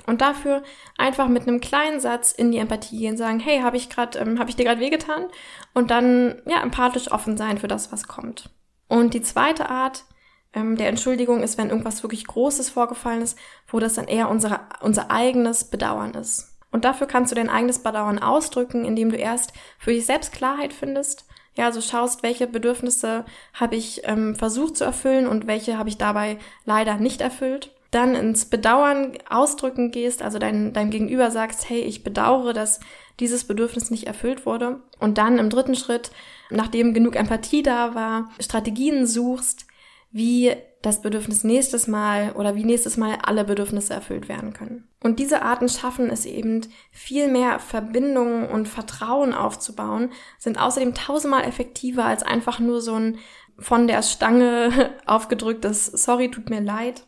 Und 0.05 0.21
dafür 0.21 0.63
einfach 0.97 1.27
mit 1.27 1.47
einem 1.47 1.59
kleinen 1.59 1.99
Satz 1.99 2.31
in 2.31 2.51
die 2.51 2.59
Empathie 2.59 2.99
gehen, 2.99 3.17
sagen, 3.17 3.39
hey, 3.39 3.59
habe 3.59 3.77
ich 3.77 3.89
gerade, 3.89 4.17
ähm, 4.19 4.39
habe 4.39 4.49
ich 4.49 4.55
dir 4.55 4.63
gerade 4.63 4.79
wehgetan? 4.79 5.27
Und 5.73 5.91
dann 5.91 6.41
ja 6.45 6.61
empathisch 6.61 7.11
offen 7.11 7.37
sein 7.37 7.57
für 7.57 7.67
das, 7.67 7.91
was 7.91 8.07
kommt. 8.07 8.49
Und 8.87 9.13
die 9.13 9.21
zweite 9.21 9.69
Art 9.69 10.05
ähm, 10.53 10.77
der 10.77 10.87
Entschuldigung 10.87 11.43
ist, 11.43 11.57
wenn 11.57 11.69
irgendwas 11.69 12.03
wirklich 12.03 12.25
Großes 12.25 12.69
vorgefallen 12.69 13.21
ist, 13.21 13.37
wo 13.67 13.79
das 13.79 13.95
dann 13.95 14.07
eher 14.07 14.29
unsere, 14.29 14.61
unser 14.81 15.11
eigenes 15.11 15.65
Bedauern 15.65 16.13
ist. 16.13 16.50
Und 16.71 16.85
dafür 16.85 17.07
kannst 17.07 17.31
du 17.31 17.35
dein 17.35 17.49
eigenes 17.49 17.79
Bedauern 17.79 18.19
ausdrücken, 18.19 18.85
indem 18.85 19.11
du 19.11 19.17
erst 19.17 19.53
für 19.77 19.91
dich 19.91 20.05
selbst 20.05 20.31
Klarheit 20.31 20.73
findest. 20.73 21.25
Ja, 21.55 21.65
also 21.65 21.81
schaust, 21.81 22.23
welche 22.23 22.47
Bedürfnisse 22.47 23.25
habe 23.53 23.75
ich 23.75 24.01
ähm, 24.05 24.35
versucht 24.35 24.77
zu 24.77 24.85
erfüllen 24.85 25.27
und 25.27 25.47
welche 25.47 25.77
habe 25.77 25.89
ich 25.89 25.97
dabei 25.97 26.37
leider 26.65 26.95
nicht 26.95 27.19
erfüllt. 27.19 27.71
Dann 27.91 28.15
ins 28.15 28.45
Bedauern 28.45 29.17
ausdrücken 29.29 29.91
gehst, 29.91 30.21
also 30.21 30.39
dein, 30.39 30.71
deinem 30.71 30.91
Gegenüber 30.91 31.29
sagst, 31.29 31.69
hey, 31.69 31.81
ich 31.81 32.05
bedauere, 32.05 32.53
dass 32.53 32.79
dieses 33.19 33.43
Bedürfnis 33.43 33.91
nicht 33.91 34.07
erfüllt 34.07 34.45
wurde. 34.45 34.79
Und 34.99 35.17
dann 35.17 35.37
im 35.39 35.49
dritten 35.49 35.75
Schritt, 35.75 36.11
nachdem 36.49 36.93
genug 36.93 37.17
Empathie 37.17 37.63
da 37.63 37.93
war, 37.93 38.29
Strategien 38.39 39.05
suchst, 39.05 39.65
wie 40.11 40.55
das 40.81 41.01
Bedürfnis 41.01 41.43
nächstes 41.43 41.87
Mal 41.87 42.31
oder 42.33 42.55
wie 42.55 42.63
nächstes 42.63 42.97
Mal 42.97 43.17
alle 43.23 43.43
Bedürfnisse 43.43 43.93
erfüllt 43.93 44.27
werden 44.29 44.53
können. 44.53 44.87
Und 45.03 45.19
diese 45.19 45.43
Arten 45.43 45.69
schaffen 45.69 46.09
es 46.09 46.25
eben, 46.25 46.61
viel 46.91 47.27
mehr 47.27 47.59
Verbindungen 47.59 48.49
und 48.49 48.67
Vertrauen 48.67 49.33
aufzubauen, 49.33 50.11
sind 50.39 50.59
außerdem 50.59 50.93
tausendmal 50.93 51.43
effektiver 51.43 52.05
als 52.05 52.23
einfach 52.23 52.59
nur 52.59 52.81
so 52.81 52.95
ein 52.95 53.17
von 53.57 53.87
der 53.87 54.01
Stange 54.01 54.91
aufgedrücktes 55.05 55.85
Sorry, 55.85 56.31
tut 56.31 56.49
mir 56.49 56.61
leid. 56.61 57.05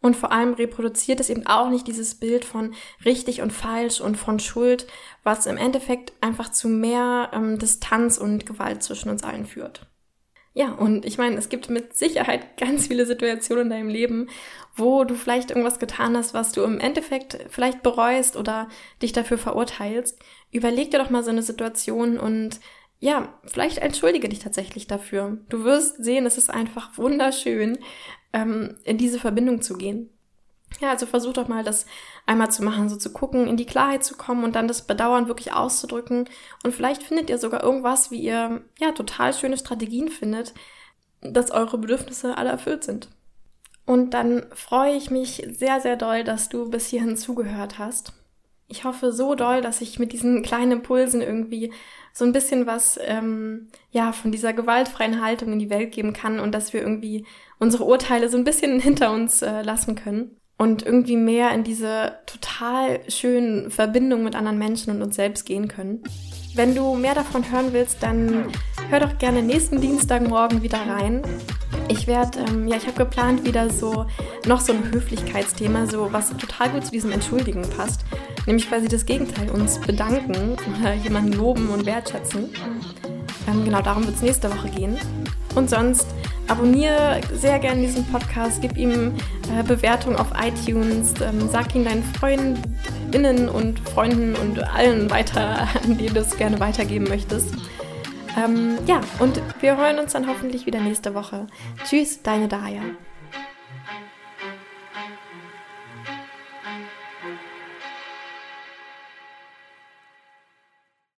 Und 0.00 0.16
vor 0.16 0.32
allem 0.32 0.54
reproduziert 0.54 1.20
es 1.20 1.30
eben 1.30 1.46
auch 1.46 1.70
nicht 1.70 1.86
dieses 1.86 2.16
Bild 2.16 2.44
von 2.44 2.74
richtig 3.04 3.40
und 3.40 3.52
falsch 3.52 4.00
und 4.00 4.16
von 4.16 4.40
Schuld, 4.40 4.88
was 5.22 5.46
im 5.46 5.56
Endeffekt 5.56 6.12
einfach 6.20 6.50
zu 6.50 6.68
mehr 6.68 7.30
ähm, 7.32 7.60
Distanz 7.60 8.18
und 8.18 8.44
Gewalt 8.44 8.82
zwischen 8.82 9.10
uns 9.10 9.22
allen 9.22 9.46
führt. 9.46 9.86
Ja, 10.54 10.72
und 10.72 11.06
ich 11.06 11.16
meine, 11.16 11.36
es 11.36 11.48
gibt 11.48 11.70
mit 11.70 11.96
Sicherheit 11.96 12.56
ganz 12.58 12.88
viele 12.88 13.06
Situationen 13.06 13.64
in 13.64 13.70
deinem 13.70 13.88
Leben, 13.88 14.28
wo 14.74 15.04
du 15.04 15.14
vielleicht 15.14 15.50
irgendwas 15.50 15.78
getan 15.78 16.16
hast, 16.16 16.34
was 16.34 16.52
du 16.52 16.62
im 16.62 16.80
Endeffekt 16.80 17.38
vielleicht 17.48 17.82
bereust 17.82 18.36
oder 18.36 18.68
dich 19.00 19.12
dafür 19.12 19.38
verurteilst. 19.38 20.18
Überleg 20.50 20.90
dir 20.90 20.98
doch 20.98 21.10
mal 21.10 21.24
so 21.24 21.30
eine 21.30 21.42
Situation 21.42 22.18
und 22.18 22.60
ja, 23.00 23.36
vielleicht 23.44 23.78
entschuldige 23.78 24.28
dich 24.28 24.38
tatsächlich 24.38 24.86
dafür. 24.86 25.38
Du 25.48 25.64
wirst 25.64 26.02
sehen, 26.04 26.24
es 26.24 26.38
ist 26.38 26.50
einfach 26.50 26.96
wunderschön, 26.96 27.78
ähm, 28.32 28.76
in 28.84 28.96
diese 28.96 29.18
Verbindung 29.18 29.60
zu 29.60 29.74
gehen. 29.74 30.08
Ja, 30.80 30.90
also 30.90 31.06
versuch 31.06 31.32
doch 31.32 31.48
mal 31.48 31.64
das 31.64 31.86
einmal 32.26 32.50
zu 32.50 32.62
machen, 32.62 32.88
so 32.88 32.96
zu 32.96 33.12
gucken, 33.12 33.46
in 33.46 33.56
die 33.56 33.66
Klarheit 33.66 34.04
zu 34.04 34.16
kommen 34.16 34.44
und 34.44 34.54
dann 34.54 34.68
das 34.68 34.86
Bedauern 34.86 35.28
wirklich 35.28 35.52
auszudrücken. 35.52 36.28
Und 36.62 36.74
vielleicht 36.74 37.02
findet 37.02 37.30
ihr 37.30 37.38
sogar 37.38 37.62
irgendwas, 37.62 38.10
wie 38.10 38.20
ihr 38.20 38.62
ja 38.78 38.92
total 38.92 39.34
schöne 39.34 39.58
Strategien 39.58 40.08
findet, 40.08 40.54
dass 41.20 41.50
eure 41.50 41.78
Bedürfnisse 41.78 42.36
alle 42.36 42.50
erfüllt 42.50 42.84
sind. 42.84 43.08
Und 43.84 44.14
dann 44.14 44.46
freue 44.54 44.94
ich 44.94 45.10
mich 45.10 45.46
sehr, 45.50 45.80
sehr 45.80 45.96
doll, 45.96 46.24
dass 46.24 46.48
du 46.48 46.70
bis 46.70 46.86
hierhin 46.86 47.16
zugehört 47.16 47.78
hast. 47.78 48.12
Ich 48.68 48.84
hoffe 48.84 49.12
so 49.12 49.34
doll, 49.34 49.60
dass 49.60 49.80
ich 49.80 49.98
mit 49.98 50.12
diesen 50.12 50.42
kleinen 50.42 50.72
Impulsen 50.72 51.20
irgendwie 51.20 51.72
so 52.14 52.24
ein 52.24 52.32
bisschen 52.32 52.66
was 52.66 52.98
ähm, 53.02 53.68
ja 53.90 54.12
von 54.12 54.32
dieser 54.32 54.52
gewaltfreien 54.52 55.22
Haltung 55.22 55.52
in 55.52 55.58
die 55.58 55.70
Welt 55.70 55.92
geben 55.92 56.12
kann 56.12 56.40
und 56.40 56.52
dass 56.52 56.72
wir 56.72 56.80
irgendwie 56.80 57.26
unsere 57.58 57.84
Urteile 57.84 58.28
so 58.28 58.38
ein 58.38 58.44
bisschen 58.44 58.80
hinter 58.80 59.12
uns 59.12 59.42
äh, 59.42 59.62
lassen 59.62 59.94
können 59.94 60.36
und 60.62 60.86
irgendwie 60.86 61.16
mehr 61.16 61.52
in 61.52 61.64
diese 61.64 62.12
total 62.24 63.00
schönen 63.08 63.68
Verbindungen 63.72 64.22
mit 64.22 64.36
anderen 64.36 64.58
Menschen 64.58 64.94
und 64.94 65.02
uns 65.02 65.16
selbst 65.16 65.44
gehen 65.44 65.66
können. 65.66 66.04
Wenn 66.54 66.76
du 66.76 66.94
mehr 66.94 67.16
davon 67.16 67.50
hören 67.50 67.72
willst, 67.72 68.00
dann 68.00 68.46
hör 68.88 69.00
doch 69.00 69.18
gerne 69.18 69.42
nächsten 69.42 69.80
Dienstagmorgen 69.80 70.62
wieder 70.62 70.78
rein. 70.78 71.22
Ich 71.88 72.06
werde, 72.06 72.44
ähm, 72.48 72.68
ja, 72.68 72.76
ich 72.76 72.86
habe 72.86 72.96
geplant 72.96 73.44
wieder 73.44 73.70
so 73.70 74.06
noch 74.46 74.60
so 74.60 74.72
ein 74.72 74.92
Höflichkeitsthema, 74.92 75.88
so 75.88 76.12
was 76.12 76.30
total 76.36 76.70
gut 76.70 76.84
zu 76.84 76.92
diesem 76.92 77.10
Entschuldigen 77.10 77.62
passt. 77.76 78.04
Nämlich 78.46 78.68
quasi 78.68 78.86
das 78.86 79.04
Gegenteil, 79.04 79.50
uns 79.50 79.80
bedanken 79.80 80.56
oder 80.78 80.94
jemanden 80.94 81.32
loben 81.32 81.70
und 81.70 81.86
wertschätzen. 81.86 82.50
Ähm, 83.48 83.64
genau 83.64 83.82
darum 83.82 84.06
wird 84.06 84.14
es 84.14 84.22
nächste 84.22 84.48
Woche 84.48 84.68
gehen. 84.68 84.96
Und 85.54 85.68
sonst 85.70 86.06
abonniere 86.48 87.20
sehr 87.32 87.58
gerne 87.58 87.82
diesen 87.82 88.04
Podcast, 88.06 88.60
gib 88.62 88.76
ihm 88.76 89.14
äh, 89.56 89.62
Bewertung 89.62 90.16
auf 90.16 90.28
iTunes, 90.40 91.14
ähm, 91.20 91.48
sag 91.50 91.74
ihn 91.74 91.84
deinen 91.84 92.02
Freundinnen 92.02 93.48
und 93.48 93.78
Freunden 93.80 94.34
und 94.36 94.58
allen 94.74 95.10
weiter, 95.10 95.68
an 95.84 95.98
die 95.98 96.06
du 96.06 96.20
es 96.20 96.36
gerne 96.36 96.58
weitergeben 96.60 97.06
möchtest. 97.08 97.54
Ähm, 98.42 98.78
ja, 98.86 99.00
und 99.18 99.40
wir 99.60 99.76
hören 99.76 99.98
uns 99.98 100.12
dann 100.12 100.26
hoffentlich 100.26 100.64
wieder 100.66 100.80
nächste 100.80 101.14
Woche. 101.14 101.46
Tschüss, 101.84 102.22
deine 102.22 102.48
Daya. 102.48 102.82